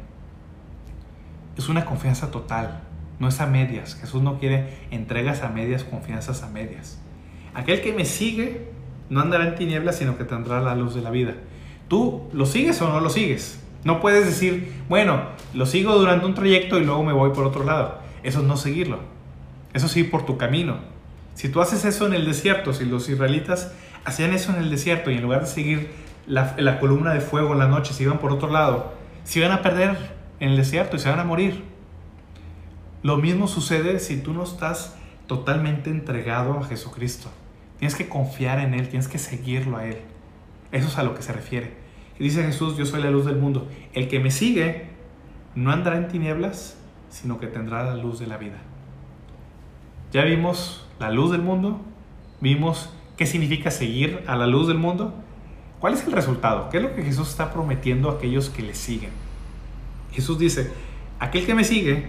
Es 1.56 1.68
una 1.68 1.84
confianza 1.84 2.30
total, 2.30 2.82
no 3.18 3.28
es 3.28 3.40
a 3.40 3.46
medias. 3.46 3.96
Jesús 3.96 4.22
no 4.22 4.38
quiere 4.38 4.78
entregas 4.90 5.42
a 5.42 5.48
medias, 5.48 5.84
confianzas 5.84 6.42
a 6.42 6.48
medias. 6.48 6.98
Aquel 7.54 7.82
que 7.82 7.92
me 7.92 8.04
sigue 8.04 8.68
no 9.10 9.20
andará 9.20 9.46
en 9.46 9.54
tinieblas, 9.56 9.96
sino 9.96 10.16
que 10.16 10.24
tendrá 10.24 10.60
la 10.60 10.74
luz 10.74 10.94
de 10.94 11.02
la 11.02 11.10
vida. 11.10 11.34
¿Tú 11.88 12.28
lo 12.32 12.46
sigues 12.46 12.80
o 12.80 12.88
no 12.88 13.00
lo 13.00 13.10
sigues? 13.10 13.62
No 13.84 14.00
puedes 14.00 14.24
decir, 14.24 14.72
bueno, 14.88 15.22
lo 15.52 15.66
sigo 15.66 15.98
durante 15.98 16.24
un 16.24 16.34
trayecto 16.34 16.78
y 16.78 16.84
luego 16.84 17.02
me 17.02 17.12
voy 17.12 17.30
por 17.30 17.44
otro 17.44 17.64
lado. 17.64 17.98
Eso 18.22 18.40
es 18.40 18.46
no 18.46 18.56
seguirlo. 18.56 19.00
Eso 19.74 19.88
sí, 19.88 20.04
por 20.04 20.24
tu 20.24 20.38
camino. 20.38 20.76
Si 21.34 21.48
tú 21.48 21.60
haces 21.60 21.84
eso 21.84 22.06
en 22.06 22.14
el 22.14 22.24
desierto, 22.24 22.72
si 22.72 22.84
los 22.84 23.08
israelitas 23.08 23.72
hacían 24.04 24.32
eso 24.32 24.52
en 24.52 24.58
el 24.58 24.70
desierto 24.70 25.10
y 25.10 25.16
en 25.16 25.22
lugar 25.22 25.42
de 25.42 25.46
seguir 25.46 25.90
la, 26.26 26.78
columna 26.78 27.12
de 27.12 27.20
fuego 27.20 27.52
en 27.52 27.58
la 27.58 27.68
noche, 27.68 27.92
se 27.92 28.04
iban 28.04 28.18
por 28.18 28.32
otro 28.32 28.50
lado, 28.50 28.92
se 29.24 29.40
iban 29.40 29.52
a 29.52 29.62
perder 29.62 29.96
en 30.40 30.50
el 30.50 30.56
desierto 30.56 30.96
y 30.96 30.98
se 30.98 31.08
van 31.08 31.20
a 31.20 31.24
morir. 31.24 31.64
Lo 33.02 33.16
mismo 33.16 33.48
sucede 33.48 33.98
si 33.98 34.20
tú 34.20 34.32
no 34.32 34.44
estás 34.44 34.96
totalmente 35.26 35.90
entregado 35.90 36.58
a 36.58 36.64
Jesucristo. 36.64 37.30
Tienes 37.78 37.96
que 37.96 38.08
confiar 38.08 38.60
en 38.60 38.74
Él, 38.74 38.88
tienes 38.88 39.08
que 39.08 39.18
seguirlo 39.18 39.76
a 39.76 39.86
Él. 39.86 39.98
Eso 40.70 40.88
es 40.88 40.98
a 40.98 41.02
lo 41.02 41.14
que 41.14 41.22
se 41.22 41.32
refiere. 41.32 41.82
Dice 42.18 42.44
Jesús, 42.44 42.76
yo 42.76 42.86
soy 42.86 43.02
la 43.02 43.10
luz 43.10 43.26
del 43.26 43.36
mundo. 43.36 43.66
El 43.94 44.06
que 44.06 44.20
me 44.20 44.30
sigue 44.30 44.86
no 45.56 45.72
andará 45.72 45.96
en 45.96 46.06
tinieblas, 46.06 46.76
sino 47.10 47.40
que 47.40 47.48
tendrá 47.48 47.82
la 47.82 47.96
luz 47.96 48.20
de 48.20 48.28
la 48.28 48.36
vida. 48.36 48.58
Ya 50.12 50.22
vimos 50.24 50.86
la 51.00 51.10
luz 51.10 51.32
del 51.32 51.42
mundo, 51.42 51.80
vimos 52.40 52.90
¿Qué 53.22 53.26
significa 53.26 53.70
seguir 53.70 54.24
a 54.26 54.34
la 54.34 54.48
luz 54.48 54.66
del 54.66 54.78
mundo? 54.78 55.14
¿Cuál 55.78 55.94
es 55.94 56.04
el 56.04 56.10
resultado? 56.10 56.68
¿Qué 56.70 56.78
es 56.78 56.82
lo 56.82 56.92
que 56.92 57.04
Jesús 57.04 57.28
está 57.28 57.52
prometiendo 57.52 58.10
a 58.10 58.14
aquellos 58.14 58.50
que 58.50 58.62
le 58.62 58.74
siguen? 58.74 59.10
Jesús 60.10 60.40
dice, 60.40 60.72
aquel 61.20 61.46
que 61.46 61.54
me 61.54 61.62
sigue 61.62 62.06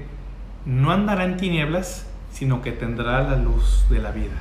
no 0.65 0.89
andará 0.89 1.25
en 1.25 1.37
tinieblas, 1.37 2.09
sino 2.31 2.63
que 2.63 2.71
tendrá 2.71 3.21
la 3.21 3.35
luz 3.35 3.85
de 3.91 3.99
la 3.99 4.09
vida. 4.09 4.33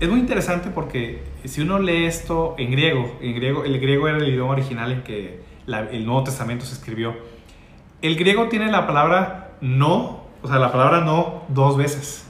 Es 0.00 0.08
muy 0.08 0.18
interesante 0.18 0.70
porque 0.70 1.24
si 1.44 1.60
uno 1.60 1.78
lee 1.78 2.06
esto 2.06 2.54
en 2.56 2.70
griego, 2.70 3.14
el 3.20 3.78
griego 3.78 4.08
era 4.08 4.16
el 4.16 4.26
idioma 4.26 4.52
original 4.52 4.92
en 4.92 5.02
que 5.02 5.42
el 5.66 6.06
Nuevo 6.06 6.24
Testamento 6.24 6.64
se 6.64 6.72
escribió, 6.72 7.14
el 8.00 8.16
griego 8.16 8.48
tiene 8.48 8.72
la 8.72 8.86
palabra 8.86 9.58
no, 9.60 10.24
o 10.40 10.48
sea, 10.48 10.58
la 10.58 10.72
palabra 10.72 11.02
no 11.02 11.42
dos 11.48 11.76
veces. 11.76 12.24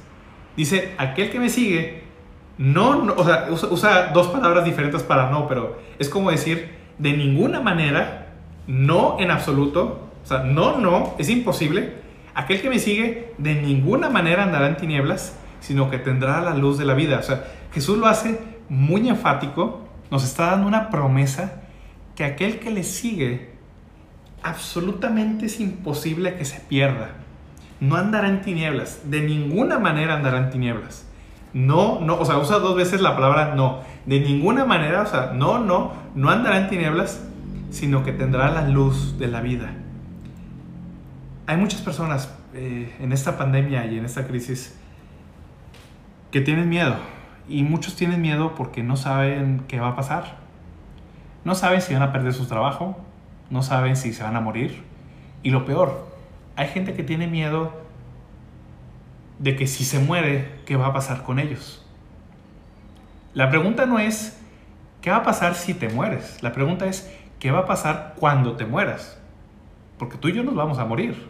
Dice, 0.57 0.95
aquel 0.99 1.31
que 1.31 1.39
me 1.39 1.49
sigue 1.49 2.04
no, 2.59 3.15
o 3.17 3.25
sea, 3.25 3.49
usa, 3.51 4.11
dos 4.15 4.29
palabras 4.29 4.65
diferentes 4.65 5.03
para 5.03 5.31
no, 5.31 5.49
pero 5.49 5.81
es 5.99 6.09
como 6.09 6.31
decir, 6.31 6.71
de 6.99 7.17
ninguna 7.17 7.61
manera, 7.61 8.29
no 8.67 9.17
en 9.19 9.31
absoluto, 9.31 10.11
o 10.23 10.27
sea, 10.27 10.39
no, 10.39 10.79
no, 10.79 11.15
es 11.19 11.29
imposible. 11.29 12.05
Aquel 12.35 12.61
que 12.61 12.71
me 12.71 12.79
sigue 12.79 13.33
de 13.39 13.55
ninguna 13.55 14.09
manera 14.09 14.45
andará 14.45 14.69
en 14.69 14.77
tinieblas, 14.77 15.37
sino 15.61 15.91
que 15.91 15.99
tendrá 15.99 16.41
la 16.43 16.55
luz 16.55 16.79
de 16.79 16.85
la 16.85 16.95
vida. 16.95 17.19
O 17.19 17.23
sea, 17.23 17.45
Jesús 17.73 17.99
lo 17.99 18.07
hace 18.07 18.41
muy 18.69 19.09
enfático, 19.09 19.89
nos 20.11 20.25
está 20.25 20.53
dando 20.53 20.69
una 20.69 20.91
promesa 20.91 21.63
que 22.15 22.25
aquel 22.25 22.61
que 22.61 22.71
le 22.71 22.85
sigue, 22.85 23.51
absolutamente 24.43 25.47
es 25.47 25.59
imposible 25.59 26.37
que 26.37 26.45
se 26.45 26.61
pierda. 26.61 27.11
No 27.81 27.97
andará 27.97 28.29
en 28.29 28.43
tinieblas, 28.43 29.11
de 29.11 29.23
ninguna 29.23 29.79
manera 29.79 30.15
andará 30.15 30.39
en 30.39 30.51
tinieblas. 30.51 31.07
No, 31.55 32.01
no, 32.01 32.19
o 32.19 32.25
sea, 32.25 32.39
usa 32.39 32.59
dos 32.59 32.77
veces 32.77 33.01
la 33.01 33.15
palabra 33.15 33.55
no. 33.55 33.79
De 34.07 34.19
ninguna 34.19 34.65
manera, 34.65 35.03
o 35.03 35.07
sea, 35.07 35.33
no, 35.33 35.61
no, 35.61 35.93
no 36.17 36.31
andará 36.31 36.59
en 36.59 36.69
tinieblas, 36.69 37.25
sino 37.71 38.05
que 38.05 38.13
tendrá 38.13 38.51
la 38.51 38.69
luz 38.69 39.19
de 39.19 39.29
la 39.29 39.41
vida. 39.41 39.73
Hay 41.47 41.57
muchas 41.57 41.81
personas 41.81 42.35
eh, 42.55 42.93
en 42.99 43.13
esta 43.13 43.39
pandemia 43.39 43.87
y 43.87 43.99
en 43.99 44.05
esta 44.05 44.27
crisis 44.27 44.77
que 46.33 46.41
tienen 46.41 46.69
miedo. 46.69 46.97
Y 47.49 47.63
muchos 47.63 47.95
tienen 47.95 48.21
miedo 48.21 48.57
porque 48.57 48.83
no 48.83 48.97
saben 48.97 49.63
qué 49.69 49.79
va 49.79 49.91
a 49.91 49.97
pasar. 49.97 50.39
No 51.45 51.55
saben 51.55 51.83
si 51.83 51.93
van 51.95 52.03
a 52.03 52.13
perder 52.13 52.33
su 52.33 52.47
trabajo, 52.47 52.99
no 53.51 53.63
saben 53.63 53.95
si 53.95 54.13
se 54.13 54.25
van 54.25 54.35
a 54.35 54.41
morir. 54.41 54.83
Y 55.45 55.51
lo 55.51 55.65
peor, 55.67 56.09
hay 56.57 56.67
gente 56.69 56.95
que 56.95 57.05
tiene 57.05 57.29
miedo 57.29 57.84
de 59.39 59.57
que 59.57 59.67
si 59.67 59.85
se 59.85 59.99
muere, 59.99 60.61
¿qué 60.67 60.77
va 60.77 60.87
a 60.87 60.93
pasar 60.93 61.23
con 61.23 61.39
ellos? 61.39 61.85
La 63.35 63.51
pregunta 63.51 63.87
no 63.87 63.99
es, 63.99 64.41
¿qué 65.01 65.11
va 65.11 65.19
a 65.19 65.23
pasar 65.23 65.55
si 65.55 65.75
te 65.75 65.89
mueres? 65.89 66.43
La 66.43 66.53
pregunta 66.53 66.87
es, 66.87 67.13
¿qué 67.41 67.51
va 67.51 67.61
a 67.61 67.67
pasar 67.67 68.15
cuando 68.19 68.57
te 68.57 68.65
mueras? 68.65 69.21
Porque 69.99 70.17
tú 70.17 70.29
y 70.29 70.33
yo 70.33 70.43
nos 70.45 70.55
vamos 70.55 70.79
a 70.79 70.85
morir. 70.85 71.29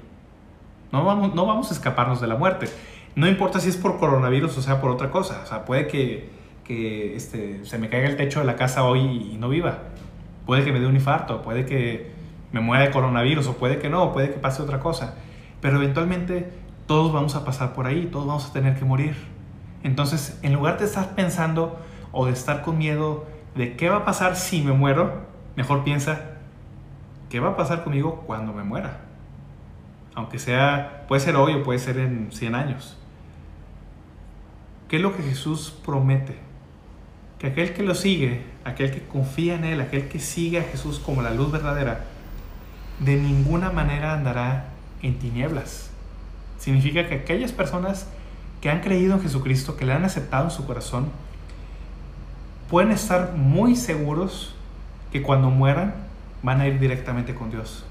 No 0.92 1.04
vamos, 1.04 1.34
no 1.34 1.46
vamos 1.46 1.70
a 1.70 1.74
escaparnos 1.74 2.20
de 2.20 2.26
la 2.26 2.36
muerte. 2.36 2.66
No 3.16 3.26
importa 3.26 3.60
si 3.60 3.68
es 3.68 3.76
por 3.76 3.98
coronavirus 3.98 4.56
o 4.58 4.62
sea 4.62 4.80
por 4.80 4.90
otra 4.90 5.10
cosa. 5.10 5.40
O 5.42 5.46
sea, 5.46 5.64
puede 5.64 5.86
que, 5.86 6.30
que 6.64 7.16
este, 7.16 7.64
se 7.64 7.78
me 7.78 7.88
caiga 7.88 8.08
el 8.08 8.16
techo 8.16 8.40
de 8.40 8.46
la 8.46 8.56
casa 8.56 8.84
hoy 8.84 9.00
y 9.32 9.36
no 9.38 9.48
viva. 9.48 9.78
Puede 10.46 10.64
que 10.64 10.72
me 10.72 10.80
dé 10.80 10.86
un 10.86 10.94
infarto, 10.94 11.42
puede 11.42 11.64
que 11.64 12.12
me 12.52 12.60
muera 12.60 12.84
de 12.84 12.90
coronavirus 12.90 13.48
o 13.48 13.56
puede 13.56 13.78
que 13.78 13.88
no, 13.88 14.12
puede 14.12 14.30
que 14.30 14.38
pase 14.38 14.62
otra 14.62 14.78
cosa. 14.78 15.14
Pero 15.60 15.76
eventualmente 15.76 16.52
todos 16.86 17.12
vamos 17.12 17.34
a 17.34 17.44
pasar 17.44 17.72
por 17.72 17.86
ahí, 17.86 18.06
todos 18.06 18.26
vamos 18.26 18.46
a 18.46 18.52
tener 18.52 18.78
que 18.78 18.84
morir. 18.84 19.16
Entonces, 19.82 20.38
en 20.42 20.52
lugar 20.52 20.78
de 20.78 20.84
estar 20.84 21.14
pensando 21.14 21.78
o 22.12 22.26
de 22.26 22.32
estar 22.32 22.62
con 22.62 22.78
miedo 22.78 23.26
de 23.54 23.76
qué 23.76 23.88
va 23.88 23.98
a 23.98 24.04
pasar 24.04 24.36
si 24.36 24.62
me 24.62 24.72
muero, 24.72 25.26
mejor 25.56 25.84
piensa, 25.84 26.32
¿qué 27.30 27.40
va 27.40 27.50
a 27.50 27.56
pasar 27.56 27.84
conmigo 27.84 28.24
cuando 28.26 28.52
me 28.52 28.64
muera? 28.64 29.00
Aunque 30.14 30.38
sea, 30.38 31.04
puede 31.08 31.20
ser 31.20 31.36
hoy 31.36 31.54
o 31.54 31.62
puede 31.62 31.78
ser 31.78 31.98
en 31.98 32.30
100 32.32 32.54
años. 32.54 32.96
¿Qué 34.88 34.96
es 34.96 35.02
lo 35.02 35.16
que 35.16 35.22
Jesús 35.22 35.76
promete? 35.84 36.38
Que 37.38 37.48
aquel 37.48 37.74
que 37.74 37.82
lo 37.82 37.94
sigue, 37.94 38.44
aquel 38.64 38.90
que 38.90 39.02
confía 39.02 39.54
en 39.54 39.64
Él, 39.64 39.80
aquel 39.80 40.08
que 40.08 40.18
sigue 40.18 40.60
a 40.60 40.62
Jesús 40.62 40.98
como 40.98 41.22
la 41.22 41.32
luz 41.32 41.50
verdadera, 41.50 42.04
de 43.00 43.16
ninguna 43.16 43.70
manera 43.70 44.12
andará 44.12 44.68
en 45.02 45.18
tinieblas 45.18 45.93
Significa 46.64 47.06
que 47.06 47.16
aquellas 47.16 47.52
personas 47.52 48.06
que 48.62 48.70
han 48.70 48.80
creído 48.80 49.12
en 49.12 49.20
Jesucristo, 49.20 49.76
que 49.76 49.84
le 49.84 49.92
han 49.92 50.06
aceptado 50.06 50.44
en 50.44 50.50
su 50.50 50.64
corazón, 50.64 51.10
pueden 52.70 52.90
estar 52.90 53.34
muy 53.36 53.76
seguros 53.76 54.54
que 55.12 55.20
cuando 55.20 55.50
mueran 55.50 55.94
van 56.42 56.62
a 56.62 56.66
ir 56.66 56.78
directamente 56.78 57.34
con 57.34 57.50
Dios. 57.50 57.84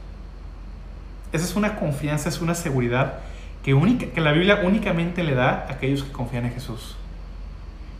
Esa 1.34 1.46
es 1.46 1.56
una 1.56 1.76
confianza, 1.76 2.30
es 2.30 2.42
una 2.42 2.56
seguridad 2.56 3.20
que, 3.62 3.76
única, 3.76 4.08
que 4.08 4.22
la 4.22 4.32
Biblia 4.32 4.62
únicamente 4.64 5.24
le 5.24 5.36
da 5.36 5.68
a 5.70 5.74
aquellos 5.74 6.04
que 6.04 6.12
confían 6.12 6.46
en 6.46 6.54
Jesús. 6.54 6.96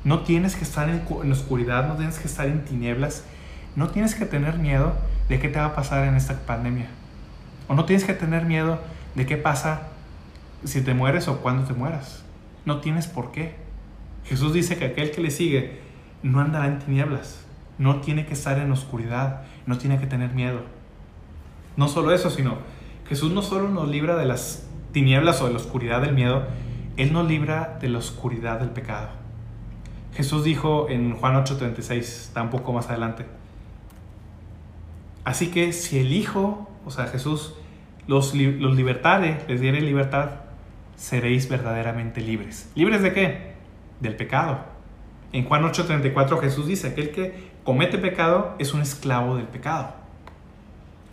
No 0.04 0.22
tienes 0.22 0.56
que 0.56 0.64
estar 0.64 0.90
en, 0.90 1.04
en 1.24 1.32
oscuridad, 1.32 1.88
no 1.88 1.98
tienes 1.98 2.18
que 2.18 2.28
estar 2.28 2.48
en 2.48 2.66
tinieblas, 2.66 3.26
no 3.76 3.90
tienes 3.90 4.16
que 4.16 4.26
tener 4.26 4.58
miedo 4.58 4.96
de 5.30 5.40
qué 5.40 5.50
te 5.50 5.60
va 5.60 5.66
a 5.66 5.76
pasar 5.76 6.08
en 6.08 6.16
esta 6.16 6.34
pandemia. 6.48 6.88
O 7.68 7.76
no 7.76 7.86
tienes 7.86 8.06
que 8.06 8.16
tener 8.16 8.46
miedo 8.46 8.80
de 9.14 9.28
qué 9.28 9.38
pasa 9.38 9.93
si 10.64 10.82
te 10.82 10.94
mueres 10.94 11.28
o 11.28 11.40
cuando 11.42 11.66
te 11.66 11.74
mueras. 11.74 12.24
No 12.66 12.80
tienes 12.80 13.08
por 13.08 13.32
qué. 13.32 13.56
Jesús 14.26 14.54
dice 14.54 14.78
que 14.78 14.86
aquel 14.86 15.12
que 15.12 15.22
le 15.22 15.32
sigue 15.32 15.80
no 16.22 16.40
andará 16.40 16.68
en 16.68 16.80
tinieblas, 16.80 17.46
no 17.78 18.00
tiene 18.00 18.26
que 18.26 18.34
estar 18.34 18.58
en 18.58 18.72
oscuridad, 18.72 19.42
no 19.66 19.78
tiene 19.78 20.00
que 20.00 20.08
tener 20.08 20.34
miedo. 20.34 20.62
No 21.76 21.88
solo 21.88 22.14
eso, 22.14 22.30
sino 22.30 22.58
Jesús 23.08 23.32
no 23.32 23.42
solo 23.42 23.70
nos 23.70 23.90
libra 23.90 24.16
de 24.16 24.26
las 24.26 24.68
tinieblas 24.92 25.42
o 25.42 25.48
de 25.48 25.54
la 25.54 25.60
oscuridad 25.60 26.02
del 26.02 26.14
miedo, 26.14 26.46
Él 26.96 27.12
nos 27.12 27.28
libra 27.28 27.78
de 27.82 27.90
la 27.90 27.98
oscuridad 27.98 28.60
del 28.60 28.70
pecado. 28.70 29.10
Jesús 30.14 30.44
dijo 30.44 30.88
en 30.90 31.16
Juan 31.16 31.36
8:36, 31.36 31.98
está 32.00 32.44
un 32.44 32.52
poco 32.52 32.72
más 32.72 32.90
adelante, 32.90 33.26
así 35.24 35.48
que 35.48 35.74
si 35.74 36.00
el 36.00 36.14
Hijo, 36.14 36.70
o 36.86 36.92
sea 36.92 37.08
Jesús, 37.08 37.56
los, 38.06 38.36
los 38.36 38.76
libertare, 38.76 39.44
les 39.48 39.60
diere 39.60 39.82
libertad, 39.82 40.44
seréis 40.96 41.50
verdaderamente 41.50 42.22
libres. 42.22 42.72
¿Libres 42.76 43.02
de 43.02 43.14
qué? 43.14 43.54
Del 44.00 44.16
pecado. 44.16 44.60
En 45.32 45.46
Juan 45.46 45.64
8:34 45.64 46.40
Jesús 46.40 46.68
dice, 46.68 46.90
aquel 46.90 47.12
que 47.12 47.52
comete 47.64 47.98
pecado 47.98 48.56
es 48.60 48.74
un 48.74 48.82
esclavo 48.82 49.36
del 49.36 49.48
pecado. 49.48 49.96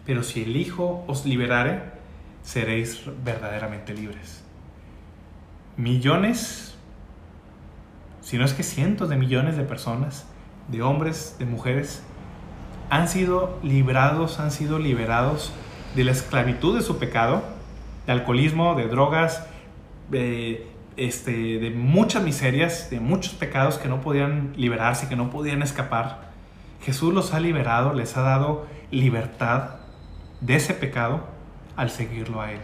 Pero 0.07 0.23
si 0.23 0.43
el 0.43 0.57
Hijo 0.57 1.05
os 1.07 1.25
liberare, 1.25 1.83
seréis 2.43 3.03
verdaderamente 3.25 3.95
libres. 3.95 4.43
Millones, 5.77 6.77
si 8.21 8.37
no 8.39 8.45
es 8.45 8.53
que 8.53 8.63
cientos 8.63 9.09
de 9.09 9.17
millones 9.17 9.57
de 9.57 9.63
personas, 9.63 10.27
de 10.69 10.83
hombres, 10.83 11.37
de 11.39 11.47
mujeres, 11.47 12.03
han 12.91 13.09
sido 13.09 13.59
librados, 13.63 14.41
han 14.41 14.51
sido 14.51 14.79
liberados 14.79 15.53
de 15.95 16.05
la 16.05 16.11
esclavitud 16.11 16.77
de 16.77 16.83
su 16.83 16.99
pecado, 16.99 17.43
de 18.07 18.13
alcoholismo, 18.13 18.75
de 18.75 18.89
drogas, 18.89 19.47
de, 20.11 20.67
este, 20.97 21.59
de 21.59 21.71
muchas 21.71 22.23
miserias, 22.23 22.91
de 22.91 23.01
muchos 23.01 23.35
pecados 23.35 23.79
que 23.79 23.89
no 23.89 24.01
podían 24.01 24.53
liberarse, 24.57 25.09
que 25.09 25.17
no 25.17 25.31
podían 25.31 25.63
escapar. 25.63 26.31
Jesús 26.83 27.13
los 27.13 27.35
ha 27.35 27.41
liberado, 27.41 27.93
les 27.95 28.17
ha 28.17 28.23
dado 28.23 28.67
libertad 28.91 29.77
de 30.41 30.57
ese 30.57 30.75
pecado 30.75 31.25
al 31.77 31.91
seguirlo 31.91 32.41
a 32.41 32.53
Él. 32.53 32.61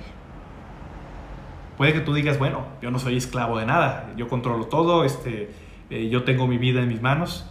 Puede 1.77 1.93
que 1.93 2.01
tú 2.01 2.15
digas, 2.15 2.39
bueno, 2.39 2.67
yo 2.81 2.91
no 2.91 2.99
soy 2.99 3.17
esclavo 3.17 3.59
de 3.59 3.67
nada, 3.67 4.11
yo 4.17 4.29
controlo 4.29 4.67
todo, 4.67 5.05
este, 5.05 5.51
eh, 5.91 6.09
yo 6.09 6.25
tengo 6.25 6.47
mi 6.47 6.59
vida 6.59 6.81
en 6.81 6.89
mis 6.89 7.03
manos. 7.03 7.47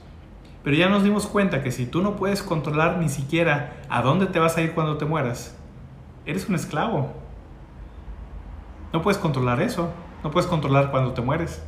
Pero 0.63 0.75
ya 0.75 0.89
nos 0.89 1.03
dimos 1.03 1.27
cuenta 1.27 1.61
que 1.61 1.71
si 1.71 1.85
tú 1.85 2.01
no 2.01 2.15
puedes 2.15 2.41
controlar 2.41 2.97
ni 2.97 3.07
siquiera 3.07 3.77
a 3.87 4.01
dónde 4.01 4.25
te 4.25 4.39
vas 4.39 4.57
a 4.57 4.63
ir 4.63 4.73
cuando 4.73 4.97
te 4.97 5.05
mueras, 5.05 5.55
eres 6.25 6.49
un 6.49 6.55
esclavo. 6.55 7.13
No 8.93 9.01
puedes 9.01 9.17
controlar 9.17 9.61
eso. 9.61 9.91
No 10.23 10.31
puedes 10.31 10.47
controlar 10.47 10.91
cuando 10.91 11.13
te 11.13 11.21
mueres. 11.21 11.61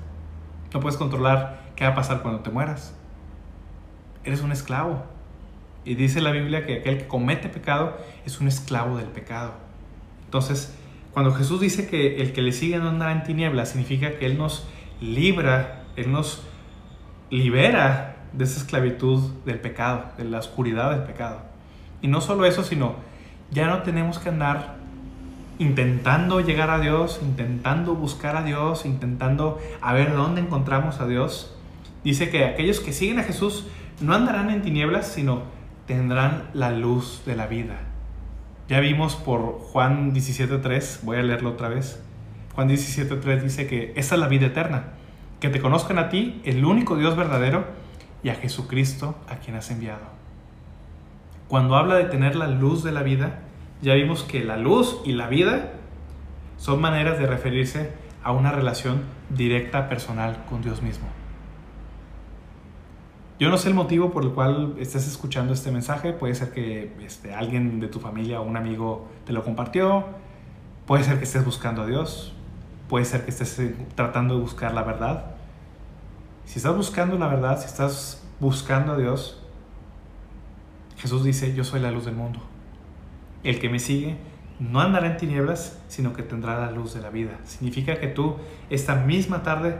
No 0.73 0.79
puedes 0.79 0.97
controlar 0.97 1.61
qué 1.75 1.85
va 1.85 1.91
a 1.91 1.95
pasar 1.95 2.21
cuando 2.21 2.41
te 2.41 2.49
mueras. 2.49 2.95
Eres 4.23 4.41
un 4.41 4.51
esclavo. 4.51 5.03
Y 5.85 5.95
dice 5.95 6.21
la 6.21 6.31
Biblia 6.31 6.65
que 6.65 6.79
aquel 6.79 6.97
que 6.97 7.07
comete 7.07 7.49
pecado 7.49 7.97
es 8.25 8.41
un 8.41 8.47
esclavo 8.47 8.97
del 8.97 9.07
pecado. 9.07 9.53
Entonces, 10.25 10.75
cuando 11.13 11.33
Jesús 11.33 11.61
dice 11.61 11.87
que 11.87 12.21
el 12.21 12.33
que 12.33 12.41
le 12.41 12.51
sigue 12.51 12.77
no 12.77 12.89
andará 12.89 13.11
en 13.11 13.23
tinieblas, 13.23 13.69
significa 13.69 14.17
que 14.17 14.25
Él 14.25 14.37
nos 14.37 14.67
libra, 14.99 15.83
Él 15.95 16.11
nos 16.11 16.43
libera 17.29 18.17
de 18.33 18.43
esa 18.43 18.59
esclavitud 18.59 19.31
del 19.45 19.59
pecado, 19.59 20.05
de 20.17 20.25
la 20.25 20.39
oscuridad 20.39 20.91
del 20.91 21.03
pecado. 21.03 21.41
Y 22.01 22.07
no 22.07 22.21
solo 22.21 22.45
eso, 22.45 22.63
sino 22.63 22.95
ya 23.51 23.67
no 23.67 23.83
tenemos 23.83 24.19
que 24.19 24.29
andar 24.29 24.76
intentando 25.59 26.39
llegar 26.41 26.69
a 26.69 26.79
Dios, 26.79 27.19
intentando 27.21 27.95
buscar 27.95 28.35
a 28.35 28.43
Dios, 28.43 28.85
intentando 28.85 29.59
a 29.81 29.93
ver 29.93 30.15
dónde 30.15 30.41
encontramos 30.41 30.99
a 30.99 31.07
Dios. 31.07 31.55
Dice 32.03 32.29
que 32.29 32.45
aquellos 32.45 32.79
que 32.79 32.93
siguen 32.93 33.19
a 33.19 33.23
Jesús 33.23 33.67
no 34.01 34.13
andarán 34.13 34.49
en 34.49 34.61
tinieblas, 34.61 35.07
sino 35.07 35.43
tendrán 35.87 36.49
la 36.53 36.71
luz 36.71 37.23
de 37.25 37.35
la 37.35 37.47
vida. 37.47 37.79
Ya 38.67 38.79
vimos 38.79 39.15
por 39.15 39.59
Juan 39.59 40.13
17.3, 40.13 41.01
voy 41.03 41.17
a 41.17 41.23
leerlo 41.23 41.51
otra 41.51 41.69
vez. 41.69 42.03
Juan 42.53 42.69
17.3 42.69 43.41
dice 43.41 43.67
que 43.67 43.93
esa 43.95 44.15
es 44.15 44.21
la 44.21 44.27
vida 44.27 44.47
eterna, 44.47 44.93
que 45.39 45.49
te 45.49 45.61
conozcan 45.61 45.99
a 45.99 46.09
ti, 46.09 46.41
el 46.43 46.65
único 46.65 46.97
Dios 46.97 47.15
verdadero, 47.15 47.65
y 48.23 48.29
a 48.29 48.35
Jesucristo 48.35 49.15
a 49.29 49.37
quien 49.37 49.55
has 49.55 49.71
enviado. 49.71 50.05
Cuando 51.47 51.77
habla 51.77 51.95
de 51.95 52.05
tener 52.05 52.35
la 52.35 52.47
luz 52.47 52.83
de 52.83 52.91
la 52.91 53.03
vida, 53.03 53.39
ya 53.81 53.93
vimos 53.93 54.23
que 54.23 54.43
la 54.43 54.57
luz 54.57 55.01
y 55.05 55.13
la 55.13 55.27
vida 55.27 55.73
son 56.57 56.81
maneras 56.81 57.19
de 57.19 57.27
referirse 57.27 57.91
a 58.23 58.31
una 58.31 58.51
relación 58.51 59.03
directa 59.29 59.87
personal 59.89 60.45
con 60.49 60.61
Dios 60.61 60.81
mismo. 60.81 61.07
Yo 63.39 63.49
no 63.49 63.57
sé 63.59 63.69
el 63.69 63.75
motivo 63.75 64.09
por 64.09 64.23
el 64.23 64.31
cual 64.31 64.75
estés 64.79 65.07
escuchando 65.07 65.53
este 65.53 65.71
mensaje. 65.71 66.11
Puede 66.11 66.33
ser 66.33 66.51
que 66.51 66.91
este, 67.05 67.35
alguien 67.35 67.79
de 67.79 67.87
tu 67.87 67.99
familia 67.99 68.41
o 68.41 68.43
un 68.43 68.57
amigo 68.57 69.07
te 69.25 69.33
lo 69.33 69.43
compartió. 69.43 70.05
Puede 70.87 71.03
ser 71.03 71.19
que 71.19 71.25
estés 71.25 71.45
buscando 71.45 71.83
a 71.83 71.85
Dios. 71.85 72.33
Puede 72.89 73.05
ser 73.05 73.25
que 73.25 73.29
estés 73.29 73.59
eh, 73.59 73.75
tratando 73.93 74.35
de 74.35 74.41
buscar 74.41 74.73
la 74.73 74.81
verdad. 74.81 75.35
Si 76.45 76.57
estás 76.57 76.75
buscando 76.75 77.17
la 77.19 77.27
verdad, 77.27 77.59
si 77.59 77.67
estás 77.67 78.25
buscando 78.39 78.93
a 78.93 78.97
Dios, 78.97 79.39
Jesús 80.97 81.23
dice, 81.23 81.53
yo 81.53 81.63
soy 81.63 81.79
la 81.79 81.91
luz 81.91 82.05
del 82.05 82.15
mundo. 82.15 82.39
El 83.47 83.59
que 83.59 83.69
me 83.69 83.79
sigue 83.79 84.17
no 84.59 84.81
andará 84.81 85.07
en 85.07 85.15
tinieblas, 85.15 85.81
sino 85.87 86.11
que 86.11 86.21
tendrá 86.21 86.59
la 86.59 86.69
luz 86.69 86.93
de 86.93 86.99
la 86.99 87.09
vida. 87.09 87.39
Significa 87.45 87.97
que 87.97 88.07
tú 88.07 88.35
esta 88.69 88.95
misma 88.95 89.41
tarde 89.41 89.79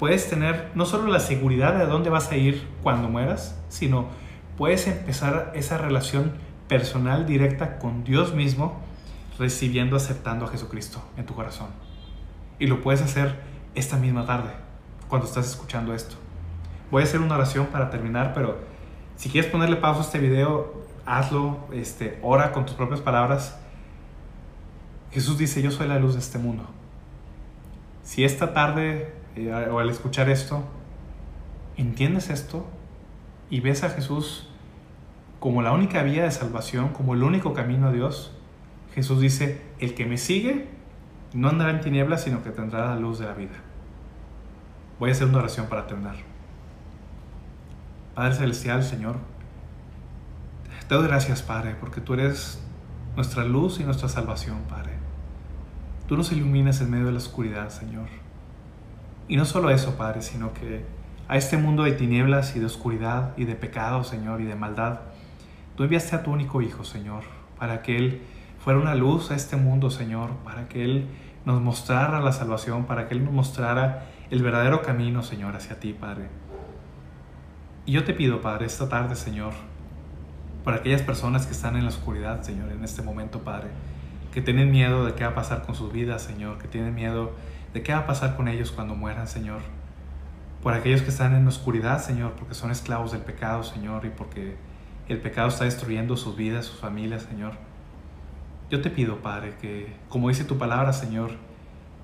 puedes 0.00 0.28
tener 0.28 0.72
no 0.74 0.86
solo 0.86 1.06
la 1.06 1.20
seguridad 1.20 1.78
de 1.78 1.86
dónde 1.86 2.10
vas 2.10 2.32
a 2.32 2.36
ir 2.36 2.66
cuando 2.82 3.08
mueras, 3.08 3.62
sino 3.68 4.08
puedes 4.56 4.88
empezar 4.88 5.52
esa 5.54 5.78
relación 5.78 6.32
personal 6.66 7.26
directa 7.26 7.78
con 7.78 8.02
Dios 8.02 8.34
mismo, 8.34 8.80
recibiendo, 9.38 9.94
aceptando 9.94 10.44
a 10.44 10.48
Jesucristo 10.48 11.00
en 11.16 11.26
tu 11.26 11.34
corazón. 11.36 11.68
Y 12.58 12.66
lo 12.66 12.80
puedes 12.82 13.02
hacer 13.02 13.36
esta 13.76 13.98
misma 13.98 14.26
tarde, 14.26 14.50
cuando 15.06 15.28
estás 15.28 15.46
escuchando 15.46 15.94
esto. 15.94 16.16
Voy 16.90 17.02
a 17.02 17.04
hacer 17.04 17.20
una 17.20 17.36
oración 17.36 17.66
para 17.66 17.88
terminar, 17.88 18.34
pero 18.34 18.58
si 19.14 19.28
quieres 19.28 19.48
ponerle 19.48 19.76
pausa 19.76 20.00
a 20.00 20.02
este 20.02 20.18
video, 20.18 20.85
hazlo, 21.06 21.58
este, 21.72 22.18
ora 22.22 22.52
con 22.52 22.66
tus 22.66 22.74
propias 22.74 23.00
palabras. 23.00 23.58
Jesús 25.12 25.38
dice, 25.38 25.62
yo 25.62 25.70
soy 25.70 25.88
la 25.88 25.98
luz 25.98 26.14
de 26.14 26.20
este 26.20 26.38
mundo. 26.38 26.66
Si 28.02 28.24
esta 28.24 28.52
tarde 28.52 29.14
eh, 29.36 29.68
o 29.70 29.78
al 29.78 29.88
escuchar 29.88 30.28
esto, 30.28 30.64
entiendes 31.76 32.28
esto 32.30 32.66
y 33.48 33.60
ves 33.60 33.84
a 33.84 33.90
Jesús 33.90 34.48
como 35.38 35.62
la 35.62 35.72
única 35.72 36.02
vía 36.02 36.24
de 36.24 36.30
salvación, 36.30 36.90
como 36.90 37.14
el 37.14 37.22
único 37.22 37.54
camino 37.54 37.88
a 37.88 37.92
Dios, 37.92 38.32
Jesús 38.94 39.20
dice, 39.20 39.62
el 39.78 39.94
que 39.94 40.06
me 40.06 40.18
sigue 40.18 40.68
no 41.32 41.48
andará 41.48 41.70
en 41.70 41.80
tinieblas, 41.80 42.22
sino 42.22 42.42
que 42.42 42.50
tendrá 42.50 42.86
la 42.86 42.96
luz 42.96 43.18
de 43.18 43.26
la 43.26 43.34
vida. 43.34 43.56
Voy 44.98 45.10
a 45.10 45.12
hacer 45.12 45.28
una 45.28 45.38
oración 45.38 45.66
para 45.66 45.86
terminar. 45.86 46.16
Padre 48.14 48.34
Celestial, 48.34 48.82
Señor, 48.82 49.18
te 50.88 50.94
doy 50.94 51.08
gracias, 51.08 51.42
Padre, 51.42 51.74
porque 51.80 52.00
tú 52.00 52.14
eres 52.14 52.62
nuestra 53.16 53.44
luz 53.44 53.80
y 53.80 53.84
nuestra 53.84 54.08
salvación, 54.08 54.58
Padre. 54.68 54.92
Tú 56.06 56.16
nos 56.16 56.30
iluminas 56.30 56.80
en 56.80 56.90
medio 56.90 57.06
de 57.06 57.12
la 57.12 57.18
oscuridad, 57.18 57.70
Señor. 57.70 58.06
Y 59.26 59.36
no 59.36 59.44
solo 59.44 59.70
eso, 59.70 59.96
Padre, 59.96 60.22
sino 60.22 60.52
que 60.54 60.84
a 61.26 61.36
este 61.36 61.56
mundo 61.56 61.82
de 61.82 61.92
tinieblas 61.92 62.54
y 62.54 62.60
de 62.60 62.66
oscuridad 62.66 63.32
y 63.36 63.44
de 63.44 63.56
pecado, 63.56 64.04
Señor, 64.04 64.40
y 64.40 64.44
de 64.44 64.54
maldad, 64.54 65.00
tú 65.74 65.82
enviaste 65.82 66.14
a 66.14 66.22
tu 66.22 66.30
único 66.30 66.62
Hijo, 66.62 66.84
Señor, 66.84 67.24
para 67.58 67.82
que 67.82 67.96
Él 67.96 68.22
fuera 68.60 68.78
una 68.78 68.94
luz 68.94 69.32
a 69.32 69.34
este 69.34 69.56
mundo, 69.56 69.90
Señor, 69.90 70.30
para 70.44 70.68
que 70.68 70.84
Él 70.84 71.08
nos 71.44 71.60
mostrara 71.60 72.20
la 72.20 72.30
salvación, 72.30 72.84
para 72.84 73.08
que 73.08 73.14
Él 73.14 73.24
nos 73.24 73.32
mostrara 73.32 74.06
el 74.30 74.40
verdadero 74.44 74.82
camino, 74.82 75.24
Señor, 75.24 75.56
hacia 75.56 75.80
ti, 75.80 75.92
Padre. 75.92 76.28
Y 77.86 77.92
yo 77.92 78.04
te 78.04 78.14
pido, 78.14 78.40
Padre, 78.40 78.66
esta 78.66 78.88
tarde, 78.88 79.16
Señor, 79.16 79.52
por 80.66 80.74
aquellas 80.74 81.02
personas 81.02 81.46
que 81.46 81.52
están 81.52 81.76
en 81.76 81.84
la 81.84 81.90
oscuridad, 81.90 82.42
Señor, 82.42 82.72
en 82.72 82.82
este 82.82 83.00
momento, 83.00 83.42
Padre, 83.42 83.68
que 84.32 84.42
tienen 84.42 84.72
miedo 84.72 85.04
de 85.04 85.14
qué 85.14 85.22
va 85.22 85.30
a 85.30 85.34
pasar 85.36 85.62
con 85.62 85.76
sus 85.76 85.92
vidas, 85.92 86.22
Señor, 86.22 86.58
que 86.58 86.66
tienen 86.66 86.92
miedo 86.92 87.30
de 87.72 87.84
qué 87.84 87.92
va 87.92 88.00
a 88.00 88.06
pasar 88.08 88.34
con 88.34 88.48
ellos 88.48 88.72
cuando 88.72 88.96
mueran, 88.96 89.28
Señor. 89.28 89.60
Por 90.64 90.74
aquellos 90.74 91.02
que 91.02 91.10
están 91.10 91.36
en 91.36 91.44
la 91.44 91.50
oscuridad, 91.50 92.02
Señor, 92.02 92.32
porque 92.32 92.54
son 92.54 92.72
esclavos 92.72 93.12
del 93.12 93.20
pecado, 93.20 93.62
Señor, 93.62 94.06
y 94.06 94.08
porque 94.08 94.56
el 95.08 95.18
pecado 95.18 95.46
está 95.46 95.66
destruyendo 95.66 96.16
sus 96.16 96.36
vidas, 96.36 96.66
sus 96.66 96.80
familias, 96.80 97.22
Señor. 97.22 97.52
Yo 98.68 98.80
te 98.80 98.90
pido, 98.90 99.18
Padre, 99.18 99.54
que, 99.60 99.94
como 100.08 100.30
dice 100.30 100.42
tu 100.42 100.58
palabra, 100.58 100.92
Señor, 100.92 101.30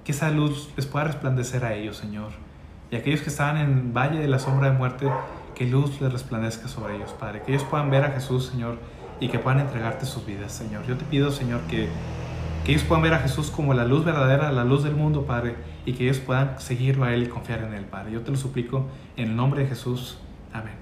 que 0.05 0.13
esa 0.13 0.31
luz 0.31 0.71
les 0.77 0.87
pueda 0.87 1.07
resplandecer 1.07 1.65
a 1.65 1.75
ellos, 1.75 1.97
Señor. 1.97 2.31
Y 2.93 2.95
aquellos 2.95 3.23
que 3.23 3.31
están 3.31 3.57
en 3.57 3.93
valle 3.93 4.21
de 4.21 4.29
la 4.29 4.39
sombra 4.39 4.71
de 4.71 4.79
muerte, 4.79 5.11
que 5.55 5.67
luz 5.67 6.01
les 6.01 6.13
resplandezca 6.13 6.69
sobre 6.69 6.97
ellos, 6.97 7.11
Padre. 7.19 7.43
Que 7.43 7.53
ellos 7.53 7.65
puedan 7.65 7.91
ver 7.91 8.05
a 8.05 8.11
Jesús, 8.13 8.47
Señor, 8.47 8.79
y 9.21 9.29
que 9.29 9.39
puedan 9.39 9.61
entregarte 9.61 10.07
sus 10.07 10.25
vidas, 10.27 10.53
Señor. 10.53 10.85
Yo 10.87 10.97
te 10.97 11.05
pido, 11.05 11.31
Señor, 11.31 11.61
que, 11.63 11.89
que 12.65 12.73
ellos 12.73 12.85
puedan 12.85 13.03
ver 13.03 13.15
a 13.15 13.19
Jesús 13.19 13.51
como 13.51 13.75
la 13.75 13.85
luz 13.85 14.05
verdadera, 14.05 14.51
la 14.53 14.65
luz 14.65 14.83
del 14.83 14.95
mundo, 14.95 15.27
Padre, 15.27 15.57
y 15.87 15.93
que 15.93 16.05
ellos 16.05 16.19
puedan 16.19 16.61
seguirlo 16.61 17.05
a 17.05 17.15
Él 17.15 17.25
y 17.25 17.27
confiar 17.27 17.61
en 17.61 17.75
Él, 17.75 17.85
Padre. 17.85 18.13
Yo 18.13 18.23
te 18.23 18.31
lo 18.31 18.37
suplico 18.37 18.87
en 19.17 19.31
el 19.31 19.37
nombre 19.37 19.63
de 19.63 19.69
Jesús. 19.69 20.19
Amén. 20.53 20.82